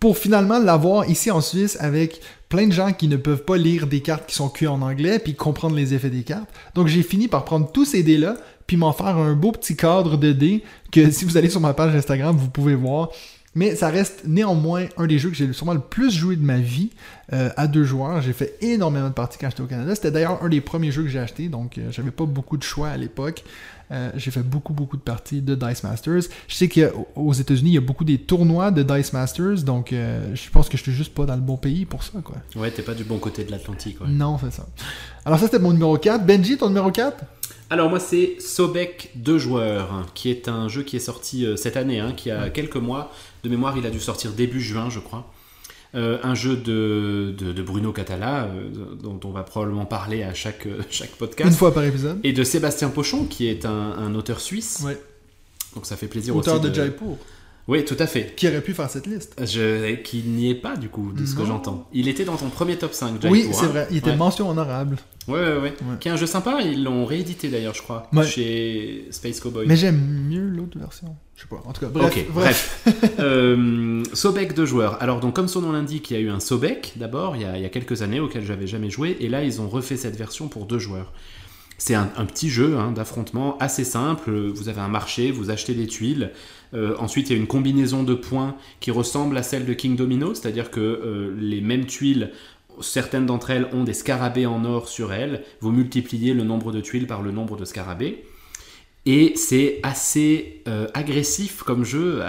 pour 0.00 0.16
finalement 0.16 0.58
l'avoir 0.58 1.08
ici 1.08 1.30
en 1.30 1.42
Suisse 1.42 1.76
avec 1.78 2.20
plein 2.48 2.66
de 2.66 2.72
gens 2.72 2.92
qui 2.92 3.06
ne 3.06 3.16
peuvent 3.16 3.44
pas 3.44 3.58
lire 3.58 3.86
des 3.86 4.00
cartes 4.00 4.26
qui 4.26 4.34
sont 4.34 4.48
cues 4.48 4.66
en 4.66 4.80
anglais 4.82 5.18
puis 5.18 5.34
comprendre 5.34 5.76
les 5.76 5.94
effets 5.94 6.10
des 6.10 6.22
cartes. 6.22 6.48
Donc 6.74 6.88
j'ai 6.88 7.02
fini 7.02 7.28
par 7.28 7.44
prendre 7.44 7.70
tous 7.70 7.84
ces 7.84 8.02
dés-là 8.02 8.36
puis 8.66 8.76
m'en 8.76 8.92
faire 8.92 9.18
un 9.18 9.34
beau 9.34 9.52
petit 9.52 9.76
cadre 9.76 10.16
de 10.16 10.32
dés 10.32 10.64
que 10.90 11.10
si 11.10 11.24
vous 11.24 11.36
allez 11.36 11.50
sur 11.50 11.60
ma 11.60 11.74
page 11.74 11.94
Instagram, 11.94 12.34
vous 12.36 12.48
pouvez 12.48 12.74
voir. 12.74 13.10
Mais 13.54 13.74
ça 13.74 13.88
reste 13.88 14.22
néanmoins 14.26 14.86
un 14.96 15.06
des 15.06 15.18
jeux 15.18 15.28
que 15.28 15.34
j'ai 15.34 15.52
sûrement 15.52 15.74
le 15.74 15.80
plus 15.80 16.12
joué 16.12 16.36
de 16.36 16.42
ma 16.42 16.58
vie 16.58 16.90
euh, 17.32 17.50
à 17.56 17.66
deux 17.66 17.82
joueurs. 17.82 18.22
J'ai 18.22 18.32
fait 18.32 18.56
énormément 18.60 19.08
de 19.08 19.12
parties 19.12 19.38
quand 19.40 19.50
j'étais 19.50 19.62
au 19.62 19.66
Canada. 19.66 19.92
C'était 19.94 20.12
d'ailleurs 20.12 20.42
un 20.42 20.48
des 20.48 20.60
premiers 20.60 20.92
jeux 20.92 21.02
que 21.02 21.08
j'ai 21.08 21.18
acheté, 21.18 21.48
donc 21.48 21.76
euh, 21.76 21.88
j'avais 21.90 22.12
pas 22.12 22.26
beaucoup 22.26 22.56
de 22.56 22.62
choix 22.62 22.88
à 22.88 22.96
l'époque. 22.96 23.42
Euh, 23.90 24.10
j'ai 24.16 24.30
fait 24.30 24.42
beaucoup, 24.42 24.72
beaucoup 24.72 24.96
de 24.96 25.02
parties 25.02 25.42
de 25.42 25.54
Dice 25.54 25.82
Masters. 25.82 26.22
Je 26.48 26.54
sais 26.54 26.68
qu'aux 26.68 27.32
États-Unis, 27.32 27.70
il 27.70 27.74
y 27.74 27.78
a 27.78 27.82
beaucoup 27.82 28.04
des 28.04 28.18
tournois 28.18 28.70
de 28.70 28.82
Dice 28.82 29.12
Masters, 29.12 29.62
donc 29.64 29.92
euh, 29.92 30.34
je 30.34 30.50
pense 30.50 30.68
que 30.68 30.76
je 30.76 30.82
suis 30.82 30.92
juste 30.92 31.12
pas 31.14 31.26
dans 31.26 31.34
le 31.34 31.40
bon 31.40 31.56
pays 31.56 31.84
pour 31.84 32.02
ça, 32.02 32.20
quoi. 32.22 32.36
Ouais, 32.56 32.70
t'es 32.70 32.82
pas 32.82 32.94
du 32.94 33.04
bon 33.04 33.18
côté 33.18 33.44
de 33.44 33.50
l'Atlantique. 33.50 34.00
ouais. 34.00 34.08
Non, 34.08 34.38
c'est 34.38 34.52
ça. 34.52 34.66
Alors 35.24 35.38
ça, 35.38 35.46
c'était 35.46 35.58
mon 35.58 35.72
numéro 35.72 35.96
4. 35.98 36.24
Benji, 36.24 36.56
ton 36.56 36.68
numéro 36.68 36.90
4 36.90 37.24
Alors 37.68 37.90
moi 37.90 38.00
c'est 38.00 38.36
Sobek 38.40 39.10
2 39.16 39.38
joueurs, 39.38 39.92
hein, 39.92 40.06
qui 40.14 40.30
est 40.30 40.48
un 40.48 40.68
jeu 40.68 40.82
qui 40.82 40.96
est 40.96 41.00
sorti 41.00 41.44
euh, 41.44 41.56
cette 41.56 41.76
année, 41.76 42.00
hein, 42.00 42.12
qui 42.16 42.30
a 42.30 42.48
quelques 42.50 42.76
mois. 42.76 43.12
De 43.42 43.48
mémoire, 43.48 43.76
il 43.76 43.86
a 43.86 43.90
dû 43.90 44.00
sortir 44.00 44.32
début 44.32 44.60
juin, 44.60 44.88
je 44.90 45.00
crois. 45.00 45.30
Euh, 45.96 46.18
un 46.22 46.36
jeu 46.36 46.54
de, 46.56 47.34
de, 47.36 47.52
de 47.52 47.62
Bruno 47.62 47.92
Catala, 47.92 48.44
euh, 48.44 48.68
dont 49.02 49.18
on 49.24 49.30
va 49.30 49.42
probablement 49.42 49.86
parler 49.86 50.22
à 50.22 50.34
chaque, 50.34 50.66
euh, 50.66 50.82
chaque 50.90 51.10
Une 51.10 51.16
podcast. 51.16 51.56
fois 51.56 51.74
par 51.74 51.82
épisode. 51.82 52.20
Et 52.22 52.32
de 52.32 52.44
Sébastien 52.44 52.90
Pochon, 52.90 53.24
qui 53.24 53.48
est 53.48 53.64
un, 53.66 53.70
un 53.98 54.14
auteur 54.14 54.38
suisse. 54.40 54.82
Ouais. 54.84 54.96
Donc 55.74 55.86
ça 55.86 55.96
fait 55.96 56.06
plaisir 56.06 56.36
Auteur 56.36 56.60
aussi. 56.60 56.68
de 56.70 56.74
Jaipur, 56.74 57.16
Oui, 57.70 57.84
tout 57.84 57.96
à 57.98 58.06
fait. 58.06 58.34
qui 58.36 58.48
aurait 58.48 58.60
pu 58.62 58.74
faire 58.74 58.90
cette 58.90 59.06
liste? 59.06 59.34
Je, 59.42 59.94
qui 59.94 60.18
n'y 60.26 60.50
est 60.50 60.54
pas 60.56 60.76
du 60.76 60.88
coup, 60.88 61.12
de 61.12 61.24
ce 61.24 61.34
que 61.36 61.44
j'entends. 61.44 61.88
Il 61.92 62.08
était 62.08 62.24
dans 62.24 62.36
ton 62.36 62.48
premier 62.50 62.76
top 62.76 62.92
5, 62.92 63.12
Jaipur. 63.14 63.30
oui, 63.30 63.46
hein. 63.48 63.52
c'est 63.54 63.66
vrai. 63.66 63.86
Il 63.90 63.98
était 63.98 64.10
Ouais. 64.10 64.16
mention 64.16 64.50
honorable. 64.50 64.96
Ouais, 65.28 65.34
ouais, 65.38 65.52
ouais, 65.52 65.60
Ouais. 65.62 65.72
Qui 66.00 66.08
est 66.08 66.10
un 66.10 66.16
jeu 66.16 66.26
sympa, 66.26 66.58
ils 66.62 66.82
l'ont 66.82 67.04
réédité 67.04 67.48
d'ailleurs, 67.48 67.74
je 67.74 67.82
crois, 67.82 68.08
Ouais. 68.12 68.26
chez 68.26 69.06
Space 69.10 69.38
Cowboy. 69.38 69.66
Mais 69.68 69.76
j'aime 69.76 70.00
mieux 70.28 70.48
l'autre 70.48 70.78
version. 70.78 71.14
Je 71.36 71.42
sais 71.42 71.48
pas. 71.48 71.62
En 71.64 71.72
tout 71.72 71.80
cas, 71.82 71.88
bref. 71.88 72.06
ok, 72.16 72.26
bref. 72.34 72.82
bref. 72.84 73.10
Euh, 73.20 74.02
Sobek 74.14 74.54
de 74.54 74.64
joueurs. 74.64 75.00
Alors, 75.00 75.20
donc, 75.20 75.36
comme 75.36 75.46
son 75.48 75.60
nom 75.60 75.72
l'indique, 75.72 76.10
il 76.10 76.14
y 76.14 76.16
a 76.16 76.20
eu 76.20 76.30
un 76.30 76.40
Sobek 76.40 76.94
d'abord, 76.96 77.36
il, 77.36 77.42
y 77.42 77.44
a- 77.44 77.56
il 77.56 77.62
y 77.62 77.66
a 77.66 77.68
quelques 77.68 78.02
années, 78.02 78.18
auquel 78.18 78.44
j'avais 78.44 78.66
jamais 78.66 78.90
joué, 78.90 79.16
et 79.20 79.28
là, 79.28 79.44
ils 79.44 79.60
ont 79.60 79.68
refait 79.68 79.96
cette 79.96 80.16
version 80.16 80.48
pour 80.48 80.66
deux 80.66 80.78
joueurs. 80.80 81.12
C'est 81.80 81.94
un, 81.94 82.04
petit 82.26 82.50
jeu 82.50 82.76
hein, 82.76 82.92
d'affrontement 82.92 83.56
assez 83.56 83.84
simple. 83.84 84.30
Vous 84.30 84.68
avez 84.68 84.82
un 84.82 84.88
marché, 84.88 85.30
vous 85.30 85.48
achetez 85.48 85.72
des 85.72 85.86
tuiles. 85.86 86.30
Euh, 86.74 86.94
ensuite, 86.98 87.30
il 87.30 87.32
y 87.32 87.36
a 87.36 87.38
une 87.38 87.46
combinaison 87.46 88.02
de 88.02 88.12
points 88.12 88.54
qui 88.80 88.90
ressemble 88.90 89.38
à 89.38 89.42
celle 89.42 89.64
de 89.64 89.72
King 89.72 89.96
Domino, 89.96 90.34
c'est-à-dire 90.34 90.70
que 90.70 90.78
euh, 90.78 91.34
les 91.40 91.62
mêmes 91.62 91.86
tuiles, 91.86 92.32
certaines 92.82 93.24
d'entre 93.24 93.48
elles 93.48 93.66
ont 93.72 93.82
des 93.82 93.94
scarabées 93.94 94.44
en 94.44 94.66
or 94.66 94.88
sur 94.88 95.14
elles. 95.14 95.42
Vous 95.62 95.72
multipliez 95.72 96.34
le 96.34 96.44
nombre 96.44 96.70
de 96.70 96.82
tuiles 96.82 97.06
par 97.06 97.22
le 97.22 97.32
nombre 97.32 97.56
de 97.56 97.64
scarabées. 97.64 98.26
Et 99.06 99.32
c'est 99.34 99.80
assez 99.82 100.62
euh, 100.68 100.86
agressif 100.92 101.62
comme 101.62 101.84
jeu, 101.84 102.20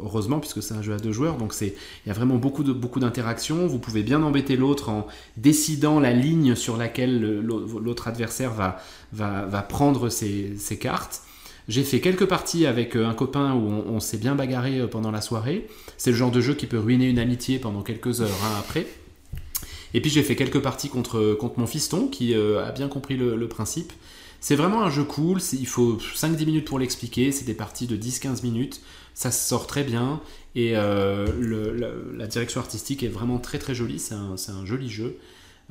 heureusement 0.00 0.38
puisque 0.38 0.62
c'est 0.62 0.74
un 0.74 0.82
jeu 0.82 0.94
à 0.94 0.98
deux 0.98 1.10
joueurs, 1.10 1.38
donc 1.38 1.52
il 1.60 1.72
y 2.06 2.10
a 2.10 2.12
vraiment 2.12 2.36
beaucoup 2.36 2.62
de 2.62 2.72
beaucoup 2.72 3.00
d'interactions. 3.00 3.66
Vous 3.66 3.80
pouvez 3.80 4.04
bien 4.04 4.22
embêter 4.22 4.56
l'autre 4.56 4.90
en 4.90 5.08
décidant 5.36 5.98
la 5.98 6.12
ligne 6.12 6.54
sur 6.54 6.76
laquelle 6.76 7.20
le- 7.20 7.40
l'autre 7.40 8.06
adversaire 8.06 8.52
va 8.52 8.78
va, 9.12 9.44
va 9.46 9.62
prendre 9.62 10.08
ses, 10.08 10.56
cartes. 10.80 11.22
J'ai 11.66 11.82
fait 11.82 12.00
quelques 12.00 12.26
parties 12.26 12.64
avec 12.66 12.96
euh, 12.96 13.06
un 13.08 13.14
copain 13.14 13.52
où 13.54 13.66
on, 13.68 13.98
s'est 13.98 14.18
bien 14.18 14.36
bagarré 14.36 14.78
euh, 14.78 14.86
pendant 14.86 15.10
la 15.10 15.20
soirée. 15.20 15.66
C'est 15.98 16.12
le 16.12 16.16
genre 16.16 16.30
de 16.30 16.40
jeu 16.40 16.54
qui 16.54 16.66
peut 16.66 16.78
ruiner 16.78 17.08
une 17.08 17.18
amitié 17.18 17.58
pendant 17.58 17.82
quelques 17.82 18.20
heures 18.20 18.28
hein, 18.44 18.56
après. 18.60 18.86
Et 19.94 20.00
puis 20.00 20.10
j'ai 20.12 20.22
fait 20.22 20.36
quelques 20.36 20.60
parties 20.60 20.88
contre, 20.88 21.34
contre 21.34 21.58
mon 21.58 21.66
fiston 21.66 22.06
qui 22.06 22.34
a 22.34 22.70
bien 22.70 22.86
compris 22.86 23.16
le 23.16 23.48
principe. 23.48 23.92
C'est 24.40 24.56
vraiment 24.56 24.82
un 24.82 24.90
jeu 24.90 25.04
cool, 25.04 25.38
il 25.52 25.66
faut 25.66 25.98
5-10 25.98 26.46
minutes 26.46 26.64
pour 26.64 26.78
l'expliquer, 26.78 27.30
c'est 27.30 27.44
des 27.44 27.54
parties 27.54 27.86
de 27.86 27.96
10-15 27.96 28.42
minutes, 28.42 28.80
ça 29.12 29.30
se 29.30 29.46
sort 29.46 29.66
très 29.66 29.84
bien, 29.84 30.20
et 30.54 30.72
euh, 30.76 31.26
la, 32.16 32.26
direction 32.26 32.60
artistique 32.60 33.02
est 33.02 33.08
vraiment 33.08 33.38
très 33.38 33.58
très 33.58 33.74
jolie, 33.74 33.98
c'est 33.98 34.14
un, 34.14 34.64
joli 34.64 34.88
jeu. 34.88 35.18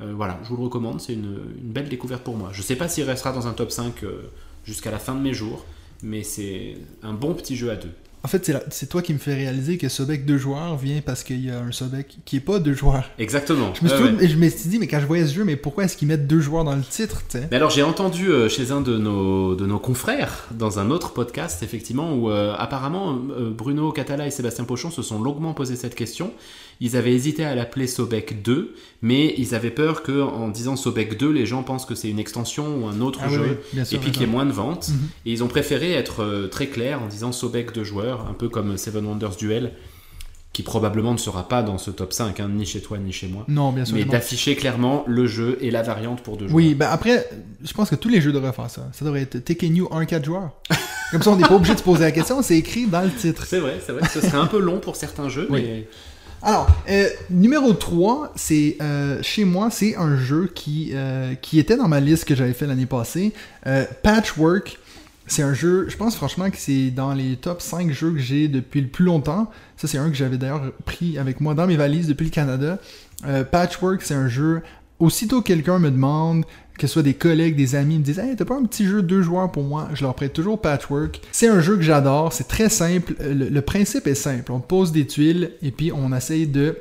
Euh, 0.00 0.12
voilà, 0.14 0.38
je 0.44 0.48
vous 0.50 0.56
le 0.56 0.62
recommande, 0.62 1.00
c'est 1.00 1.14
une, 1.14 1.40
une 1.60 1.72
belle 1.72 1.88
découverte 1.88 2.22
pour 2.22 2.36
moi. 2.36 2.50
Je 2.52 2.62
sais 2.62 2.76
pas 2.76 2.88
s'il 2.88 3.04
restera 3.04 3.32
dans 3.32 3.48
un 3.48 3.52
top 3.52 3.72
5 3.72 4.04
euh, 4.04 4.30
jusqu'à 4.64 4.92
la 4.92 5.00
fin 5.00 5.16
de 5.16 5.20
mes 5.20 5.34
jours, 5.34 5.66
mais 6.02 6.22
c'est 6.22 6.76
un 7.02 7.12
bon 7.12 7.34
petit 7.34 7.56
jeu 7.56 7.70
à 7.70 7.76
deux. 7.76 7.92
En 8.22 8.28
fait, 8.28 8.52
c'est 8.70 8.88
toi 8.88 9.00
qui 9.00 9.14
me 9.14 9.18
fais 9.18 9.34
réaliser 9.34 9.78
que 9.78 9.88
Sobek 9.88 10.26
deux 10.26 10.36
joueurs 10.36 10.76
vient 10.76 11.00
parce 11.00 11.22
qu'il 11.22 11.42
y 11.42 11.50
a 11.50 11.58
un 11.58 11.72
Sobek 11.72 12.18
qui 12.26 12.36
est 12.36 12.40
pas 12.40 12.58
deux 12.58 12.74
joueurs. 12.74 13.04
Exactement. 13.18 13.72
Je 13.74 13.84
me, 13.84 13.88
suis 13.88 13.98
ouais. 13.98 14.28
je 14.28 14.36
me 14.36 14.48
suis 14.50 14.68
dit, 14.68 14.78
mais 14.78 14.86
quand 14.86 15.00
je 15.00 15.06
voyais 15.06 15.26
ce 15.26 15.34
jeu, 15.34 15.44
mais 15.44 15.56
pourquoi 15.56 15.84
est-ce 15.84 15.96
qu'ils 15.96 16.08
mettent 16.08 16.26
deux 16.26 16.40
joueurs 16.40 16.64
dans 16.64 16.76
le 16.76 16.82
titre, 16.82 17.22
Mais 17.50 17.56
alors 17.56 17.70
j'ai 17.70 17.82
entendu 17.82 18.28
euh, 18.28 18.48
chez 18.50 18.72
un 18.72 18.82
de 18.82 18.98
nos, 18.98 19.54
de 19.54 19.64
nos 19.64 19.78
confrères, 19.78 20.48
dans 20.50 20.78
un 20.78 20.90
autre 20.90 21.12
podcast 21.14 21.62
effectivement, 21.62 22.14
où 22.14 22.30
euh, 22.30 22.54
apparemment 22.58 23.18
euh, 23.30 23.50
Bruno 23.50 23.90
Catala 23.90 24.26
et 24.26 24.30
Sébastien 24.30 24.64
Pochon 24.64 24.90
se 24.90 25.02
sont 25.02 25.22
longuement 25.22 25.54
posé 25.54 25.76
cette 25.76 25.94
question. 25.94 26.32
Ils 26.82 26.96
avaient 26.96 27.12
hésité 27.12 27.44
à 27.44 27.54
l'appeler 27.54 27.86
Sobek 27.86 28.42
2, 28.42 28.74
mais 29.02 29.34
ils 29.36 29.54
avaient 29.54 29.70
peur 29.70 30.02
que 30.02 30.22
en 30.22 30.48
disant 30.48 30.76
Sobek 30.76 31.18
2, 31.18 31.30
les 31.30 31.44
gens 31.44 31.62
pensent 31.62 31.84
que 31.84 31.94
c'est 31.94 32.08
une 32.08 32.18
extension 32.18 32.78
ou 32.78 32.86
un 32.86 33.00
autre 33.02 33.20
Ah 33.22 33.28
jeu, 33.28 33.40
oui, 33.42 33.56
bien 33.74 33.84
sûr, 33.84 33.98
et 33.98 34.00
puis 34.00 34.10
qu'il 34.12 34.22
y 34.22 34.24
ait 34.24 34.28
moins 34.28 34.46
de 34.46 34.52
ventes. 34.52 34.88
Mhm. 34.88 35.08
Et 35.26 35.32
ils 35.32 35.44
ont 35.44 35.48
préféré 35.48 35.92
être 35.92 36.22
euh, 36.22 36.46
très 36.48 36.68
clairs 36.68 37.02
en 37.02 37.06
disant 37.06 37.32
Sobek 37.32 37.72
de 37.72 37.84
joueurs, 37.84 38.26
un 38.30 38.32
peu 38.32 38.48
comme 38.48 38.78
Seven 38.78 39.04
Wonders 39.04 39.36
Duel, 39.36 39.72
qui 40.54 40.62
probablement 40.62 41.12
ne 41.12 41.18
sera 41.18 41.46
pas 41.48 41.62
dans 41.62 41.76
ce 41.78 41.90
top 41.90 42.12
5, 42.12 42.40
hein, 42.40 42.48
ni 42.48 42.64
chez 42.66 42.80
toi 42.80 42.98
ni 42.98 43.12
chez 43.12 43.28
moi. 43.28 43.44
Non, 43.46 43.70
bien 43.72 43.84
sûr. 43.84 43.94
Mais 43.96 44.04
d'afficher 44.04 44.56
clairement 44.56 45.04
le 45.06 45.26
jeu 45.26 45.58
et 45.60 45.70
la 45.70 45.82
variante 45.82 46.22
pour 46.22 46.38
deux 46.38 46.48
joueurs. 46.48 46.56
Oui, 46.56 46.74
ben 46.74 46.88
après, 46.90 47.28
je 47.62 47.72
pense 47.72 47.90
que 47.90 47.94
tous 47.94 48.08
les 48.08 48.20
jeux 48.20 48.32
devraient 48.32 48.52
faire 48.52 48.70
ça. 48.70 48.88
Ça 48.92 49.04
devrait 49.04 49.20
être 49.22 49.38
Taking 49.44 49.76
You 49.76 49.88
1-4 49.92 50.24
joueurs. 50.24 50.50
Comme 51.12 51.22
ça, 51.22 51.30
on 51.30 51.36
n'est 51.36 51.46
pas 51.46 51.54
obligé 51.54 51.74
de 51.74 51.78
se 51.78 51.84
poser 51.84 52.04
la 52.04 52.12
question, 52.12 52.40
c'est 52.42 52.56
écrit 52.56 52.86
dans 52.86 53.02
le 53.02 53.10
titre. 53.10 53.44
C'est 53.46 53.58
vrai, 53.60 53.80
c'est 53.84 53.92
vrai. 53.92 54.08
Ce 54.12 54.20
serait 54.20 54.38
un 54.38 54.46
peu 54.46 54.60
long 54.60 54.78
pour 54.78 54.96
certains 54.96 55.28
jeux, 55.28 55.46
Oui. 55.50 55.62
mais 55.62 55.88
Alors, 56.42 56.68
euh, 56.88 57.08
numéro 57.28 57.74
3, 57.74 58.32
c'est 58.34 58.78
euh, 58.80 59.18
chez 59.22 59.44
moi, 59.44 59.68
c'est 59.70 59.96
un 59.96 60.16
jeu 60.16 60.50
qui, 60.54 60.92
euh, 60.94 61.34
qui 61.34 61.58
était 61.58 61.76
dans 61.76 61.88
ma 61.88 62.00
liste 62.00 62.24
que 62.24 62.34
j'avais 62.34 62.54
fait 62.54 62.66
l'année 62.66 62.86
passée. 62.86 63.34
Patchwork, 64.02 64.78
c'est 65.26 65.42
un 65.42 65.52
jeu, 65.52 65.86
je 65.88 65.96
pense 65.98 66.16
franchement 66.16 66.48
que 66.50 66.56
c'est 66.56 66.90
dans 66.90 67.12
les 67.12 67.36
top 67.36 67.60
5 67.60 67.90
jeux 67.92 68.12
que 68.12 68.18
j'ai 68.18 68.48
depuis 68.48 68.80
le 68.80 68.88
plus 68.88 69.04
longtemps. 69.04 69.50
Ça, 69.76 69.86
c'est 69.86 69.98
un 69.98 70.08
que 70.08 70.16
j'avais 70.16 70.38
d'ailleurs 70.38 70.72
pris 70.86 71.18
avec 71.18 71.42
moi 71.42 71.52
dans 71.54 71.66
mes 71.66 71.76
valises 71.76 72.08
depuis 72.08 72.24
le 72.24 72.30
Canada. 72.30 72.78
Patchwork, 73.50 74.00
c'est 74.02 74.14
un 74.14 74.28
jeu, 74.28 74.62
aussitôt 75.00 75.40
que 75.40 75.48
quelqu'un 75.48 75.78
me 75.78 75.90
demande, 75.90 76.44
que 76.78 76.86
ce 76.86 76.94
soit 76.94 77.02
des 77.02 77.14
collègues, 77.14 77.56
des 77.56 77.74
amis, 77.74 77.98
me 77.98 78.04
disent 78.04 78.18
Hey, 78.18 78.36
t'as 78.36 78.44
pas 78.44 78.56
un 78.56 78.64
petit 78.64 78.86
jeu 78.86 79.02
deux 79.02 79.22
joueurs 79.22 79.50
pour 79.50 79.64
moi 79.64 79.88
Je 79.94 80.02
leur 80.02 80.14
prête 80.14 80.32
toujours 80.32 80.60
Patchwork. 80.60 81.20
C'est 81.32 81.48
un 81.48 81.60
jeu 81.60 81.76
que 81.76 81.82
j'adore, 81.82 82.32
c'est 82.32 82.48
très 82.48 82.68
simple. 82.68 83.14
Euh, 83.20 83.50
Le, 83.50 83.60
principe 83.62 84.06
est 84.06 84.14
simple. 84.14 84.52
On 84.52 84.60
pose 84.60 84.92
des 84.92 85.06
tuiles 85.06 85.52
et 85.62 85.72
puis 85.72 85.92
on 85.92 86.14
essaye 86.14 86.46
de 86.46 86.78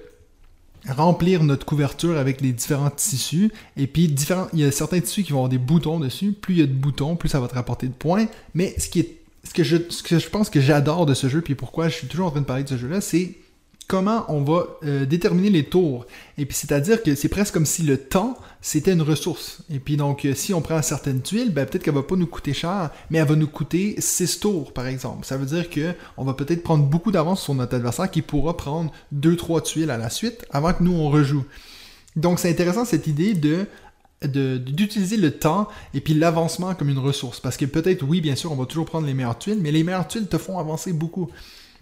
remplir 0.88 1.44
notre 1.44 1.66
couverture 1.66 2.18
avec 2.18 2.42
les 2.42 2.54
différents 2.54 2.90
tissus. 2.90 3.52
Et 3.76 3.88
puis, 3.88 4.08
différents, 4.08 4.48
il 4.54 4.60
y 4.60 4.64
a 4.64 4.72
certains 4.72 5.02
tissus 5.02 5.24
qui 5.24 5.32
vont 5.32 5.40
avoir 5.40 5.50
des 5.50 5.58
boutons 5.58 6.00
dessus. 6.00 6.32
Plus 6.32 6.56
il 6.56 6.60
y 6.60 6.64
a 6.64 6.68
de 6.68 6.72
boutons, 6.72 7.16
plus 7.16 7.30
ça 7.30 7.40
va 7.40 7.48
te 7.48 7.56
rapporter 7.56 7.88
de 7.88 7.94
points. 7.94 8.28
Mais 8.54 8.74
ce, 8.78 8.90
que, 8.90 9.64
je, 9.64 9.78
ce 9.90 10.04
que 10.04 10.18
je 10.18 10.30
pense 10.30 10.50
que 10.50 10.62
j'adore 10.62 11.06
de 11.06 11.14
ce 11.14 11.28
jeu, 11.28 11.42
puis 11.42 11.56
pourquoi 11.56 11.90
je 11.90 11.96
suis 11.96 12.08
toujours 12.08 12.28
en 12.28 12.32
train 12.32 12.42
de 12.42 12.46
parler 12.46 12.64
de 12.64 12.70
ce 12.70 12.78
jeu-là, 12.78 13.02
c'est 13.02 13.36
comment 13.90 14.24
on 14.30 14.44
va 14.44 14.68
euh, 14.86 15.06
déterminer 15.06 15.50
les 15.50 15.66
tours. 15.66 16.06
Et 16.38 16.46
puis, 16.46 16.56
c'est-à-dire 16.56 17.04
que 17.04 17.16
c'est 17.16 17.28
presque 17.28 17.54
comme 17.56 17.66
si 17.66 17.82
le 17.84 17.98
temps, 17.98 18.38
c'était 18.62 18.94
une 18.94 19.02
ressource. 19.02 19.64
Et 19.70 19.80
puis, 19.80 19.98
donc, 19.98 20.26
euh, 20.26 20.36
si 20.36 20.54
on 20.54 20.62
prend 20.62 20.82
certaines 20.84 21.22
tuiles, 21.24 21.52
ben, 21.52 21.66
peut-être 21.66 21.84
qu'elle 21.84 21.96
va 21.96 22.04
pas 22.04 22.16
nous 22.16 22.28
coûter 22.28 22.54
cher, 22.54 22.92
mais 23.10 23.18
elle 23.18 23.28
va 23.28 23.36
nous 23.36 23.48
coûter 23.48 23.96
6 23.98 24.40
tours, 24.40 24.74
par 24.74 24.88
exemple. 24.88 25.26
Ça 25.26 25.38
veut 25.38 25.48
dire 25.48 25.70
que 25.72 25.94
on 26.18 26.24
va 26.24 26.36
peut-être 26.36 26.64
prendre 26.64 26.86
beaucoup 26.86 27.12
d'avance 27.12 27.42
sur 27.42 27.56
notre 27.56 27.76
adversaire 27.76 28.12
qui 28.12 28.22
pourra 28.22 28.56
prendre 28.56 28.92
2-3 29.12 29.62
tuiles 29.64 29.92
à 29.92 29.98
la 29.98 30.12
suite 30.12 30.46
avant 30.52 30.72
que 30.74 30.84
nous, 30.84 30.94
on 30.94 31.10
rejoue. 31.10 31.46
Donc, 32.16 32.40
c'est 32.40 32.50
intéressant 32.50 32.86
cette 32.86 33.08
idée 33.08 33.34
de 33.34 33.66
de- 34.24 34.58
d'utiliser 34.58 35.16
le 35.18 35.32
temps 35.32 35.70
et 35.94 36.02
puis 36.02 36.14
l'avancement 36.14 36.76
comme 36.76 36.90
une 36.90 37.00
ressource. 37.00 37.40
Parce 37.40 37.56
que 37.58 37.66
peut-être, 37.66 38.04
oui, 38.04 38.22
bien 38.22 38.36
sûr, 38.36 38.52
on 38.52 38.56
va 38.58 38.66
toujours 38.66 38.86
prendre 38.86 39.08
les 39.08 39.14
meilleures 39.14 39.40
tuiles, 39.40 39.60
mais 39.62 39.72
les 39.72 39.84
meilleures 39.86 40.08
tuiles 40.10 40.28
te 40.28 40.38
font 40.38 40.60
avancer 40.60 40.92
beaucoup. 40.94 41.30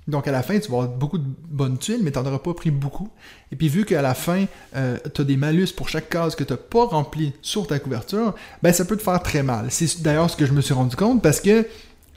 Donc 0.08 0.28
à 0.28 0.32
la 0.32 0.41
fin, 0.41 0.58
tu 0.60 0.72
vas 0.72 0.78
avoir 0.78 0.88
beaucoup 0.89 1.18
de 1.18 1.26
bonnes 1.49 1.78
tuiles, 1.78 1.99
mais 2.01 2.12
tu 2.12 2.20
n'en 2.20 2.26
auras 2.26 2.39
pas 2.39 2.53
pris 2.53 2.72
beaucoup. 2.72 3.10
Et 3.51 3.55
puis 3.55 3.68
vu 3.68 3.84
qu'à 3.84 4.01
la 4.01 4.14
fin, 4.14 4.45
euh, 4.76 4.97
tu 5.14 5.22
as 5.22 5.24
des 5.24 5.38
malus 5.38 5.68
pour 5.76 5.89
chaque 5.89 6.10
case 6.10 6.36
que 6.36 6.43
tu 6.43 6.53
n'as 6.53 6.58
pas 6.58 6.86
rempli 6.86 7.34
sur 7.41 7.68
ta 7.68 7.78
couverture, 7.80 8.34
ben 8.64 8.72
ça 8.72 8.86
peut 8.86 8.95
te 8.95 9.03
faire 9.03 9.22
très 9.22 9.43
mal. 9.43 9.68
C'est 9.70 10.01
d'ailleurs 10.01 10.30
ce 10.30 10.38
que 10.38 10.45
je 10.45 10.53
me 10.53 10.62
suis 10.62 10.74
rendu 10.74 10.95
compte 10.95 11.22
parce 11.22 11.41
que 11.41 11.68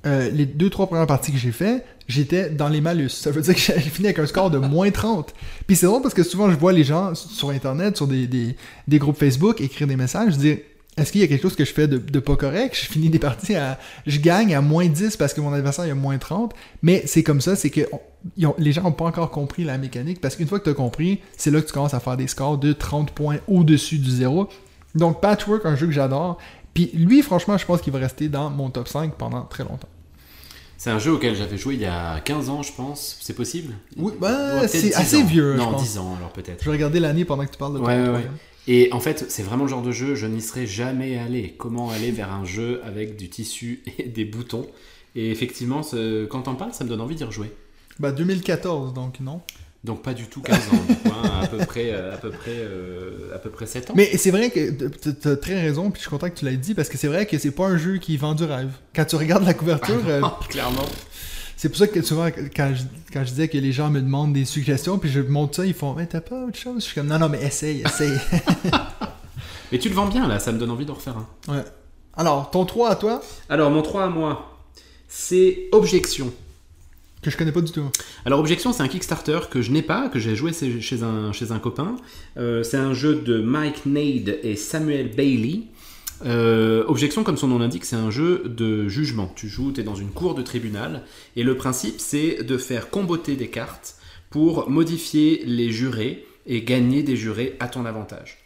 euh, 0.07 0.31
les 0.31 0.47
deux, 0.47 0.71
trois 0.71 0.87
premières 0.87 1.07
parties 1.07 1.33
que 1.33 1.39
j'ai 1.39 1.53
fait, 1.53 1.85
j'étais 2.09 2.49
dans 2.49 2.69
les 2.69 2.81
malus. 2.81 3.11
Ça 3.11 3.33
veut 3.33 3.43
dire 3.43 3.55
que 3.55 3.61
j'ai 3.61 3.81
fini 3.81 4.07
avec 4.07 4.19
un 4.21 4.27
score 4.27 4.51
de 4.51 4.59
moins 4.59 4.91
30. 4.91 5.35
Puis 5.67 5.77
c'est 5.77 5.87
drôle 5.87 6.03
parce 6.03 6.15
que 6.15 6.23
souvent 6.23 6.51
je 6.51 6.57
vois 6.57 6.73
les 6.73 6.85
gens 6.85 7.15
sur 7.15 7.51
Internet, 7.51 7.97
sur 7.97 8.07
des, 8.07 8.27
des, 8.27 8.57
des 8.87 8.99
groupes 8.99 9.19
Facebook, 9.19 9.61
écrire 9.61 9.89
des 9.89 9.97
messages, 9.97 10.39
dire 10.39 10.59
est-ce 11.01 11.13
qu'il 11.13 11.21
y 11.21 11.25
a 11.25 11.27
quelque 11.27 11.43
chose 11.43 11.57
que 11.57 11.65
je 11.65 11.73
fais 11.73 11.89
de, 11.89 12.19
pas 12.21 12.37
correct? 12.37 12.77
Je 12.81 12.87
finis 12.87 13.09
des 13.09 13.19
parties 13.19 13.55
à. 13.55 13.79
Je 14.07 14.19
gagne 14.19 14.55
à 14.55 14.61
moins 14.61 14.87
10 14.87 15.17
parce 15.17 15.35
que 15.35 15.41
mon 15.41 15.53
adversaire 15.53 15.87
il 15.87 15.91
a 15.91 15.95
moins 15.95 16.19
30. 16.19 16.55
Mais 16.83 17.03
c'est 17.07 17.23
comme 17.23 17.41
ça, 17.41 17.57
c'est 17.57 17.71
que 17.71 17.83
les 18.59 18.73
gens 18.73 18.83
n'ont 18.83 18.93
pas 18.93 19.07
encore 19.07 19.31
compris 19.31 19.65
la 19.65 19.79
mécanique 19.79 20.21
parce 20.21 20.37
qu'une 20.37 20.47
fois 20.47 20.59
que 20.59 20.65
tu 20.65 20.71
as 20.71 20.75
compris, 20.75 21.21
c'est 21.37 21.51
là 21.51 21.61
que 21.61 21.67
tu 21.67 21.73
commences 21.73 21.95
à 21.95 22.01
faire 22.01 22.17
des 22.17 22.27
scores 22.27 22.59
de 22.59 22.73
30 22.73 23.13
points 23.13 23.39
au-dessus 23.49 23.99
du 23.99 24.11
zéro. 24.11 24.49
Donc 24.95 25.21
Patchwork, 25.21 25.65
un 25.67 25.77
jeu 25.77 25.87
que 25.87 25.93
j'adore. 25.93 26.39
Puis 26.75 26.91
lui, 26.95 27.23
franchement, 27.23 27.59
je 27.59 27.67
pense 27.67 27.81
qu'il 27.81 27.93
va 27.93 27.99
rester 27.99 28.29
dans 28.29 28.51
mon 28.51 28.71
top 28.71 28.89
5 28.89 29.15
pendant 29.15 29.43
très 29.43 29.65
longtemps. 29.65 29.89
C'est 30.77 30.91
un 30.91 30.99
jeu 30.99 31.13
auquel 31.13 31.37
j'avais 31.37 31.59
joué 31.59 31.75
il 31.75 31.81
y 31.81 31.87
a 31.87 32.21
15 32.21 32.49
ans, 32.49 32.63
je 32.63 32.73
pense. 32.73 33.19
C'est 33.21 33.35
possible? 33.35 33.75
Oui, 33.99 34.15
bah, 34.19 34.67
c'est 34.67 34.95
assez 34.95 35.23
vieux. 35.23 35.55
Non, 35.57 35.77
10 35.77 35.99
ans 35.99 36.15
alors 36.17 36.33
peut-être. 36.33 36.61
Je 36.61 36.71
vais 36.71 36.77
regarder 36.77 37.01
l'année 37.01 37.27
pendant 37.27 37.45
que 37.45 37.51
tu 37.51 37.59
parles 37.59 37.75
de 37.75 37.81
ouais, 37.81 38.09
ouais, 38.09 38.27
Et 38.69 38.93
en 38.93 39.01
fait, 39.01 39.27
c'est 39.29 39.43
vraiment 39.43 39.65
le 39.65 39.71
genre 39.71 39.83
de 39.83 39.93
jeu, 39.93 40.15
je 40.15 40.27
n'y 40.27 40.43
serais 40.43 40.67
jamais 40.67 41.19
allé. 41.19 41.55
Comment 41.59 41.91
aller 41.91 42.11
vers 42.11 42.33
un 42.33 42.45
jeu 42.45 42.81
avec 42.85 43.17
du 43.17 43.29
tissu 43.29 43.83
et 43.99 44.05
des 44.05 44.25
boutons? 44.25 44.67
Et 45.17 45.31
effectivement, 45.31 45.83
quand 46.29 46.43
t'en 46.43 46.55
parles, 46.55 46.73
ça 46.73 46.85
me 46.85 46.89
donne 46.89 47.01
envie 47.01 47.17
d'y 47.17 47.25
rejouer. 47.25 47.51
Bah 47.99 48.13
2014, 48.13 48.95
donc 48.95 49.21
non? 49.21 49.43
Donc 49.83 50.03
pas 50.03 50.13
du 50.13 50.27
tout 50.27 50.43
15 50.43 50.57
ans, 50.57 50.61
hein, 51.07 51.41
à 51.43 51.47
peu 51.47 51.57
près, 51.59 51.91
euh, 51.91 52.15
à 52.15 52.19
peu 52.19 52.31
près, 52.31 52.53
euh, 52.55 53.35
à 53.35 53.39
peu 53.39 53.49
près 53.49 53.65
7 53.65 53.91
ans. 53.91 53.95
Mais 53.97 54.15
c'est 54.19 54.31
vrai 54.31 54.51
que 54.51 54.89
tu 54.89 55.29
as 55.29 55.37
très 55.37 55.59
raison, 55.59 55.91
puis 55.91 56.01
je 56.01 56.03
suis 56.03 56.11
content 56.11 56.29
que 56.29 56.35
tu 56.35 56.45
l'aies 56.45 56.59
dit 56.59 56.75
parce 56.75 56.91
que 56.91 56.99
c'est 56.99 57.09
vrai 57.09 57.25
que 57.25 57.39
c'est 57.39 57.51
pas 57.51 57.67
un 57.67 57.79
jeu 57.79 57.97
qui 57.97 58.19
vend 58.19 58.35
du 58.35 58.45
rêve. 58.45 58.73
Quand 58.95 59.07
tu 59.07 59.17
regardes 59.17 59.45
la 59.45 59.55
couverture, 59.55 60.03
euh, 60.07 60.21
clairement. 60.51 60.87
C'est 61.61 61.69
pour 61.69 61.77
ça 61.77 61.89
que 61.89 62.01
souvent 62.01 62.29
quand 62.57 62.73
je, 62.75 62.85
quand 63.13 63.23
je 63.23 63.29
disais 63.33 63.49
que 63.49 63.59
les 63.59 63.71
gens 63.71 63.91
me 63.91 64.01
demandent 64.01 64.33
des 64.33 64.47
suggestions, 64.47 64.97
puis 64.97 65.11
je 65.11 65.21
montre 65.21 65.57
ça, 65.57 65.67
ils 65.67 65.75
font 65.75 65.93
mais 65.93 66.07
t'as 66.07 66.23
pas 66.23 66.47
autre 66.47 66.57
chose? 66.57 66.77
Je 66.77 66.85
suis 66.87 66.95
comme 66.95 67.07
non 67.07 67.19
non 67.19 67.29
mais 67.29 67.43
essaye, 67.43 67.83
essaye. 67.83 68.19
mais 69.71 69.79
tu 69.79 69.91
le 69.91 69.95
vends 69.95 70.07
bien 70.07 70.27
là, 70.27 70.39
ça 70.39 70.53
me 70.53 70.59
donne 70.59 70.71
envie 70.71 70.87
d'en 70.87 70.95
refaire 70.95 71.19
un. 71.19 71.53
Ouais. 71.53 71.63
Alors 72.17 72.51
ton 72.51 72.65
3 72.65 72.89
à 72.89 72.97
toi? 72.97 73.21
Alors 73.51 73.71
mon 73.71 73.83
3 73.83 74.05
à 74.05 74.09
moi, 74.09 74.59
c'est 75.07 75.69
Objection. 75.73 76.33
Que 77.21 77.31
je 77.31 77.37
connais 77.37 77.53
pas 77.53 77.61
du 77.61 77.73
tout. 77.73 77.91
Alors 78.25 78.41
Objection, 78.41 78.73
c'est 78.73 78.83
un 78.83 78.89
Kickstarter 78.89 79.41
que 79.51 79.61
je 79.61 79.71
n'ai 79.71 79.83
pas, 79.83 80.09
que 80.09 80.19
j'ai 80.19 80.37
joué 80.37 80.53
chez 80.55 81.03
un, 81.03 81.31
chez 81.33 81.53
un 81.53 81.59
copain. 81.59 81.97
Euh, 82.39 82.63
c'est 82.63 82.79
un 82.79 82.95
jeu 82.95 83.17
de 83.17 83.39
Mike 83.39 83.85
Nade 83.85 84.39
et 84.43 84.57
Samuel 84.57 85.15
Bailey. 85.15 85.65
Euh, 86.25 86.85
Objection, 86.87 87.25
comme 87.25 87.37
son 87.37 87.49
nom 87.49 87.59
l'indique, 87.59 87.85
c'est 87.85 87.97
un 87.97 88.11
jeu 88.11 88.43
de 88.47 88.89
jugement. 88.89 89.33
Tu 89.37 89.49
joues, 89.49 89.73
tu 89.73 89.81
es 89.81 89.85
dans 89.85 89.95
une 89.95 90.11
cour 90.11 90.35
de 90.35 90.43
tribunal, 90.43 91.05
et 91.37 91.43
le 91.43 91.57
principe, 91.57 91.97
c'est 91.99 92.43
de 92.43 92.59
faire 92.59 92.91
comboter 92.91 93.37
des 93.37 93.49
cartes 93.49 93.97
pour 94.31 94.71
modifier 94.71 95.43
les 95.45 95.71
jurés 95.71 96.27
et 96.47 96.63
gagner 96.63 97.03
des 97.03 97.17
jurés 97.17 97.57
à 97.61 97.69
ton 97.69 97.85
avantage. 97.85 98.39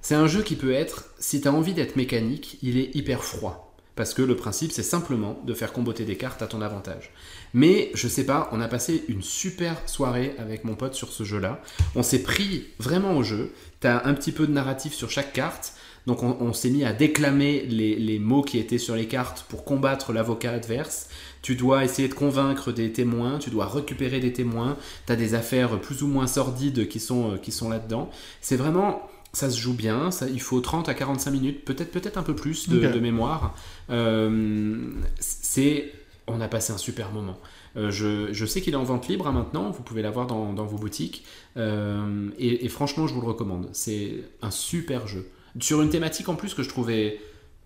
C'est 0.00 0.14
un 0.14 0.26
jeu 0.26 0.42
qui 0.42 0.56
peut 0.56 0.72
être, 0.72 1.10
si 1.18 1.40
tu 1.40 1.48
as 1.48 1.52
envie 1.52 1.74
d'être 1.74 1.96
mécanique, 1.96 2.58
il 2.62 2.78
est 2.78 2.94
hyper 2.94 3.24
froid. 3.24 3.68
Parce 3.94 4.14
que 4.14 4.22
le 4.22 4.36
principe, 4.36 4.72
c'est 4.72 4.82
simplement 4.82 5.38
de 5.44 5.52
faire 5.52 5.72
comboter 5.72 6.04
des 6.04 6.16
cartes 6.16 6.40
à 6.40 6.46
ton 6.46 6.62
avantage. 6.62 7.10
Mais 7.52 7.90
je 7.92 8.08
sais 8.08 8.24
pas, 8.24 8.48
on 8.52 8.60
a 8.60 8.68
passé 8.68 9.04
une 9.08 9.22
super 9.22 9.76
soirée 9.86 10.34
avec 10.38 10.64
mon 10.64 10.74
pote 10.74 10.94
sur 10.94 11.12
ce 11.12 11.24
jeu-là. 11.24 11.60
On 11.94 12.02
s'est 12.02 12.22
pris 12.22 12.68
vraiment 12.78 13.16
au 13.16 13.22
jeu. 13.22 13.52
Tu 13.82 13.88
as 13.88 14.06
un 14.06 14.14
petit 14.14 14.32
peu 14.32 14.46
de 14.46 14.52
narratif 14.52 14.94
sur 14.94 15.10
chaque 15.10 15.34
carte. 15.34 15.74
Donc 16.06 16.22
on, 16.22 16.52
s'est 16.52 16.70
mis 16.70 16.84
à 16.84 16.92
déclamer 16.92 17.62
les, 17.62 18.18
mots 18.18 18.42
qui 18.42 18.58
étaient 18.58 18.78
sur 18.78 18.96
les 18.96 19.06
cartes 19.06 19.44
pour 19.48 19.64
combattre 19.64 20.12
l'avocat 20.12 20.52
adverse. 20.52 21.08
Tu 21.42 21.54
dois 21.54 21.84
essayer 21.84 22.08
de 22.08 22.14
convaincre 22.14 22.72
des 22.72 22.92
témoins, 22.92 23.38
tu 23.38 23.50
dois 23.50 23.66
récupérer 23.66 24.20
des 24.20 24.32
témoins. 24.32 24.76
Tu 25.06 25.12
as 25.12 25.16
des 25.16 25.34
affaires 25.34 25.80
plus 25.80 26.02
ou 26.02 26.08
moins 26.08 26.26
sordides 26.26 26.88
qui 26.88 27.00
sont, 27.00 27.32
euh, 27.32 27.36
qui 27.36 27.52
sont 27.52 27.68
là-dedans. 27.68 28.10
C'est 28.40 28.56
vraiment 28.56 29.08
ça 29.32 29.48
se 29.48 29.58
joue 29.58 29.72
bien, 29.72 30.10
ça, 30.10 30.28
il 30.28 30.40
faut 30.40 30.60
30 30.60 30.88
à 30.88 30.94
45 30.94 31.30
minutes, 31.30 31.64
peut-être 31.64 31.90
peut-être 31.90 32.18
un 32.18 32.22
peu 32.22 32.34
plus 32.36 32.68
de, 32.68 32.98
mémoire. 32.98 33.56
Euh, 33.88 34.90
c'est, 35.20 35.90
on 36.26 36.40
a 36.40 36.48
passé 36.48 36.72
un 36.72 36.78
super 36.78 37.10
moment. 37.12 37.38
Euh, 37.76 37.90
je, 37.90 38.44
sais 38.44 38.60
qu'il 38.60 38.74
est 38.74 38.76
en 38.76 38.84
vente 38.84 39.08
libre 39.08 39.26
hein, 39.26 39.32
maintenant, 39.32 39.70
vous 39.70 39.82
pouvez 39.82 40.02
l'avoir 40.02 40.26
dans, 40.26 40.52
dans 40.52 40.66
vos 40.66 40.76
boutiques. 40.76 41.24
Euh, 41.56 42.28
et, 42.38 42.68
franchement, 42.68 43.06
je 43.06 43.14
vous 43.14 43.20
le 43.20 43.26
recommande. 43.26 43.68
C'est 43.72 44.24
un 44.42 44.50
super 44.50 45.06
jeu. 45.06 45.26
Sur 45.60 45.82
une 45.82 45.90
thématique 45.90 46.28
en 46.28 46.34
plus 46.34 46.54
que 46.54 46.62
je 46.62 46.68
trouvais 46.68 47.18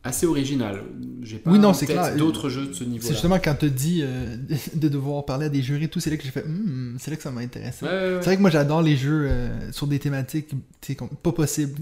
assez 0.06 0.26
original. 0.26 0.82
J'ai 1.22 1.38
pas 1.38 1.50
oui, 1.50 1.58
non, 1.58 1.74
c'est 1.74 1.86
clair. 1.86 2.14
d'autres 2.16 2.48
jeux 2.48 2.66
de 2.66 2.72
ce 2.72 2.84
niveau-là. 2.84 3.02
C'est 3.02 3.14
justement 3.14 3.38
quand 3.38 3.54
tu 3.54 3.70
dis 3.70 4.02
euh, 4.02 4.36
de 4.74 4.88
devoir 4.88 5.24
parler 5.24 5.46
à 5.46 5.48
des 5.48 5.62
jurys 5.62 5.84
et 5.84 5.88
tout, 5.88 6.00
c'est 6.00 6.10
là 6.10 6.16
que 6.16 6.22
j'ai 6.22 6.30
fait, 6.30 6.44
hmm, 6.44 6.96
c'est 6.98 7.10
là 7.10 7.16
que 7.16 7.22
ça 7.22 7.30
m'a 7.30 7.40
intéressé. 7.40 7.78
C'est 7.80 8.24
vrai 8.24 8.36
que 8.36 8.40
moi 8.40 8.50
j'adore 8.50 8.82
les 8.82 8.96
jeux 8.96 9.26
euh, 9.28 9.72
sur 9.72 9.86
des 9.86 9.98
thématiques, 9.98 10.50
c'est 10.80 10.96
pas 11.22 11.32
possible. 11.32 11.74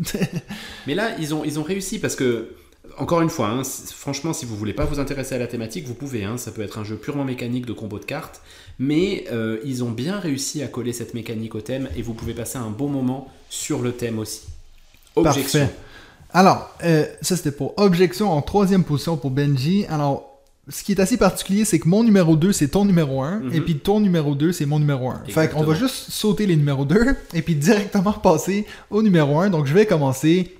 Mais 0.86 0.94
là, 0.94 1.16
ils 1.18 1.34
ont, 1.34 1.44
ils 1.44 1.58
ont 1.58 1.62
réussi 1.62 1.98
parce 1.98 2.16
que, 2.16 2.48
encore 2.98 3.20
une 3.20 3.28
fois, 3.28 3.48
hein, 3.48 3.62
franchement, 3.64 4.32
si 4.32 4.46
vous 4.46 4.56
voulez 4.56 4.72
pas 4.72 4.84
vous 4.84 5.00
intéresser 5.00 5.34
à 5.34 5.38
la 5.38 5.46
thématique, 5.46 5.86
vous 5.86 5.94
pouvez. 5.94 6.24
Hein, 6.24 6.38
ça 6.38 6.50
peut 6.50 6.62
être 6.62 6.78
un 6.78 6.84
jeu 6.84 6.96
purement 6.96 7.24
mécanique 7.24 7.66
de 7.66 7.72
combo 7.72 7.98
de 7.98 8.04
cartes. 8.04 8.40
Mais 8.78 9.24
euh, 9.32 9.58
ils 9.64 9.84
ont 9.84 9.90
bien 9.90 10.18
réussi 10.18 10.62
à 10.62 10.68
coller 10.68 10.92
cette 10.92 11.14
mécanique 11.14 11.54
au 11.54 11.60
thème 11.60 11.88
et 11.96 12.02
vous 12.02 12.14
pouvez 12.14 12.34
passer 12.34 12.58
un 12.58 12.70
bon 12.70 12.88
moment 12.88 13.28
sur 13.50 13.82
le 13.82 13.92
thème 13.92 14.18
aussi. 14.18 14.42
Objection. 15.16 15.60
Parfait. 15.60 15.74
Alors, 16.34 16.74
euh, 16.82 17.06
ça 17.22 17.36
c'était 17.36 17.52
pour 17.52 17.74
objection 17.76 18.32
en 18.32 18.42
troisième 18.42 18.82
position 18.82 19.16
pour 19.16 19.30
Benji. 19.30 19.86
Alors, 19.88 20.42
ce 20.68 20.82
qui 20.82 20.90
est 20.90 21.00
assez 21.00 21.16
particulier, 21.16 21.64
c'est 21.64 21.78
que 21.78 21.88
mon 21.88 22.02
numéro 22.02 22.34
2, 22.34 22.52
c'est 22.52 22.68
ton 22.68 22.84
numéro 22.84 23.22
1, 23.22 23.50
et 23.52 23.60
mhm. 23.60 23.64
puis 23.64 23.78
ton 23.78 24.00
numéro 24.00 24.34
2, 24.34 24.50
c'est 24.50 24.66
mon 24.66 24.80
numéro 24.80 25.10
1. 25.10 25.22
Fait 25.28 25.48
qu'on 25.48 25.62
va 25.62 25.74
juste 25.74 26.10
sauter 26.10 26.46
les 26.46 26.56
numéros 26.56 26.84
2, 26.84 27.14
et 27.34 27.42
puis 27.42 27.54
directement 27.54 28.12
passer 28.12 28.66
au 28.90 29.02
numéro 29.02 29.38
1. 29.38 29.50
Donc, 29.50 29.66
je 29.66 29.74
vais 29.74 29.86
commencer. 29.86 30.56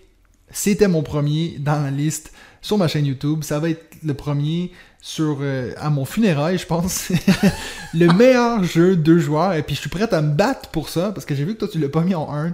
C'était 0.51 0.87
mon 0.87 1.03
premier 1.03 1.57
dans 1.59 1.83
la 1.83 1.91
liste 1.91 2.33
sur 2.63 2.79
ma 2.79 2.87
chaîne 2.87 3.07
YouTube. 3.07 3.43
Ça 3.43 3.59
va 3.59 3.71
être 3.71 3.97
le 4.05 4.15
premier 4.15 4.71
sur 5.01 5.39
euh, 5.41 5.73
à 5.79 5.91
mon 5.91 6.05
funérail, 6.05 6.59
je 6.59 6.67
pense. 6.67 7.11
le 7.95 8.13
meilleur 8.13 8.63
jeu 8.63 8.95
de 8.95 9.19
joueurs. 9.19 9.55
Et 9.55 9.65
puis, 9.65 9.75
je 9.75 9.81
suis 9.81 9.91
prêt 9.91 10.13
à 10.15 10.23
me 10.23 10.31
battre 10.31 10.69
pour 10.69 10.89
ça, 10.89 11.11
parce 11.11 11.27
que 11.27 11.35
j'ai 11.35 11.45
vu 11.45 11.55
que 11.55 11.61
toi, 11.61 11.69
tu 11.69 11.81
l'as 11.81 11.89
pas 11.89 12.03
mis 12.03 12.15
en 12.15 12.33
1. 12.33 12.53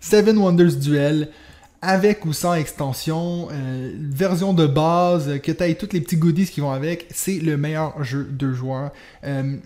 Seven 0.00 0.36
Wonders 0.36 0.76
Duel 0.76 1.30
avec 1.80 2.24
ou 2.24 2.32
sans 2.32 2.54
extension, 2.54 3.48
euh, 3.52 3.92
version 4.10 4.52
de 4.52 4.66
base, 4.66 5.40
que 5.40 5.52
tu 5.52 5.62
aies 5.62 5.74
tous 5.74 5.92
les 5.92 6.00
petits 6.00 6.16
goodies 6.16 6.46
qui 6.46 6.60
vont 6.60 6.72
avec, 6.72 7.06
c'est 7.10 7.38
le 7.38 7.56
meilleur 7.56 8.02
jeu 8.02 8.24
de 8.30 8.52
joueurs. 8.52 8.90
Euh, 9.24 9.56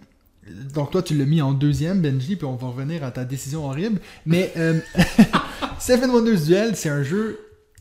donc 0.75 0.91
toi, 0.91 1.03
tu 1.03 1.17
l'as 1.17 1.25
mis 1.25 1.41
en 1.41 1.53
deuxième, 1.53 2.01
Benji, 2.01 2.37
puis 2.37 2.47
on 2.47 2.57
va 2.57 2.69
revenir 2.69 3.05
à 3.05 3.11
ta 3.11 3.25
décision 3.25 3.67
horrible. 3.67 4.01
Mais 4.27 4.53
euh, 4.57 4.81
Seven 5.79 6.11
Wonders 6.11 6.43
Duel, 6.47 6.77
c'est 6.77 6.89
un 6.89 7.03
jeu 7.03 7.39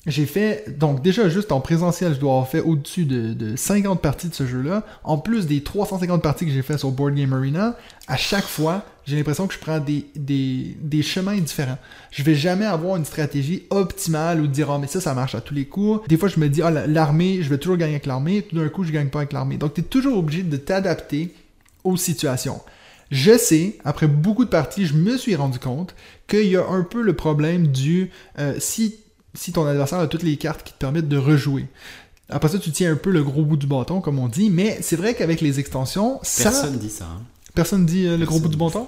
j'ai 0.08 0.26
fait, 0.26 0.80
donc 0.80 1.04
déjà 1.04 1.30
juste 1.30 1.52
en 1.52 1.60
présentiel, 1.60 2.16
je 2.16 2.20
dois 2.20 2.32
avoir 2.32 2.48
fait 2.48 2.62
au-dessus 2.62 3.06
de, 3.06 3.56
50 3.56 4.02
parties 4.02 4.30
de 4.30 4.34
ce 4.34 4.48
jeu-là. 4.48 4.84
En 5.04 5.20
plus 5.20 5.46
des 5.46 5.62
350 5.62 6.24
parties 6.24 6.46
que 6.46 6.52
j'ai 6.52 6.64
fait 6.64 6.80
sur 6.80 6.92
Board 6.92 7.14
Game 7.14 7.34
Arena, 7.34 7.78
à 8.08 8.18
chaque 8.18 8.46
fois, 8.46 8.84
j'ai 9.06 9.16
l'impression 9.16 9.46
que 9.46 9.54
je 9.54 9.60
prends 9.60 9.80
des, 9.80 10.08
des, 10.16 11.04
chemins 11.04 11.38
différents. 11.38 11.78
Je 12.10 12.24
vais 12.24 12.34
jamais 12.34 12.66
avoir 12.66 12.96
une 12.96 13.06
stratégie 13.06 13.64
optimale 13.70 14.42
ou 14.42 14.48
dire, 14.48 14.70
oh, 14.72 14.80
mais 14.80 14.88
ça, 14.88 15.02
ça 15.02 15.14
marche 15.14 15.36
à 15.36 15.42
tous 15.42 15.54
les 15.54 15.66
coups. 15.66 16.08
Des 16.08 16.18
fois, 16.18 16.30
je 16.30 16.40
me 16.40 16.50
dis, 16.50 16.64
ah, 16.64 16.72
l'armée, 16.72 17.44
je 17.44 17.50
vais 17.50 17.60
toujours 17.60 17.78
gagner 17.78 17.94
avec 17.94 18.08
l'armée. 18.08 18.42
Tout 18.42 18.56
d'un 18.56 18.70
coup, 18.70 18.84
je 18.84 18.92
gagne 18.92 19.10
pas 19.10 19.20
avec 19.20 19.34
l'armée. 19.34 19.58
Donc, 19.58 19.76
tu 19.76 19.82
es 19.82 19.84
toujours 19.84 20.18
obligé 20.18 20.42
de 20.42 20.58
t'adapter 20.58 21.32
aux 21.84 21.98
situations. 21.98 22.60
Je 23.12 23.38
sais, 23.38 23.78
après 23.84 24.08
beaucoup 24.08 24.46
de 24.46 24.50
parties, 24.50 24.86
je 24.86 24.94
me 24.94 25.18
suis 25.18 25.36
rendu 25.36 25.60
compte 25.60 25.94
qu'il 26.28 26.48
y 26.48 26.56
a 26.56 26.66
un 26.66 26.84
peu 26.84 27.02
le 27.02 27.14
problème 27.14 27.68
du 27.68 28.10
euh, 28.40 28.56
si 28.58 28.96
si 29.34 29.52
ton 29.52 29.66
adversaire 29.66 30.00
a 30.00 30.08
toutes 30.08 30.24
les 30.24 30.38
cartes 30.38 30.64
qui 30.64 30.74
te 30.74 30.78
permettent 30.78 31.10
de 31.10 31.18
rejouer. 31.18 31.68
Après 32.30 32.50
ça, 32.50 32.60
tu 32.60 32.72
tiens 32.72 32.92
un 32.92 32.96
peu 32.96 33.12
le 33.12 33.24
gros 33.24 33.44
bout 33.44 33.58
du 33.58 33.68
bâton, 33.68 34.00
comme 34.00 34.20
on 34.20 34.28
dit, 34.28 34.50
mais 34.50 34.80
c'est 34.82 34.96
vrai 34.96 35.14
qu'avec 35.14 35.42
les 35.42 35.60
extensions, 35.60 36.20
Personne 36.20 36.78
dit 36.78 36.90
ça. 36.90 37.06
Hein. 37.06 37.22
Personne 37.54 37.86
dit 37.86 38.08
euh, 38.08 38.18
le 38.18 38.26
gros 38.26 38.40
bout 38.40 38.48
du 38.48 38.58
bâton? 38.58 38.88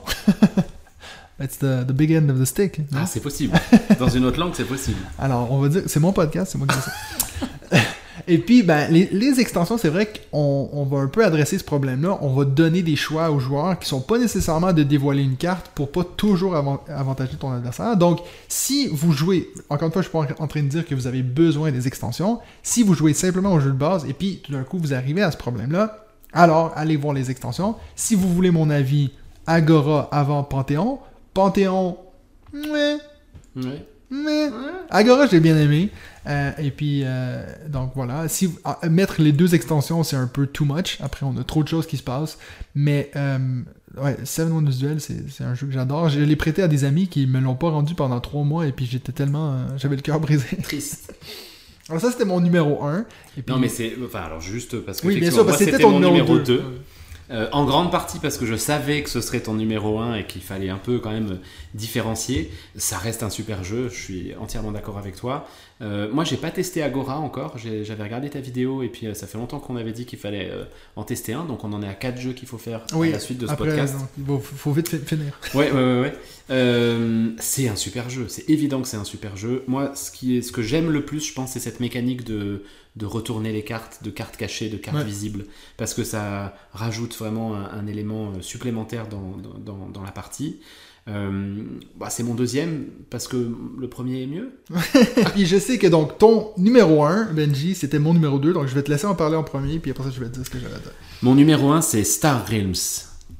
It's 1.41 1.57
the, 1.59 1.85
the, 1.85 1.91
big 1.91 2.13
end 2.13 2.29
of 2.29 2.39
the 2.39 2.45
stick. 2.45 2.79
Ah, 2.95 3.05
c'est 3.05 3.19
possible. 3.19 3.59
Dans 3.99 4.07
une 4.07 4.23
autre 4.23 4.39
langue, 4.39 4.53
c'est 4.55 4.63
possible. 4.63 4.99
Alors, 5.19 5.51
on 5.51 5.59
va 5.59 5.67
dire, 5.67 5.83
c'est 5.87 5.99
mon 5.99 6.13
podcast, 6.13 6.53
c'est 6.53 6.57
moi 6.57 6.67
qui 6.67 6.75
dis 6.75 6.81
ça. 6.81 7.77
Et 8.27 8.37
puis, 8.37 8.63
ben, 8.63 8.91
les, 8.91 9.39
extensions, 9.39 9.77
c'est 9.77 9.89
vrai 9.89 10.11
qu'on 10.31 10.85
va 10.89 10.99
un 10.99 11.07
peu 11.07 11.25
adresser 11.25 11.57
ce 11.57 11.63
problème-là. 11.63 12.19
On 12.21 12.33
va 12.33 12.45
donner 12.45 12.81
des 12.81 12.95
choix 12.95 13.31
aux 13.31 13.39
joueurs 13.39 13.79
qui 13.79 13.87
sont 13.87 14.01
pas 14.01 14.17
nécessairement 14.17 14.73
de 14.73 14.83
dévoiler 14.83 15.23
une 15.23 15.35
carte 15.35 15.71
pour 15.75 15.91
pas 15.91 16.03
toujours 16.03 16.55
avantager 16.55 17.35
ton 17.37 17.51
adversaire. 17.51 17.97
Donc, 17.97 18.19
si 18.47 18.87
vous 18.87 19.11
jouez, 19.11 19.49
encore 19.69 19.87
une 19.87 19.93
fois, 19.93 20.01
je 20.01 20.09
suis 20.09 20.17
pas 20.17 20.27
en 20.39 20.47
train 20.47 20.61
de 20.61 20.67
dire 20.67 20.85
que 20.85 20.95
vous 20.95 21.07
avez 21.07 21.23
besoin 21.23 21.71
des 21.71 21.87
extensions. 21.87 22.39
Si 22.61 22.83
vous 22.83 22.93
jouez 22.93 23.13
simplement 23.13 23.53
au 23.53 23.59
jeu 23.59 23.71
de 23.71 23.77
base 23.77 24.05
et 24.07 24.13
puis 24.13 24.41
tout 24.43 24.51
d'un 24.51 24.63
coup 24.63 24.77
vous 24.77 24.93
arrivez 24.93 25.21
à 25.21 25.31
ce 25.31 25.37
problème-là, 25.37 26.05
alors 26.33 26.71
allez 26.75 26.97
voir 26.97 27.13
les 27.13 27.31
extensions. 27.31 27.75
Si 27.95 28.15
vous 28.15 28.31
voulez 28.33 28.51
mon 28.51 28.69
avis, 28.69 29.11
Agora 29.45 30.07
avant 30.11 30.43
Panthéon. 30.43 30.99
Panthéon, 31.33 31.97
Ouais. 33.55 33.85
Mais 34.13 34.49
Agora, 34.89 35.27
j'ai 35.27 35.39
bien 35.39 35.57
aimé. 35.57 35.89
Euh, 36.27 36.51
et 36.57 36.71
puis, 36.71 37.01
euh, 37.03 37.43
donc 37.67 37.91
voilà. 37.95 38.27
Si, 38.29 38.49
ah, 38.63 38.79
mettre 38.89 39.21
les 39.21 39.31
deux 39.31 39.55
extensions, 39.55 40.03
c'est 40.03 40.15
un 40.15 40.27
peu 40.27 40.45
too 40.47 40.65
much. 40.65 40.97
Après, 41.01 41.25
on 41.25 41.35
a 41.37 41.43
trop 41.43 41.63
de 41.63 41.67
choses 41.67 41.85
qui 41.87 41.97
se 41.97 42.03
passent. 42.03 42.37
Mais, 42.75 43.11
euh, 43.15 43.37
ouais, 43.97 44.15
Seven 44.23 44.53
Wonders 44.53 44.75
Duel, 44.75 45.01
c'est 45.01 45.29
c'est 45.29 45.43
un 45.43 45.53
jeu 45.55 45.67
que 45.67 45.73
j'adore. 45.73 46.09
Je 46.09 46.19
l'ai 46.21 46.35
prêté 46.35 46.61
à 46.63 46.67
des 46.67 46.85
amis 46.85 47.07
qui 47.07 47.27
me 47.27 47.39
l'ont 47.41 47.55
pas 47.55 47.69
rendu 47.69 47.93
pendant 47.95 48.19
trois 48.21 48.43
mois. 48.43 48.67
Et 48.67 48.71
puis, 48.71 48.85
j'étais 48.85 49.11
tellement. 49.11 49.53
euh, 49.53 49.57
J'avais 49.77 49.95
le 49.97 50.01
cœur 50.01 50.19
brisé. 50.21 50.45
Triste. 50.63 51.13
Alors, 51.89 51.99
ça, 52.01 52.11
c'était 52.11 52.23
mon 52.25 52.39
numéro 52.39 52.83
1. 52.83 52.99
Et 53.37 53.41
puis, 53.41 53.53
Non, 53.53 53.59
mais 53.59 53.67
c'est. 53.67 53.93
Enfin, 54.05 54.21
alors 54.21 54.39
juste 54.39 54.79
parce 54.85 55.01
que. 55.01 55.07
Oui, 55.07 55.19
bien 55.19 55.31
sûr, 55.31 55.45
parce 55.45 55.57
que 55.57 55.65
c'était 55.65 55.79
ton 55.79 55.91
mon 55.91 55.99
numéro 55.99 56.37
2. 56.37 56.43
2. 56.43 56.63
Euh, 57.33 57.49
en 57.51 57.65
grande 57.65 57.91
partie 57.91 58.19
parce 58.19 58.37
que 58.37 58.45
je 58.45 58.55
savais 58.55 59.01
que 59.01 59.09
ce 59.09 59.19
serait 59.19 59.39
ton 59.41 59.55
numéro 59.55 59.97
1 59.99 60.15
et 60.17 60.27
qu'il 60.27 60.41
fallait 60.43 60.69
un 60.69 60.77
peu 60.77 60.99
quand 60.99 61.09
même 61.11 61.39
différencier. 61.73 62.51
Ça 62.75 62.97
reste 62.99 63.23
un 63.23 63.29
super 63.31 63.63
jeu, 63.63 63.89
je 63.89 63.95
suis 63.99 64.35
entièrement 64.39 64.71
d'accord 64.71 64.99
avec 64.99 65.15
toi. 65.15 65.47
Euh, 65.81 66.07
moi, 66.11 66.23
j'ai 66.23 66.37
pas 66.37 66.51
testé 66.51 66.83
Agora 66.83 67.17
encore. 67.17 67.57
J'avais 67.57 68.03
regardé 68.03 68.29
ta 68.29 68.39
vidéo 68.39 68.83
et 68.83 68.87
puis 68.87 69.07
euh, 69.07 69.13
ça 69.15 69.25
fait 69.27 69.37
longtemps 69.39 69.59
qu'on 69.59 69.75
avait 69.75 69.91
dit 69.93 70.05
qu'il 70.05 70.19
fallait 70.19 70.49
euh, 70.51 70.63
en 70.95 71.03
tester 71.03 71.33
un. 71.33 71.43
Donc 71.45 71.63
on 71.63 71.73
en 71.73 71.81
est 71.81 71.87
à 71.87 71.95
4 71.95 72.19
jeux 72.19 72.33
qu'il 72.33 72.47
faut 72.47 72.59
faire 72.59 72.85
Oui, 72.93 73.09
à 73.09 73.13
la 73.13 73.19
suite 73.19 73.39
de 73.39 73.47
ce 73.47 73.51
après, 73.51 73.69
podcast. 73.69 73.95
il 74.17 74.23
faut, 74.41 74.71
vite 74.71 74.89
fi- 74.89 74.99
finir. 74.99 75.39
Ouais, 75.55 75.71
ouais, 75.71 75.83
ouais. 75.83 76.13
ouais. 76.49 77.35
C'est 77.39 77.67
un 77.67 77.75
super 77.75 78.09
jeu. 78.09 78.27
C'est 78.29 78.47
évident 78.49 78.81
que 78.81 78.87
c'est 78.87 78.97
un 78.97 79.03
super 79.03 79.35
jeu. 79.37 79.63
Moi, 79.67 79.91
ce, 79.95 80.11
qui 80.11 80.37
est, 80.37 80.41
ce 80.41 80.51
que 80.51 80.61
j'aime 80.61 80.91
le 80.91 81.03
plus, 81.03 81.25
je 81.27 81.33
pense, 81.33 81.51
c'est 81.53 81.59
cette 81.59 81.79
mécanique 81.79 82.23
de, 82.23 82.63
de 82.95 83.05
retourner 83.05 83.51
les 83.51 83.63
cartes, 83.63 84.03
de 84.03 84.09
cartes 84.11 84.37
cachées, 84.37 84.69
de 84.69 84.77
cartes 84.77 84.97
Ouais. 84.97 85.03
visibles. 85.03 85.45
Parce 85.77 85.93
que 85.93 86.03
ça 86.03 86.55
rajoute 86.73 87.15
vraiment 87.17 87.55
un, 87.55 87.65
un 87.71 87.87
élément 87.87 88.31
euh, 88.31 88.41
supplémentaire 88.41 89.07
dans, 89.07 89.35
dans, 89.37 89.57
dans- 89.57 89.89
dans 89.89 90.03
la 90.03 90.11
partie. 90.11 90.59
Euh, 91.09 91.63
bah, 91.97 92.09
c'est 92.09 92.23
mon 92.23 92.33
deuxième, 92.33 92.85
parce 93.09 93.27
que 93.27 93.51
le 93.77 93.89
premier 93.89 94.23
est 94.23 94.27
mieux. 94.27 94.51
puis 95.33 95.45
je 95.45 95.57
sais 95.57 95.77
que 95.77 95.87
donc 95.87 96.17
ton 96.17 96.51
numéro 96.57 97.03
1, 97.03 97.33
Benji, 97.33 97.75
c'était 97.75 97.99
mon 97.99 98.13
numéro 98.13 98.39
2. 98.39 98.53
Donc, 98.53 98.67
je 98.67 98.75
vais 98.75 98.83
te 98.83 98.91
laisser 98.91 99.05
en 99.07 99.15
parler 99.15 99.35
en 99.35 99.43
premier. 99.43 99.79
Puis 99.79 99.91
après 99.91 100.03
ça, 100.05 100.11
je 100.11 100.19
vais 100.19 100.27
te 100.27 100.35
dire 100.35 100.45
ce 100.45 100.49
que 100.49 100.59
j'avais 100.59 100.75
à 100.75 100.79
dire. 100.79 100.91
Mon 101.21 101.35
numéro 101.35 101.71
1, 101.71 101.81
c'est 101.81 102.03
Star 102.05 102.45
Realms. 102.47 102.73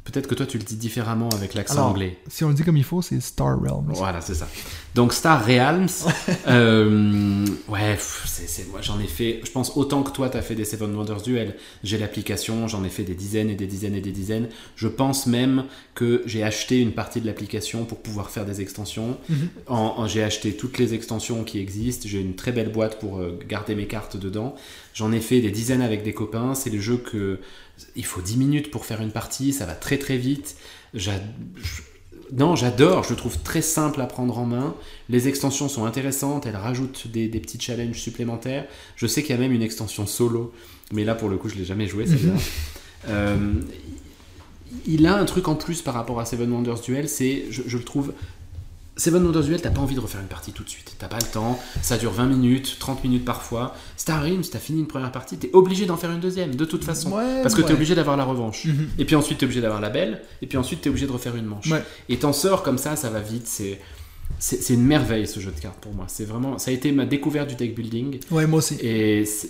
Peut-être 0.04 0.28
que 0.28 0.36
toi, 0.36 0.46
tu 0.46 0.58
le 0.58 0.66
dis 0.66 0.76
différemment 0.76 1.30
avec 1.30 1.54
l'accent 1.54 1.90
anglais. 1.92 2.18
Si 2.28 2.44
on 2.44 2.50
le 2.50 2.54
dit 2.54 2.64
comme 2.64 2.76
il 2.76 2.84
faut, 2.84 3.02
c'est 3.02 3.22
Star 3.22 3.58
Realms. 3.62 3.94
Voilà, 3.94 4.20
c'est 4.20 4.36
ça. 4.36 4.48
Donc 4.96 5.12
Star 5.14 5.44
Realms, 5.44 5.88
euh, 6.48 7.46
ouais, 7.68 7.98
c'est, 8.26 8.48
c'est- 8.48 8.70
moi 8.70 8.80
j'en 8.82 9.00
ai 9.00 9.08
fait, 9.08 9.42
je 9.44 9.50
pense 9.50 9.76
autant 9.76 10.04
que 10.04 10.12
toi 10.12 10.30
t'as 10.30 10.44
fait 10.44 10.54
des 10.54 10.66
Seven 10.66 10.94
Wonders 10.96 11.24
Duel. 11.24 11.56
J'ai 11.84 11.98
l'application, 11.98 12.68
j'en 12.68 12.84
ai 12.84 12.90
fait 12.90 13.04
des 13.04 13.16
dizaines 13.16 13.50
et 13.50 13.56
des 13.56 13.66
dizaines 13.66 13.96
et 13.96 14.02
des 14.02 14.12
dizaines. 14.12 14.50
Je 14.76 14.88
pense 14.88 15.26
même 15.26 15.66
que 15.96 16.22
j'ai 16.28 16.44
acheté 16.44 16.80
une 16.80 16.92
partie 16.92 17.22
de 17.22 17.26
l'application 17.26 17.86
pour 17.86 18.00
pouvoir 18.04 18.30
faire 18.30 18.46
des 18.46 18.62
extensions. 18.62 19.18
Mhm. 19.30 19.50
En- 19.68 19.76
en- 19.98 20.08
j'ai 20.08 20.22
acheté 20.24 20.54
toutes 20.56 20.78
les 20.78 20.94
extensions 20.94 21.44
qui 21.44 21.58
existent. 21.60 22.08
J'ai 22.08 22.22
une 22.22 22.36
très 22.36 22.52
belle 22.52 22.72
boîte 22.72 23.00
pour 23.00 23.18
euh, 23.20 23.40
garder 23.50 23.74
mes 23.74 23.88
cartes 23.88 24.18
dedans. 24.18 24.54
J'en 24.94 25.12
ai 25.12 25.22
fait 25.22 25.42
des 25.42 25.50
dizaines 25.52 25.82
avec 25.82 26.04
des 26.04 26.14
copains. 26.14 26.54
C'est 26.54 26.70
les 26.70 26.80
jeux 26.82 26.98
que 26.98 27.40
il 27.96 28.06
faut 28.06 28.22
10 28.22 28.38
minutes 28.38 28.70
pour 28.70 28.86
faire 28.86 29.02
une 29.02 29.12
partie. 29.12 29.54
Ça 29.54 29.66
va 29.66 29.74
très 29.74 29.98
très 29.98 30.18
vite. 30.18 30.56
Je- 30.94 31.10
non, 32.36 32.56
j'adore, 32.56 33.04
je 33.04 33.12
le 33.12 33.16
trouve 33.16 33.38
très 33.40 33.62
simple 33.62 34.02
à 34.02 34.08
prendre 34.08 34.38
en 34.40 34.46
main. 34.46 34.76
Les 35.08 35.28
extensions 35.28 35.70
sont 35.70 35.86
intéressantes, 35.86 36.48
elles 36.48 36.56
rajoutent 36.56 37.08
des, 37.08 37.28
des 37.28 37.40
petits 37.40 37.60
challenges 37.60 38.00
supplémentaires. 38.00 38.66
Je 38.96 39.06
sais 39.06 39.22
qu'il 39.22 39.36
y 39.36 39.38
a 39.38 39.42
même 39.42 39.52
une 39.52 39.62
extension 39.62 40.08
solo, 40.08 40.52
mais 40.92 41.04
là 41.04 41.14
pour 41.14 41.30
le 41.30 41.38
coup 41.38 41.48
je 41.50 41.56
l'ai 41.56 41.66
jamais 41.66 41.88
joué. 41.88 42.06
Euh, 43.10 43.36
il 44.88 45.06
a 45.08 45.18
un 45.18 45.26
truc 45.26 45.50
en 45.50 45.56
plus 45.56 45.82
par 45.82 45.94
rapport 45.94 46.22
à 46.22 46.26
Seven 46.26 46.50
Wonders 46.50 46.80
Duel, 46.80 47.10
c'est, 47.10 47.48
je, 47.50 47.64
je 47.68 47.78
le 47.78 47.84
trouve, 47.84 48.14
Seven 48.96 49.24
Wonders 49.26 49.44
Duel, 49.44 49.60
t'as 49.62 49.72
pas 49.72 49.82
envie 49.82 49.96
de 49.96 50.00
refaire 50.00 50.22
une 50.22 50.28
partie 50.28 50.52
tout 50.52 50.64
de 50.64 50.70
suite. 50.70 50.96
T'as 51.00 51.08
pas 51.08 51.18
le 51.18 51.26
temps, 51.32 51.60
ça 51.82 51.98
dure 51.98 52.12
20 52.12 52.28
minutes, 52.28 52.78
30 52.80 53.04
minutes 53.04 53.26
parfois. 53.26 53.74
Star 53.98 54.22
Realms, 54.22 54.44
t'as 54.52 54.60
fini 54.60 54.80
une 54.82 54.88
première 54.88 55.12
partie, 55.12 55.36
t'es 55.38 55.50
obligé 55.54 55.88
d'en 55.88 55.98
faire 55.98 56.12
une 56.12 56.20
deuxième, 56.20 56.54
de 56.56 56.64
toute 56.66 56.84
façon. 56.84 57.12
Ouais, 57.12 57.42
Parce 57.42 57.56
que 57.56 57.62
ouais. 57.62 57.68
t'es 57.68 57.74
obligé 57.74 57.96
d'avoir 57.96 58.18
la 58.18 58.24
revanche. 58.24 58.66
Mhm. 58.66 58.90
Et 59.00 59.06
puis 59.06 59.16
ensuite, 59.16 59.40
t'es 59.40 59.46
obligé 59.46 59.62
d'avoir 59.62 59.82
la 59.82 59.90
belle. 59.90 60.22
Et 60.44 60.48
puis 60.48 60.58
ensuite, 60.60 60.82
t'es 60.82 60.90
obligé 60.90 61.08
de 61.08 61.12
refaire 61.12 61.36
une 61.36 61.46
manche. 61.46 61.68
Ouais. 61.72 61.84
Et 62.08 62.18
t'en 62.20 62.34
sors 62.34 62.62
comme 62.62 62.78
ça, 62.78 62.96
ça 62.96 63.10
va 63.10 63.20
vite. 63.20 63.48
C'est, 63.48 63.80
c'est, 64.38 64.62
c'est 64.62 64.76
une 64.76 64.86
merveille 64.86 65.26
ce 65.28 65.40
jeu 65.40 65.52
de 65.52 65.60
cartes 65.60 65.80
pour 65.82 65.94
moi. 65.96 66.06
C'est 66.08 66.26
vraiment, 66.26 66.60
ça 66.60 66.70
a 66.70 66.74
été 66.76 66.92
ma 66.92 67.06
découverte 67.06 67.50
du 67.50 67.56
deck 67.56 67.74
building. 67.76 68.20
Ouais, 68.30 68.46
moi 68.46 68.60
aussi. 68.60 68.76
Et 68.80 69.26
c'est- 69.26 69.50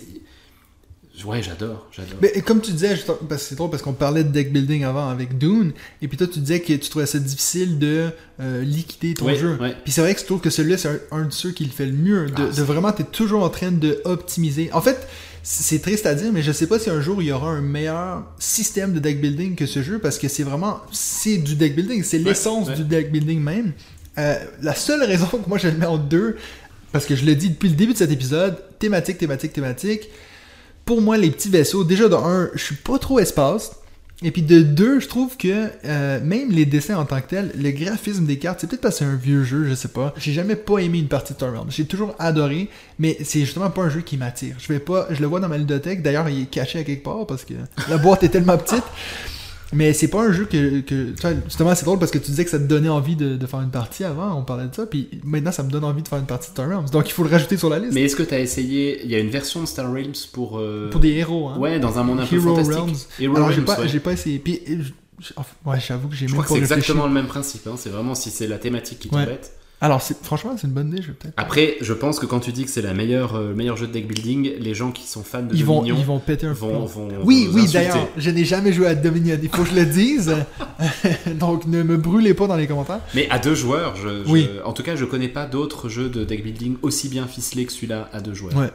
ouais, 1.26 1.44
j'adore, 1.44 1.88
j'adore. 1.92 2.18
Mais 2.22 2.32
comme 2.42 2.60
tu 2.62 2.72
disais, 2.72 2.96
parce 3.06 3.44
que 3.44 3.50
c'est 3.50 3.56
drôle 3.56 3.70
parce 3.70 3.84
qu'on 3.84 3.94
parlait 3.94 4.24
de 4.24 4.30
deck 4.30 4.52
building 4.52 4.84
avant 4.84 5.10
avec 5.10 5.38
Dune, 5.38 5.72
et 6.02 6.08
puis 6.08 6.18
toi 6.18 6.28
tu 6.28 6.40
disais 6.40 6.60
que 6.60 6.74
tu 6.74 6.90
trouvais 6.90 7.06
ça 7.06 7.20
difficile 7.20 7.78
de 7.80 8.10
euh, 8.40 8.64
liquider 8.64 9.14
ton 9.14 9.34
jeu. 9.36 9.58
ouais. 9.60 9.76
Puis 9.84 9.92
c'est 9.94 10.02
vrai 10.02 10.14
que 10.14 10.22
je 10.22 10.26
trouve 10.26 10.42
que 10.42 10.50
celui-là 10.50 10.78
c'est 10.78 10.90
un, 10.90 11.00
un 11.12 11.26
de 11.26 11.32
ceux 11.34 11.52
qui 11.52 11.66
le 11.66 11.72
fait 11.72 11.86
le 11.86 11.94
mieux, 11.94 12.26
de, 12.28 12.34
Ah, 12.50 12.56
de 12.56 12.62
vraiment 12.64 12.92
t'es 12.92 13.04
toujours 13.04 13.44
en 13.44 13.50
train 13.50 13.72
de 13.72 14.02
optimiser. 14.06 14.72
En 14.74 14.82
fait, 14.82 15.08
c'est 15.44 15.82
triste 15.82 16.06
à 16.06 16.16
dire, 16.16 16.32
mais 16.34 16.42
je 16.42 16.52
sais 16.52 16.68
pas 16.68 16.80
si 16.80 16.90
un 16.90 17.02
jour 17.02 17.22
il 17.22 17.28
y 17.28 17.32
aura 17.32 17.50
un 17.50 17.62
meilleur 17.62 18.24
système 18.40 18.94
de 18.94 19.00
deck 19.00 19.22
building 19.22 19.56
que 19.56 19.66
ce 19.66 19.84
jeu 19.84 20.00
parce 20.00 20.18
que 20.18 20.28
c'est 20.28 20.44
vraiment 20.44 20.82
c'est 20.92 21.38
du 21.38 21.56
deck 21.56 21.76
building, 21.76 22.04
c'est 22.04 22.20
l'essence 22.20 22.70
ouais. 22.70 22.76
du 22.76 22.84
deck 22.86 23.12
building 23.12 23.40
même. 23.40 23.74
Euh, 24.18 24.36
la 24.62 24.76
seule 24.76 25.04
raison 25.04 25.26
que 25.44 25.48
moi 25.48 25.58
je 25.58 25.68
le 25.68 25.78
mets 25.78 25.86
en 25.86 25.98
deux, 25.98 26.38
parce 26.92 27.06
que 27.06 27.16
je 27.16 27.26
le 27.26 27.36
dis 27.36 27.50
depuis 27.50 27.70
le 27.70 27.76
début 27.76 27.94
de 27.94 27.98
cet 27.98 28.12
épisode, 28.12 28.58
thématique, 28.80 29.18
thématique, 29.18 29.54
thématique. 29.54 30.10
Pour 30.86 31.02
moi, 31.02 31.18
les 31.18 31.32
petits 31.32 31.50
vaisseaux, 31.50 31.84
déjà 31.84 32.10
de 32.10 32.16
un, 32.16 32.50
je 32.54 32.64
suis 32.64 32.76
pas 32.76 33.00
trop 33.00 33.20
espace. 33.20 33.72
Et 34.26 34.32
puis 34.32 34.42
de 34.42 34.62
deux, 34.62 35.02
je 35.02 35.08
trouve 35.08 35.36
que 35.36 35.70
euh, 35.86 36.20
même 36.24 36.50
les 36.50 36.66
dessins 36.66 36.98
en 36.98 37.04
tant 37.04 37.20
que 37.20 37.28
tels, 37.28 37.52
le 37.58 37.72
graphisme 37.72 38.26
des 38.26 38.40
cartes, 38.40 38.62
c'est 38.62 38.68
peut-être 38.68 38.82
parce 38.82 38.96
que 38.96 39.00
c'est 39.00 39.12
un 39.12 39.16
vieux 39.16 39.44
jeu, 39.44 39.66
je 39.68 39.76
sais 39.76 39.90
pas. 39.90 40.14
J'ai 40.18 40.32
jamais 40.32 40.56
pas 40.56 40.80
aimé 40.80 41.00
une 41.00 41.10
partie 41.10 41.34
de. 41.34 41.40
J'ai 41.70 41.86
toujours 41.86 42.16
adoré, 42.20 42.70
mais 43.00 43.18
c'est 43.24 43.42
justement 43.42 43.70
pas 43.70 43.82
un 43.82 43.90
jeu 43.90 44.00
qui 44.00 44.16
m'attire. 44.16 44.56
Je 44.60 44.72
vais 44.72 44.80
pas, 44.80 45.08
je 45.10 45.20
le 45.20 45.28
vois 45.28 45.42
dans 45.42 45.50
ma 45.50 45.58
ludothèque. 45.58 46.02
D'ailleurs, 46.02 46.30
il 46.30 46.44
est 46.44 46.46
caché 46.46 46.80
à 46.80 46.84
quelque 46.86 47.04
part 47.04 47.28
parce 47.28 47.44
que 47.44 47.54
la 47.90 47.98
boîte 47.98 48.24
est 48.24 48.30
tellement 48.30 48.58
petite. 48.58 48.84
Mais 49.74 49.94
c'est 49.94 50.08
pas 50.08 50.22
un 50.24 50.32
jeu 50.32 50.46
que, 50.46 50.82
que 50.82 51.14
justement 51.46 51.74
c'est 51.76 51.86
drôle 51.86 52.00
parce 52.00 52.12
que 52.12 52.18
tu 52.18 52.32
disais 52.32 52.46
que 52.46 52.52
ça 52.52 52.60
te 52.60 52.64
donnait 52.66 52.90
envie 52.90 53.16
de, 53.16 53.36
de 53.36 53.46
faire 53.48 53.62
une 53.62 53.72
partie 53.72 54.04
avant, 54.04 54.38
on 54.38 54.44
parlait 54.44 54.68
de 54.68 54.74
ça, 54.76 54.86
puis 54.86 55.10
maintenant 55.24 55.52
ça 55.52 55.64
me 55.64 55.70
donne 55.72 55.84
envie 55.84 56.02
de 56.04 56.08
faire 56.08 56.20
une 56.20 56.26
partie 56.26 56.50
de 56.50 56.54
Star 56.54 56.68
Realms. 56.70 56.90
Donc 56.92 57.10
il 57.10 57.12
faut 57.14 57.24
le 57.24 57.30
rajouter 57.30 57.58
sur 57.58 57.70
la 57.70 57.80
liste. 57.80 57.94
Mais 57.94 58.04
est-ce 58.04 58.16
que 58.16 58.24
t'as 58.24 58.40
essayé 58.40 59.02
Il 59.04 59.10
y 59.12 59.16
a 59.16 59.20
une 59.20 59.30
version 59.30 59.62
de 59.62 59.66
Star 59.66 59.92
Realms 59.92 60.14
pour. 60.32 60.60
euh, 60.60 60.90
Pour 60.90 61.02
des 61.02 61.10
héros, 61.12 61.50
hein. 61.50 61.58
Ouais, 61.58 61.80
dans 61.80 61.98
un 62.00 62.04
monde 62.04 62.20
un 62.22 62.26
peu 62.26 62.36
Hero 62.36 62.50
fantastique. 62.56 62.76
Realms. 62.78 62.96
Hero 63.20 63.36
Alors 63.36 63.52
j'ai 63.52 63.62
pas, 63.62 63.80
ouais. 63.80 63.88
j'ai 63.88 64.00
pas 64.00 64.12
essayé. 64.14 64.40
Puis, 64.40 64.62
je- 64.68 64.76
je- 65.20 65.34
enfin, 65.36 65.54
ouais, 65.66 65.80
j'avoue 65.80 66.08
que 66.10 66.16
j'ai 66.16 66.28
Je 66.28 66.34
même 66.36 66.44
crois 66.44 66.58
que 66.60 66.66
c'est 66.66 66.74
exactement 66.74 67.08
le 67.08 67.14
même 67.14 67.28
principe. 67.28 67.66
hein. 67.68 67.76
C'est 67.78 67.90
vraiment 67.90 68.16
si 68.16 68.30
c'est 68.30 68.48
la 68.48 68.58
thématique 68.60 69.00
qui 69.00 69.10
Ouais. 69.16 69.40
Alors 69.84 70.02
c'est- 70.02 70.24
franchement, 70.24 70.56
c'est 70.58 70.66
une 70.66 70.74
bonne 70.74 70.88
idée, 70.88 71.02
je 71.02 71.08
vais 71.10 71.14
peut-être. 71.14 71.34
Après, 71.36 71.76
je 71.82 71.92
pense 71.94 72.18
que 72.18 72.26
quand 72.26 72.40
tu 72.40 72.54
dis 72.54 72.64
que 72.64 72.70
c'est 72.72 72.82
la 72.82 72.94
meilleure, 72.94 73.36
euh, 73.36 73.50
le 73.50 73.54
meilleur 73.56 73.76
jeu 73.76 73.86
de 73.86 73.92
deck 73.92 74.08
building, 74.08 74.54
les 74.58 74.74
gens 74.74 74.92
qui 74.92 75.06
sont 75.06 75.24
fans 75.24 75.42
de 75.44 75.54
Ils 75.54 75.66
vont, 75.66 75.80
Dominion 75.80 75.98
ils 76.00 76.06
vont 76.06 76.20
péter 76.20 76.48
un 76.48 76.54
vont, 76.54 76.86
vont- 76.86 77.10
Oui, 77.26 77.50
oui, 77.54 77.68
d'ailleurs, 77.72 78.08
je 78.16 78.30
n'ai 78.30 78.46
jamais 78.46 78.72
joué 78.72 78.88
à 78.88 78.96
Dominion, 78.96 79.38
il 79.44 79.50
faut 79.50 79.64
que 79.64 79.70
je 79.70 79.76
le 79.76 79.86
dise. 79.86 80.34
Donc 81.40 81.66
ne 81.68 81.84
me 81.84 81.98
brûlez 81.98 82.34
pas 82.34 82.48
dans 82.48 82.56
les 82.56 82.66
commentaires. 82.68 83.02
Mais 83.14 83.28
à 83.30 83.40
deux 83.40 83.56
joueurs, 83.56 83.96
je, 83.96 84.24
je- 84.26 84.32
Oui. 84.32 84.50
en 84.66 84.74
tout 84.74 84.84
cas, 84.84 84.96
je 84.96 85.06
connais 85.06 85.28
pas 85.28 85.46
d'autres 85.46 85.90
jeux 85.90 86.10
de 86.10 86.24
deck 86.24 86.44
building 86.44 86.78
aussi 86.82 87.10
bien 87.10 87.28
ficelés 87.28 87.66
que 87.66 87.74
celui-là 87.74 88.10
à 88.14 88.22
deux 88.22 88.34
joueurs. 88.34 88.56
Ouais. 88.58 88.70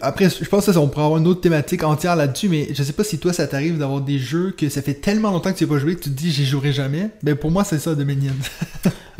Après, 0.00 0.28
je 0.30 0.44
pense 0.48 0.66
que 0.66 0.72
ça, 0.72 0.80
on 0.80 0.88
pourrait 0.88 1.04
avoir 1.04 1.18
une 1.20 1.26
autre 1.26 1.40
thématique 1.40 1.82
entière 1.84 2.16
là-dessus, 2.16 2.48
mais 2.48 2.68
je 2.72 2.82
sais 2.82 2.92
pas 2.92 3.04
si 3.04 3.18
toi, 3.18 3.32
ça 3.32 3.46
t'arrive 3.46 3.78
d'avoir 3.78 4.00
des 4.00 4.18
jeux 4.18 4.52
que 4.56 4.68
ça 4.68 4.82
fait 4.82 4.94
tellement 4.94 5.30
longtemps 5.30 5.52
que 5.52 5.58
tu 5.58 5.64
n'as 5.64 5.70
pas 5.70 5.78
joué 5.78 5.94
que 5.96 6.00
tu 6.02 6.10
te 6.10 6.14
dis 6.14 6.30
j'y 6.30 6.46
jouerai 6.46 6.72
jamais. 6.72 7.10
Ben 7.22 7.34
pour 7.36 7.50
moi, 7.50 7.64
c'est 7.64 7.78
ça, 7.78 7.94
Dominion. 7.94 8.32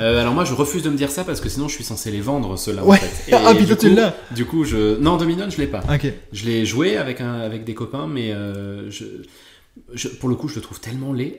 Euh, 0.00 0.20
alors 0.20 0.32
moi, 0.32 0.44
je 0.44 0.54
refuse 0.54 0.84
de 0.84 0.90
me 0.90 0.96
dire 0.96 1.10
ça 1.10 1.24
parce 1.24 1.40
que 1.40 1.48
sinon, 1.48 1.66
je 1.66 1.74
suis 1.74 1.82
censé 1.82 2.12
les 2.12 2.20
vendre 2.20 2.56
ceux-là. 2.56 2.84
Ouais. 2.84 2.98
En 2.98 3.00
fait. 3.00 3.32
Et 3.32 3.34
Ah, 3.34 3.52
puis 3.52 3.66
toi, 3.66 3.74
tu 3.74 3.92
l'as. 3.92 4.14
Du 4.30 4.44
coup, 4.44 4.64
je 4.64 4.96
non 5.00 5.16
Dominion, 5.16 5.50
je 5.50 5.56
l'ai 5.58 5.66
pas. 5.66 5.80
Ok. 5.92 6.12
Je 6.32 6.44
l'ai 6.46 6.64
joué 6.64 6.96
avec 6.96 7.20
un, 7.20 7.34
avec 7.40 7.64
des 7.64 7.74
copains, 7.74 8.06
mais 8.06 8.30
euh, 8.30 8.88
je, 8.92 9.04
je- 9.94 10.06
pour 10.06 10.28
le 10.28 10.36
coup, 10.36 10.46
je 10.46 10.54
le 10.54 10.60
trouve 10.60 10.78
tellement 10.78 11.12
laid. 11.12 11.36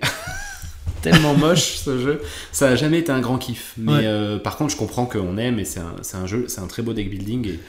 tellement 1.01 1.33
moche 1.35 1.77
ce 1.77 1.99
jeu, 1.99 2.21
ça 2.51 2.67
a 2.67 2.75
jamais 2.75 2.99
été 2.99 3.13
un 3.13 3.21
grand 3.21 3.37
kiff. 3.37 3.73
Mais 3.77 3.93
Ouais. 3.93 4.01
euh, 4.03 4.37
par 4.39 4.57
contre, 4.57 4.71
je 4.73 4.77
comprends 4.77 5.05
qu'on 5.05 5.37
aime 5.37 5.57
et 5.59 5.63
c'est 5.63 5.79
un, 5.79 5.95
c'est 6.01 6.17
un 6.17 6.27
jeu, 6.27 6.43
c'est 6.49 6.59
un 6.59 6.67
très 6.67 6.81
beau 6.81 6.91
deck 6.91 7.09
building 7.09 7.47
et 7.47 7.59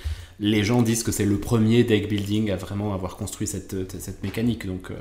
les 0.40 0.64
gens 0.64 0.82
disent 0.82 1.02
que 1.04 1.12
c'est 1.12 1.26
le 1.26 1.36
premier 1.38 1.84
deck 1.84 2.08
building 2.08 2.50
à 2.50 2.56
vraiment 2.56 2.94
avoir 2.94 3.16
construit 3.16 3.46
cette, 3.46 3.76
cette 4.00 4.22
mécanique. 4.24 4.66
Donc, 4.66 4.90
euh, 4.90 4.94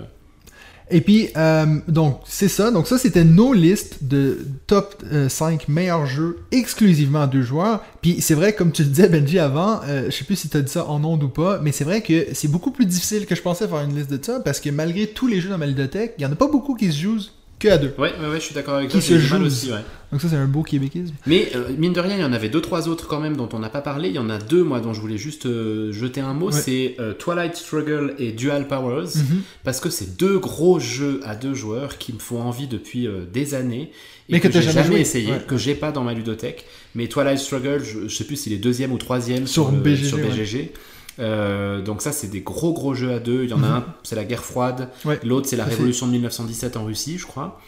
Et 0.91 1.01
puis, 1.01 1.29
euh, 1.37 1.65
donc, 1.87 2.19
c'est 2.25 2.47
ça. 2.49 2.71
Donc, 2.71 2.87
ça, 2.87 2.97
c'était 2.97 3.23
nos 3.23 3.53
listes 3.53 4.03
de 4.03 4.39
top 4.67 5.01
euh, 5.11 5.29
5 5.29 5.67
meilleurs 5.69 6.05
jeux 6.07 6.39
exclusivement 6.51 7.21
à 7.21 7.27
deux 7.27 7.41
joueurs. 7.43 7.81
Puis, 8.01 8.21
c'est 8.21 8.33
vrai, 8.33 8.53
comme 8.53 8.71
tu 8.73 8.83
le 8.83 8.89
disais, 8.89 9.07
Benji, 9.07 9.39
avant, 9.39 9.79
euh, 9.87 10.07
je 10.07 10.11
sais 10.17 10.25
plus 10.25 10.35
si 10.35 10.49
tu 10.49 10.57
as 10.57 10.61
dit 10.61 10.71
ça 10.71 10.85
en 10.87 11.03
ondes 11.05 11.23
ou 11.23 11.29
pas, 11.29 11.59
mais 11.61 11.71
c'est 11.71 11.83
vrai 11.85 12.01
que 12.01 12.27
c'est 12.33 12.49
beaucoup 12.49 12.71
plus 12.71 12.85
difficile 12.85 13.25
que 13.25 13.35
je 13.35 13.41
pensais 13.41 13.67
faire 13.67 13.81
une 13.81 13.95
liste 13.95 14.11
de 14.11 14.19
ça 14.21 14.39
parce 14.41 14.59
que 14.59 14.69
malgré 14.71 15.07
tous 15.07 15.27
les 15.27 15.39
jeux 15.41 15.49
dans 15.49 15.57
ma 15.57 15.67
ludothèque, 15.67 16.15
il 16.17 16.23
y 16.23 16.25
en 16.25 16.31
a 16.31 16.35
pas 16.35 16.47
beaucoup 16.47 16.75
qui 16.75 16.91
se 16.91 16.99
jouent 16.99 17.21
que 17.59 17.67
à 17.67 17.77
deux. 17.77 17.93
Ouais, 17.97 18.11
ouais, 18.19 18.27
ouais, 18.29 18.39
je 18.39 18.45
suis 18.45 18.55
d'accord 18.55 18.75
avec 18.75 18.89
Qui 18.89 18.99
toi. 18.99 19.01
se 19.01 19.13
j'ai 19.13 19.19
du 19.19 19.27
mal 19.27 19.41
joue. 19.41 19.45
aussi, 19.45 19.71
ouais. 19.71 19.79
Donc 20.11 20.21
ça, 20.21 20.27
c'est 20.29 20.35
un 20.35 20.47
beau 20.47 20.63
québéquisme. 20.63 21.13
Mais 21.27 21.51
euh, 21.55 21.69
mine 21.77 21.93
de 21.93 21.99
rien, 21.99 22.15
il 22.15 22.21
y 22.21 22.23
en 22.25 22.33
avait 22.33 22.49
deux, 22.49 22.61
trois 22.61 22.87
autres 22.87 23.07
quand 23.07 23.19
même 23.19 23.37
dont 23.37 23.47
on 23.53 23.59
n'a 23.59 23.69
pas 23.69 23.81
parlé. 23.81 24.09
Il 24.09 24.15
y 24.15 24.19
en 24.19 24.29
a 24.29 24.39
deux, 24.39 24.63
moi, 24.63 24.79
dont 24.79 24.91
je 24.93 25.01
voulais 25.01 25.17
juste 25.19 25.45
euh, 25.45 25.91
jeter 25.91 26.19
un 26.21 26.33
mot. 26.33 26.47
Ouais. 26.47 26.51
C'est 26.61 26.95
euh, 26.99 27.13
Twilight 27.13 27.55
Struggle 27.55 28.15
et 28.17 28.31
Dual 28.31 28.67
Powers. 28.67 29.05
Mhm. 29.15 29.41
Parce 29.63 29.79
que 29.79 29.89
c'est 29.91 30.17
deux 30.17 30.39
gros 30.39 30.79
jeux 30.79 31.19
à 31.23 31.35
deux 31.35 31.53
joueurs 31.53 31.97
qui 31.99 32.11
me 32.13 32.19
font 32.19 32.41
envie 32.41 32.67
depuis 32.67 33.07
des 33.31 33.53
années. 33.53 33.91
Et 34.29 34.33
Mais 34.33 34.39
que 34.39 34.47
t'as 34.47 34.61
j'ai 34.61 34.71
jamais 34.71 34.99
essayé, 35.01 35.31
Ouais. 35.31 35.41
que 35.47 35.57
j'ai 35.57 35.75
pas 35.75 35.91
dans 35.91 36.03
ma 36.03 36.13
ludothèque. 36.13 36.65
Mais 36.95 37.07
Twilight 37.07 37.37
Struggle, 37.39 37.83
je, 37.83 38.07
je 38.07 38.15
sais 38.15 38.23
plus 38.23 38.35
s'il 38.35 38.53
est 38.53 38.57
deuxième 38.57 38.91
ou 38.91 38.97
troisième 38.97 39.45
Sur 39.47 39.71
BGG, 39.71 40.05
sur 40.05 40.17
ouais. 40.17 40.23
BGG. 40.27 40.71
Euh, 41.19 41.81
donc 41.81 42.01
ça, 42.01 42.11
c'est 42.11 42.27
des 42.29 42.41
gros 42.41 42.73
gros 42.73 42.93
jeux 42.93 43.11
à 43.11 43.19
deux. 43.19 43.43
Il 43.43 43.49
y 43.49 43.53
en 43.53 43.63
a 43.63 43.67
Mhm. 43.67 43.73
un, 43.73 43.85
c'est 44.03 44.15
la 44.15 44.23
guerre 44.23 44.43
froide. 44.43 44.89
Ouais. 45.05 45.19
L'autre, 45.23 45.47
c'est 45.47 45.57
la 45.57 45.65
révolution 45.65 46.07
de 46.07 46.13
1917 46.13 46.77
en 46.77 46.85
Russie, 46.85 47.17
je 47.17 47.25
crois. 47.27 47.59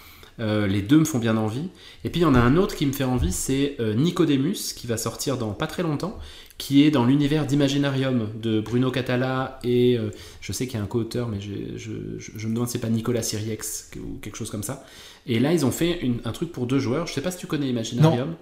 Euh, 0.42 0.68
les 0.68 0.82
deux 0.82 0.98
me 0.98 1.06
font 1.06 1.20
bien 1.20 1.38
envie. 1.38 1.70
Et 2.04 2.10
puis 2.10 2.20
il 2.22 2.24
y 2.24 2.26
en 2.28 2.36
a 2.36 2.40
un 2.40 2.58
autre 2.58 2.76
qui 2.76 2.86
me 2.86 2.92
fait 2.92 3.04
envie, 3.06 3.32
c'est 3.32 3.76
euh, 3.80 3.94
Nicodemus, 3.94 4.74
qui 4.76 4.88
va 4.88 4.98
sortir 4.98 5.38
dans 5.38 5.52
pas 5.52 5.68
très 5.68 5.84
longtemps, 5.84 6.18
qui 6.58 6.84
est 6.84 6.92
dans 6.92 7.06
l'univers 7.06 7.46
d'Imaginarium 7.46 8.28
de 8.42 8.60
Bruno 8.60 8.92
Catala 8.92 9.60
et 9.64 9.98
euh, 9.98 10.10
je 10.42 10.52
sais 10.52 10.66
qu'il 10.68 10.78
y 10.78 10.80
a 10.82 10.84
un 10.84 10.88
co-auteur, 10.88 11.28
mais 11.28 11.40
j'ai- 11.40 11.74
je, 11.78 11.92
je- 12.18 12.32
je 12.36 12.48
me 12.48 12.54
demande 12.54 12.68
si 12.68 12.74
c'est 12.74 12.80
pas 12.80 12.90
Nicolas 12.90 13.22
Siriex 13.24 13.92
ou 13.98 14.18
quelque 14.22 14.36
chose 14.38 14.50
comme 14.50 14.64
ça. 14.64 14.84
Et 15.28 15.40
là, 15.40 15.54
ils 15.54 15.66
ont 15.66 15.72
fait 15.72 16.00
une- 16.02 16.20
un 16.26 16.32
truc 16.32 16.52
pour 16.52 16.66
deux 16.66 16.80
joueurs. 16.80 17.06
Je 17.08 17.14
sais 17.14 17.22
pas 17.22 17.32
si 17.32 17.38
tu 17.38 17.48
connais 17.48 17.70
Imaginarium. 17.70 18.36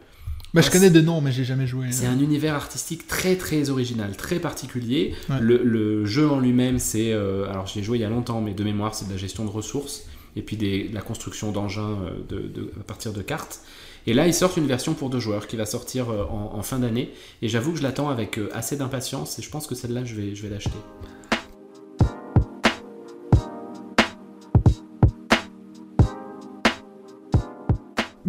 Ben, 0.53 0.61
je 0.61 0.67
Ouais, 0.67 0.71
connais 0.71 0.89
de 0.89 1.01
nom, 1.01 1.21
mais 1.21 1.31
j'ai 1.31 1.43
jamais 1.43 1.67
joué. 1.67 1.87
C'est 1.91 2.07
un 2.07 2.17
univers 2.19 2.55
artistique 2.55 3.07
très 3.07 3.35
très 3.35 3.69
original, 3.69 4.15
très 4.17 4.39
particulier. 4.39 5.13
Ouais. 5.29 5.35
Le, 5.41 5.61
le 5.63 6.05
jeu 6.05 6.27
en 6.29 6.39
lui-même, 6.39 6.79
c'est. 6.79 7.13
euh, 7.13 7.47
alors, 7.49 7.67
je 7.67 7.75
l'ai 7.75 7.83
joué 7.83 7.97
il 7.99 8.01
y 8.01 8.05
a 8.05 8.09
longtemps, 8.09 8.41
mais 8.41 8.53
de 8.53 8.63
mémoire, 8.63 8.95
c'est 8.95 9.05
de 9.05 9.11
la 9.11 9.17
gestion 9.17 9.45
de 9.45 9.49
ressources 9.51 10.05
et 10.35 10.41
puis 10.41 10.89
la 10.91 11.01
construction 11.01 11.51
d'engins 11.51 11.97
euh, 12.31 12.71
à 12.79 12.83
partir 12.83 13.13
de 13.13 13.21
cartes. 13.21 13.61
Et 14.07 14.13
là, 14.13 14.27
ils 14.27 14.33
sortent 14.33 14.57
une 14.57 14.67
version 14.67 14.93
pour 14.93 15.09
deux 15.09 15.19
joueurs 15.19 15.47
qui 15.47 15.55
va 15.55 15.65
sortir 15.65 16.09
euh, 16.09 16.23
en, 16.23 16.61
fin 16.63 16.79
d'année. 16.79 17.13
Et 17.41 17.49
j'avoue 17.49 17.71
que 17.73 17.77
je 17.77 17.83
l'attends 17.83 18.09
avec 18.09 18.37
euh, 18.37 18.49
assez 18.53 18.77
d'impatience 18.77 19.37
et 19.39 19.41
je 19.41 19.49
pense 19.49 19.67
que 19.67 19.75
celle-là, 19.75 20.05
je 20.05 20.15
vais, 20.15 20.35
je 20.35 20.43
vais 20.43 20.49
l'acheter. 20.49 20.71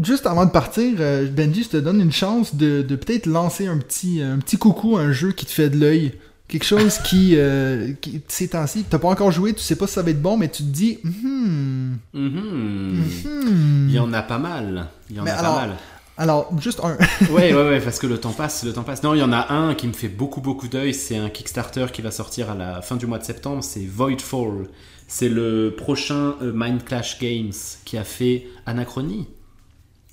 Juste 0.02 0.26
avant 0.26 0.46
de 0.46 0.50
partir, 0.50 0.96
Benji, 1.30 1.64
je 1.64 1.68
te 1.68 1.76
donne 1.76 2.00
une 2.00 2.12
chance 2.12 2.54
de, 2.54 2.80
de 2.80 2.96
peut-être 2.96 3.26
lancer 3.26 3.66
un 3.66 3.76
petit, 3.76 4.22
un 4.22 4.38
petit 4.38 4.56
coucou 4.56 4.96
à 4.96 5.02
un 5.02 5.12
jeu 5.12 5.32
qui 5.32 5.44
te 5.44 5.50
fait 5.50 5.68
de 5.68 5.76
l'œil. 5.76 6.12
Quelque 6.50 6.64
chose 6.64 6.98
qui, 6.98 7.36
euh, 7.36 7.92
qui 8.00 8.20
ces 8.28 8.48
temps-ci, 8.48 8.84
t'as 8.90 8.98
pas 8.98 9.08
encore 9.08 9.30
joué, 9.30 9.52
tu 9.54 9.60
sais 9.60 9.76
pas 9.76 9.86
si 9.86 9.94
ça 9.94 10.02
va 10.02 10.10
être 10.10 10.20
bon, 10.20 10.36
mais 10.36 10.48
tu 10.48 10.62
te 10.64 10.68
dis, 10.68 10.98
hmm, 11.04 11.94
Mhm. 12.12 13.04
hmm. 13.24 13.86
Il 13.88 13.94
y 13.94 13.98
en 14.00 14.12
a 14.12 14.22
pas 14.22 14.38
mal. 14.38 14.88
Il 15.08 15.16
y 15.16 15.20
en 15.20 15.24
Mais 15.24 15.30
a 15.30 15.38
alors- 15.38 15.54
pas 15.54 15.60
mal. 15.66 15.76
Alors, 16.18 16.50
juste 16.60 16.80
un. 16.82 16.96
Ouais, 17.32 17.54
ouais, 17.54 17.68
ouais, 17.68 17.80
parce 17.84 17.98
que 17.98 18.06
le 18.06 18.18
temps 18.18 18.32
passe, 18.32 18.64
le 18.64 18.72
temps 18.72 18.82
passe. 18.82 19.02
Non, 19.02 19.14
il 19.14 19.20
y 19.20 19.22
en 19.22 19.32
a 19.32 19.52
un 19.54 19.74
qui 19.74 19.86
me 19.86 19.92
fait 19.94 20.08
beaucoup, 20.08 20.40
beaucoup 20.42 20.68
d'œil. 20.68 20.92
C'est 20.92 21.16
un 21.16 21.30
Kickstarter 21.30 21.86
qui 21.92 22.02
va 22.02 22.10
sortir 22.10 22.50
à 22.50 22.54
la 22.54 22.82
fin 22.82 22.96
du 22.96 23.06
mois 23.06 23.18
de 23.18 23.24
septembre. 23.24 23.62
C'est 23.64 23.86
Voidfall. 23.86 24.66
C'est 25.08 25.28
le 25.30 25.74
prochain 25.76 26.34
euh, 26.42 26.52
Mind 26.54 26.84
Clash 26.84 27.18
Games 27.20 27.52
qui 27.84 27.96
a 27.96 28.04
fait 28.04 28.46
Anachronie. 28.66 29.28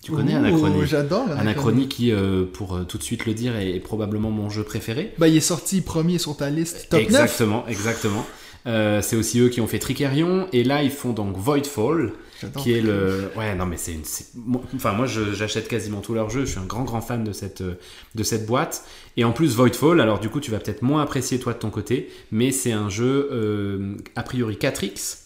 Tu 0.08 0.14
connais 0.14 0.36
Ouh, 0.36 0.38
Anachronie 0.38 0.88
J'adore 0.88 1.24
Anachronie. 1.24 1.42
Anachronie 1.42 1.88
qui, 1.90 2.12
euh, 2.14 2.46
pour 2.46 2.78
euh, 2.78 2.84
tout 2.86 2.98
de 2.98 3.04
suite 3.04 3.26
le 3.26 3.34
dire, 3.34 3.58
est, 3.58 3.72
est 3.72 3.80
probablement 3.82 4.32
mon 4.32 4.50
jeu 4.50 4.64
préféré. 4.64 5.14
Ben, 5.18 5.28
il 5.28 5.36
est 5.36 5.42
sorti 5.42 5.82
premier 5.82 6.18
sur 6.18 6.38
ta 6.38 6.50
liste 6.50 6.88
top 6.90 7.02
9. 7.02 7.10
exactement, 7.10 7.68
exactement. 7.68 8.26
Euh, 8.68 9.02
c'est 9.02 9.18
aussi 9.18 9.42
eux 9.42 9.50
qui 9.50 9.60
ont 9.60 9.68
fait 9.68 9.80
Tricerion. 9.80 10.48
Et 10.54 10.64
là, 10.64 10.82
ils 10.82 10.92
font 10.92 11.12
donc 11.12 11.36
Voidfall. 11.36 12.14
Qui 12.58 12.74
est 12.74 12.82
le 12.82 13.32
ouais 13.36 13.56
non 13.56 13.66
mais 13.66 13.78
c'est 13.78 13.94
une 13.94 14.04
enfin 14.76 14.94
moi 14.94 15.08
j'achète 15.08 15.68
quasiment 15.68 16.02
tous 16.02 16.14
leurs 16.14 16.30
jeux 16.30 16.46
je 16.46 16.52
suis 16.52 16.60
un 16.60 16.68
grand 16.68 16.84
grand 16.84 17.02
fan 17.02 17.24
de 17.24 17.32
cette 17.32 17.64
de 17.64 18.24
cette 18.24 18.46
boîte 18.46 18.84
et 19.16 19.24
en 19.24 19.32
plus 19.32 19.56
Voidfall 19.56 20.00
alors 20.00 20.20
du 20.20 20.30
coup 20.30 20.40
tu 20.40 20.52
vas 20.52 20.60
peut-être 20.60 20.84
moins 20.84 21.02
apprécier 21.02 21.40
toi 21.40 21.54
de 21.54 21.58
ton 21.58 21.72
côté 21.72 22.12
mais 22.30 22.52
c'est 22.52 22.74
un 22.74 22.92
jeu 22.92 23.28
euh, 23.32 23.96
a 24.16 24.22
priori 24.22 24.54
4x 24.54 25.18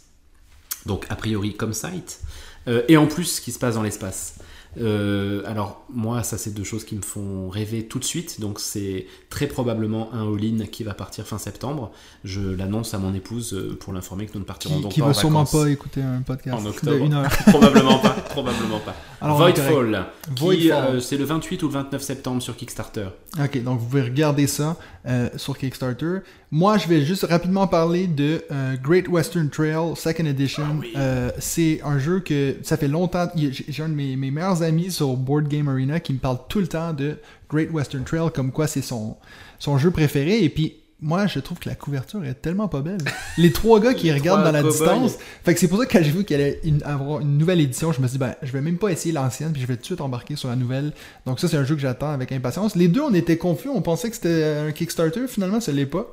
donc 0.86 1.06
a 1.10 1.18
priori 1.18 1.54
comme 1.54 1.74
site 1.74 2.22
euh, 2.70 2.84
et 2.88 2.96
en 2.96 3.08
plus 3.08 3.42
qui 3.42 3.52
se 3.52 3.60
passe 3.60 3.76
dans 3.76 3.84
l'espace 3.84 4.36
Euh, 4.80 5.44
alors 5.46 5.84
moi 5.94 6.24
ça 6.24 6.38
c'est 6.38 6.54
deux 6.54 6.64
choses 6.64 6.86
qui 6.86 6.96
me 6.96 7.02
font 7.02 7.50
rêver 7.50 7.88
tout 7.88 8.00
de 8.00 8.06
suite 8.06 8.40
donc 8.40 8.62
c'est 8.62 9.06
très 9.30 9.48
probablement 9.48 10.14
un 10.14 10.34
all-in 10.34 10.66
qui 10.66 10.86
va 10.86 10.94
partir 10.94 11.28
fin 11.28 11.38
septembre 11.38 11.92
je 12.24 12.42
l'annonce 12.42 12.94
à 12.94 12.98
mon 12.98 13.14
épouse 13.14 13.54
euh, 13.54 13.76
pour 13.80 13.94
l'informer 13.94 14.28
que 14.28 14.34
nous 14.36 14.42
ne 14.42 14.46
partirons 14.46 14.78
Qui, 14.78 14.82
donc 14.84 14.92
qui 14.92 15.00
pas 15.00 15.08
va 15.08 15.12
en 15.12 15.16
sûrement 15.16 15.44
vacances 15.44 15.64
pas 15.64 15.70
écouter 15.70 16.02
un 16.02 16.22
podcast 16.22 16.58
en 16.58 16.66
octobre. 16.70 17.04
une 17.04 17.14
heure. 17.14 17.30
probablement 17.48 18.00
pas, 18.00 18.10
probablement 18.10 18.80
pas. 18.80 18.96
Alors, 19.22 19.38
Voidfall, 19.38 20.06
qui, 20.36 20.42
Voidfall. 20.42 20.96
euh, 20.96 21.00
c'est 21.00 21.18
le 21.18 21.26
28 21.26 21.62
ou 21.64 21.68
le 21.68 21.74
29 21.74 22.02
septembre 22.02 22.42
sur 22.42 22.56
Kickstarter. 22.56 23.08
Ok, 23.40 23.64
donc 23.64 23.80
vous 23.80 23.86
pouvez 23.86 24.02
regarder 24.02 24.48
ça 24.48 24.78
euh, 25.06 25.30
sur 25.36 25.58
Kickstarter. 25.58 26.20
Moi, 26.50 26.78
je 26.78 26.88
vais 26.88 27.06
juste 27.06 27.24
rapidement 27.24 27.68
parler 27.68 28.08
de 28.08 28.44
Great 28.84 29.08
Western 29.08 29.50
Trail 29.50 29.96
Second 29.96 30.26
Edition. 30.26 30.64
Ah 30.64 30.80
oui. 30.80 30.94
C'est 31.40 31.82
un 31.84 32.00
jeu 32.00 32.20
que 32.20 32.58
ça 32.64 32.78
fait 32.78 32.88
longtemps. 32.88 33.30
J'ai 33.36 33.52
j'ai 33.52 33.84
un 33.84 33.90
de 33.90 33.94
mes, 33.94 34.16
mes 34.16 34.32
meilleurs 34.32 34.61
amis 34.64 34.92
sur 34.92 35.16
Board 35.16 35.48
Game 35.48 35.68
Arena 35.68 36.00
qui 36.00 36.14
me 36.14 36.20
parle 36.20 36.38
tout 36.50 36.60
le 36.60 36.68
temps 36.68 36.94
de 36.94 37.18
Great 37.50 37.70
Western 37.72 38.04
Trail, 38.04 38.30
comme 38.34 38.52
quoi 38.52 38.68
c'est 38.68 38.82
son, 38.82 39.18
son 39.60 39.78
jeu 39.78 39.92
préféré. 39.92 40.44
Et 40.44 40.50
puis, 40.50 40.76
moi, 41.04 41.26
je 41.26 41.40
trouve 41.40 41.58
que 41.58 41.68
la 41.68 41.74
couverture 41.74 42.24
est 42.24 42.36
tellement 42.36 42.68
pas 42.68 42.82
belle. 42.82 43.00
Les 43.40 43.52
trois 43.52 43.80
gars 43.80 43.96
qui 43.96 44.06
Les 44.06 44.14
regardent 44.14 44.44
dans 44.44 44.52
la 44.52 44.62
distance. 44.72 45.18
Fait 45.44 45.54
que 45.56 45.60
c'est 45.60 45.68
pour 45.68 45.80
ça 45.80 45.88
que 45.88 45.92
quand 45.92 46.04
j'ai 46.04 46.12
vu 46.12 46.24
qu'il 46.24 46.36
allait 46.36 46.60
une- 46.64 46.84
avoir 46.84 47.22
une 47.22 47.40
nouvelle 47.40 47.60
édition, 47.60 47.92
je 47.92 48.00
me 48.02 48.08
suis 48.08 48.14
dit, 48.14 48.20
ben, 48.20 48.36
je 48.44 48.52
vais 48.52 48.62
même 48.62 48.78
pas 48.78 48.90
essayer 48.90 49.12
l'ancienne, 49.12 49.52
puis 49.52 49.62
je 49.62 49.66
vais 49.68 49.76
tout 49.78 49.82
de 49.82 49.86
suite 49.88 50.02
embarquer 50.02 50.36
sur 50.36 50.50
la 50.50 50.56
nouvelle. 50.56 50.92
Donc 51.26 51.40
ça, 51.40 51.48
c'est 51.48 51.58
un 51.58 51.64
jeu 51.64 51.74
que 51.74 51.82
j'attends 51.82 52.12
avec 52.12 52.32
impatience. 52.32 52.76
Les 52.76 52.88
deux, 52.88 53.02
on 53.02 53.14
était 53.16 53.38
confus, 53.38 53.70
on 53.70 53.82
pensait 53.82 54.10
que 54.10 54.16
c'était 54.16 54.44
un 54.68 54.72
Kickstarter, 54.72 55.28
finalement, 55.28 55.60
ce 55.60 55.72
l'est 55.72 55.88
pas. 55.88 56.06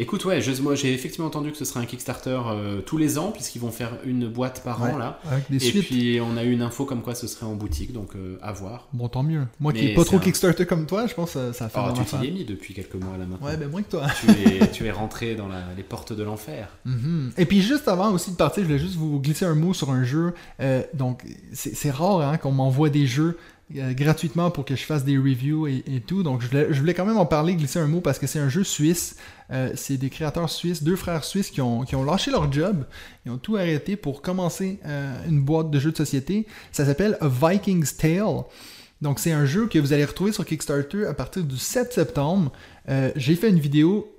Écoute, 0.00 0.24
ouais, 0.24 0.40
je- 0.40 0.60
moi 0.62 0.74
j'ai 0.74 0.92
effectivement 0.94 1.26
entendu 1.28 1.52
que 1.52 1.58
ce 1.58 1.64
serait 1.64 1.80
un 1.80 1.84
Kickstarter 1.84 2.40
euh, 2.46 2.80
tous 2.80 2.96
les 2.96 3.18
ans, 3.18 3.30
puisqu'ils 3.30 3.60
vont 3.60 3.70
faire 3.70 3.92
une 4.04 4.26
boîte 4.28 4.62
par 4.64 4.82
Ouais, 4.82 4.90
an 4.92 4.98
là. 4.98 5.20
Avec 5.30 5.44
des 5.50 5.56
Et 5.56 5.60
suites. 5.70 5.86
puis 5.86 6.20
on 6.20 6.36
a 6.36 6.44
eu 6.44 6.50
une 6.52 6.62
info 6.62 6.84
comme 6.86 7.02
quoi 7.02 7.14
ce 7.14 7.26
serait 7.26 7.46
en 7.46 7.54
boutique, 7.54 7.92
donc 7.92 8.16
euh, 8.16 8.38
à 8.42 8.52
voir. 8.52 8.88
Bon, 8.92 9.08
tant 9.08 9.22
mieux. 9.22 9.42
Moi 9.60 9.72
qui 9.72 9.84
n'ai 9.84 9.94
pas 9.94 10.04
trop 10.04 10.16
un- 10.16 10.20
Kickstarter 10.20 10.64
comme 10.66 10.86
toi, 10.86 11.06
je 11.06 11.14
pense 11.14 11.34
que 11.34 11.52
ça, 11.52 11.68
fait 11.68 11.78
Oh, 11.82 11.92
tu 11.94 12.04
t'y 12.04 12.26
es 12.26 12.30
mis 12.30 12.44
depuis 12.44 12.74
quelques 12.74 12.94
mois 12.94 13.16
là 13.18 13.26
maintenant. 13.26 13.46
Ouais, 13.46 13.56
ben 13.56 13.68
moins 13.70 13.82
que 13.82 13.90
toi. 13.90 14.06
tu, 14.20 14.30
es, 14.30 14.66
tu 14.72 14.86
es 14.86 14.90
rentré 14.90 15.34
dans 15.34 15.48
la- 15.48 15.74
les 15.76 15.82
portes 15.82 16.12
de 16.12 16.22
l'enfer. 16.22 16.68
Mhm. 16.86 17.32
Et 17.36 17.44
puis 17.44 17.60
juste 17.60 17.86
avant 17.86 18.10
aussi 18.12 18.30
de 18.30 18.36
partir, 18.36 18.62
je 18.62 18.68
voulais 18.68 18.78
juste 18.80 18.96
vous 18.96 19.20
glisser 19.20 19.44
un 19.44 19.54
mot 19.54 19.74
sur 19.74 19.90
un 19.90 20.04
jeu. 20.04 20.32
Euh, 20.60 20.82
donc 20.94 21.22
c'est 21.52 21.74
c'est 21.76 21.90
rare 21.90 22.20
hein, 22.22 22.38
qu'on 22.38 22.52
m'envoie 22.52 22.88
des 22.88 23.06
jeux 23.06 23.36
euh, 23.76 23.92
gratuitement 23.94 24.50
pour 24.50 24.64
que 24.64 24.74
je 24.74 24.82
fasse 24.82 25.04
des 25.04 25.16
reviews 25.16 25.68
et, 25.68 26.02
tout. 26.04 26.24
Donc 26.24 26.42
je 26.42 26.78
voulais, 26.80 26.94
quand 26.94 27.04
même 27.04 27.18
en 27.18 27.26
parler, 27.26 27.54
glisser 27.54 27.78
un 27.78 27.86
mot 27.86 28.00
parce 28.00 28.18
que 28.18 28.26
c'est 28.26 28.40
un 28.40 28.48
jeu 28.48 28.64
suisse. 28.64 29.16
Euh, 29.52 29.70
c'est 29.76 29.96
des 29.96 30.10
créateurs 30.10 30.50
suisses, 30.50 30.82
deux 30.82 30.96
frères 30.96 31.22
suisses 31.22 31.50
qui 31.50 31.60
ont, 31.60 31.82
qui 31.82 31.94
ont 31.94 32.02
lâché 32.02 32.32
leur 32.32 32.50
job. 32.50 32.84
Ils 33.24 33.32
ont 33.32 33.38
tout 33.38 33.56
arrêté 33.56 33.94
pour 33.94 34.22
commencer 34.22 34.80
euh, 34.86 35.16
une 35.28 35.40
boîte 35.40 35.70
de 35.70 35.78
jeux 35.78 35.92
de 35.92 35.96
société. 35.96 36.46
Ça 36.72 36.84
s'appelle 36.84 37.16
A 37.20 37.28
Viking's 37.28 37.96
Tale. 37.96 38.42
Donc 39.02 39.20
c'est 39.20 39.32
un 39.32 39.46
jeu 39.46 39.68
que 39.68 39.78
vous 39.78 39.92
allez 39.92 40.04
retrouver 40.04 40.32
sur 40.32 40.44
Kickstarter 40.44 41.06
à 41.06 41.14
partir 41.14 41.44
du 41.44 41.56
7 41.56 41.92
septembre. 41.92 42.52
J'ai 43.14 43.36
fait 43.36 43.50
une 43.50 43.60
vidéo 43.60 44.12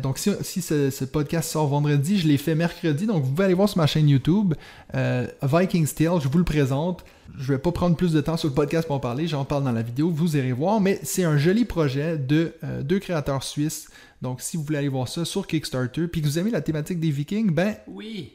donc, 0.00 0.16
si, 0.18 0.30
si 0.42 0.62
ce, 0.62 1.04
podcast 1.04 1.50
sort 1.50 1.66
vendredi, 1.66 2.20
je 2.20 2.28
l'ai 2.28 2.36
fait 2.36 2.54
mercredi. 2.54 3.06
Donc, 3.06 3.24
vous 3.24 3.30
pouvez 3.30 3.46
aller 3.46 3.54
voir 3.54 3.68
sur 3.68 3.78
ma 3.78 3.88
chaîne 3.88 4.08
YouTube. 4.08 4.54
Viking's 4.94 5.92
Tale, 5.92 6.20
je 6.20 6.28
vous 6.28 6.38
le 6.38 6.44
présente. 6.44 7.04
Je 7.38 7.52
vais 7.52 7.58
pas 7.58 7.72
prendre 7.72 7.96
plus 7.96 8.12
de 8.12 8.20
temps 8.20 8.36
sur 8.36 8.48
le 8.48 8.54
podcast 8.54 8.86
pour 8.86 8.96
en 8.96 9.00
parler. 9.00 9.26
J'en 9.26 9.44
parle 9.44 9.64
dans 9.64 9.72
la 9.72 9.82
vidéo. 9.82 10.10
Vous 10.10 10.36
irez 10.36 10.52
voir. 10.52 10.80
Mais 10.80 11.00
c'est 11.02 11.24
un 11.24 11.36
joli 11.36 11.64
projet 11.64 12.18
de 12.18 12.54
euh, 12.62 12.82
deux 12.82 12.98
créateurs 12.98 13.42
suisses. 13.42 13.88
Donc, 14.20 14.40
si 14.40 14.56
vous 14.56 14.64
voulez 14.64 14.78
aller 14.78 14.88
voir 14.88 15.08
ça 15.08 15.24
sur 15.24 15.46
Kickstarter, 15.46 16.06
puis 16.06 16.20
que 16.20 16.26
vous 16.26 16.38
aimez 16.38 16.50
la 16.50 16.60
thématique 16.60 17.00
des 17.00 17.10
Vikings, 17.10 17.50
ben. 17.50 17.76
Oui. 17.88 18.32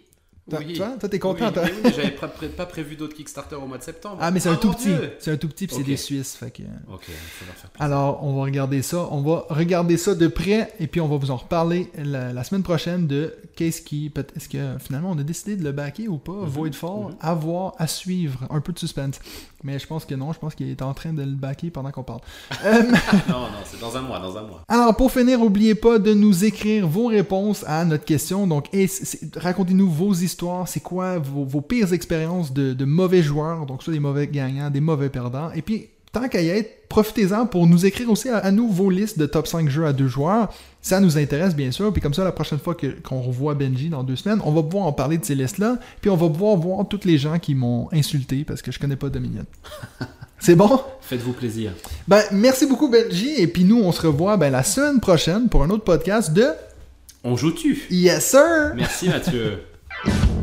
Toi- 0.50 0.60
oui. 0.66 0.74
toi, 0.76 1.10
t'es 1.10 1.20
content, 1.20 1.48
Oui, 1.48 1.54
toi? 1.54 1.64
mais 1.66 1.72
oui, 1.72 1.78
mais 1.84 1.94
j'avais 1.94 2.12
pas, 2.12 2.28
pré- 2.30 2.48
pas 2.48 2.66
prévu 2.66 2.96
d'autres 2.96 3.16
Kickstarter 3.16 3.56
au 3.56 3.68
mois 3.68 3.78
de 3.78 3.84
septembre. 3.84 4.18
Ah, 4.22 4.32
mais 4.32 4.40
c'est 4.40 4.48
un 4.50 4.54
Oh, 4.54 4.62
tout 4.62 4.72
petit. 4.72 4.94
C'est 5.20 5.32
un 5.32 5.38
tout 5.38 5.50
petit, 5.50 5.68
puis 5.68 5.76
c'est 5.76 5.84
des 5.84 5.98
Suisses. 5.98 6.36
Fait 6.36 6.52
que... 6.52 6.64
Ok, 6.92 7.04
faire 7.06 7.48
plaisir. 7.48 7.70
Alors, 7.80 8.24
on 8.24 8.34
va 8.38 8.44
regarder 8.44 8.82
ça. 8.82 9.08
On 9.12 9.22
va 9.22 9.46
regarder 9.50 9.98
ça 9.98 10.16
de 10.16 10.28
près 10.28 10.72
et 10.80 10.88
puis 10.88 11.02
on 11.02 11.08
va 11.10 11.18
vous 11.18 11.32
en 11.32 11.36
reparler 11.38 11.92
la, 11.98 12.32
la 12.32 12.44
semaine 12.46 12.64
prochaine 12.64 13.08
de 13.08 13.36
qu'est-ce 13.56 13.82
qui. 13.82 14.12
Est-ce 14.36 14.48
que 14.48 14.78
finalement 14.80 15.12
on 15.12 15.18
a 15.20 15.24
décidé 15.24 15.56
de 15.58 15.64
le 15.64 15.72
backer 15.74 16.08
ou 16.08 16.18
pas? 16.18 16.32
Voidfall, 16.46 17.08
mhm. 17.12 17.16
à 17.20 17.34
voir, 17.34 17.74
à 17.78 17.88
suivre. 17.88 18.48
Un 18.50 18.62
peu 18.62 18.72
de 18.72 18.80
suspense. 18.80 19.20
Mais 19.64 19.80
je 19.80 19.88
pense 19.88 20.06
que 20.06 20.14
non, 20.14 20.34
je 20.34 20.40
pense 20.40 20.54
qu'il 20.54 20.70
est 20.70 20.82
en 20.82 20.94
train 20.94 21.14
de 21.14 21.24
le 21.24 21.32
backer 21.32 21.72
pendant 21.72 21.92
qu'on 21.92 22.04
parle. 22.04 22.22
Euh, 22.66 22.82
non, 23.30 23.42
non, 23.42 23.60
c'est 23.66 23.80
dans 23.80 23.96
un 23.96 24.02
mois, 24.02 24.20
dans 24.20 24.36
un 24.36 24.42
mois. 24.42 24.64
alors, 24.68 24.96
pour 24.96 25.12
finir, 25.12 25.40
n'oubliez 25.40 25.76
pas 25.76 26.00
de 26.00 26.14
nous 26.14 26.44
écrire 26.44 26.88
vos 26.88 27.08
réponses 27.08 27.64
à 27.68 27.86
notre 27.86 28.04
question. 28.04 28.48
Donc, 28.48 28.70
racontez-nous 29.36 29.90
vos 29.90 30.14
histoires. 30.14 30.68
C'est 30.68 30.80
quoi 30.80 31.20
vos, 31.20 31.46
vos 31.46 31.62
pires 31.62 31.94
expériences 31.94 32.52
de, 32.54 32.74
de 32.74 32.86
mauvais 32.86 33.22
joueurs? 33.22 33.66
Donc, 33.66 33.84
soit 33.84 33.94
des 33.94 34.00
mauvais 34.00 34.28
gagnants, 34.28 34.70
des 34.70 34.82
mauvais 34.82 35.10
perdants. 35.10 35.52
Et 35.54 35.62
puis, 35.62 35.90
tant 36.12 36.28
qu'à 36.28 36.42
y 36.42 36.50
être, 36.50 36.88
profitez-en 36.90 37.46
pour 37.46 37.68
nous 37.68 37.86
écrire 37.86 38.10
aussi 38.10 38.30
à, 38.30 38.38
à 38.38 38.52
nous 38.52 38.70
vos 38.70 38.90
listes 38.90 39.20
de 39.20 39.26
top 39.26 39.48
5 39.48 39.70
jeux 39.70 39.86
à 39.86 39.94
deux 39.94 40.08
joueurs. 40.08 40.50
Ça 40.88 41.02
nous 41.02 41.18
intéresse 41.18 41.54
bien 41.54 41.70
sûr. 41.72 41.92
Puis 41.92 42.02
comme 42.02 42.14
ça, 42.14 42.24
la 42.24 42.32
prochaine 42.32 42.60
fois 42.60 42.74
que- 42.74 42.98
qu'on 43.02 43.20
revoit 43.22 43.56
Benji 43.56 43.90
dans 43.90 44.04
deux 44.04 44.16
semaines, 44.16 44.40
on 44.46 44.52
va 44.54 44.64
pouvoir 44.64 44.86
en 44.88 44.94
parler 44.94 45.18
de 45.18 45.26
ces 45.26 45.36
listes-là. 45.36 45.80
Puis 46.00 46.10
on 46.10 46.16
va 46.16 46.28
pouvoir 46.30 46.56
voir 46.56 46.88
toutes 46.88 47.04
les 47.04 47.18
gens 47.18 47.38
qui 47.40 47.56
m'ont 47.56 47.90
insulté 47.92 48.46
parce 48.46 48.62
que 48.62 48.72
je 48.72 48.80
connais 48.80 48.96
pas 48.96 49.10
Dominion. 49.10 49.44
C'est 50.40 50.56
bon? 50.56 50.80
Faites-vous 51.02 51.34
plaisir. 51.34 51.74
Ben, 52.08 52.22
merci 52.32 52.68
beaucoup 52.68 52.90
Benji. 52.90 53.34
Et 53.38 53.48
puis 53.48 53.66
nous, 53.66 53.82
on 53.84 53.92
se 53.92 54.02
revoit 54.08 54.38
ben, 54.38 54.50
la 54.50 54.64
semaine 54.64 55.02
prochaine 55.02 55.50
pour 55.50 55.62
un 55.64 55.70
autre 55.72 55.84
podcast 55.84 56.32
de 56.32 56.46
On 57.24 57.36
joue-tu? 57.36 57.84
Yes 57.90 58.28
Sir! 58.28 58.72
Merci 58.76 59.10
Mathieu. 59.10 59.64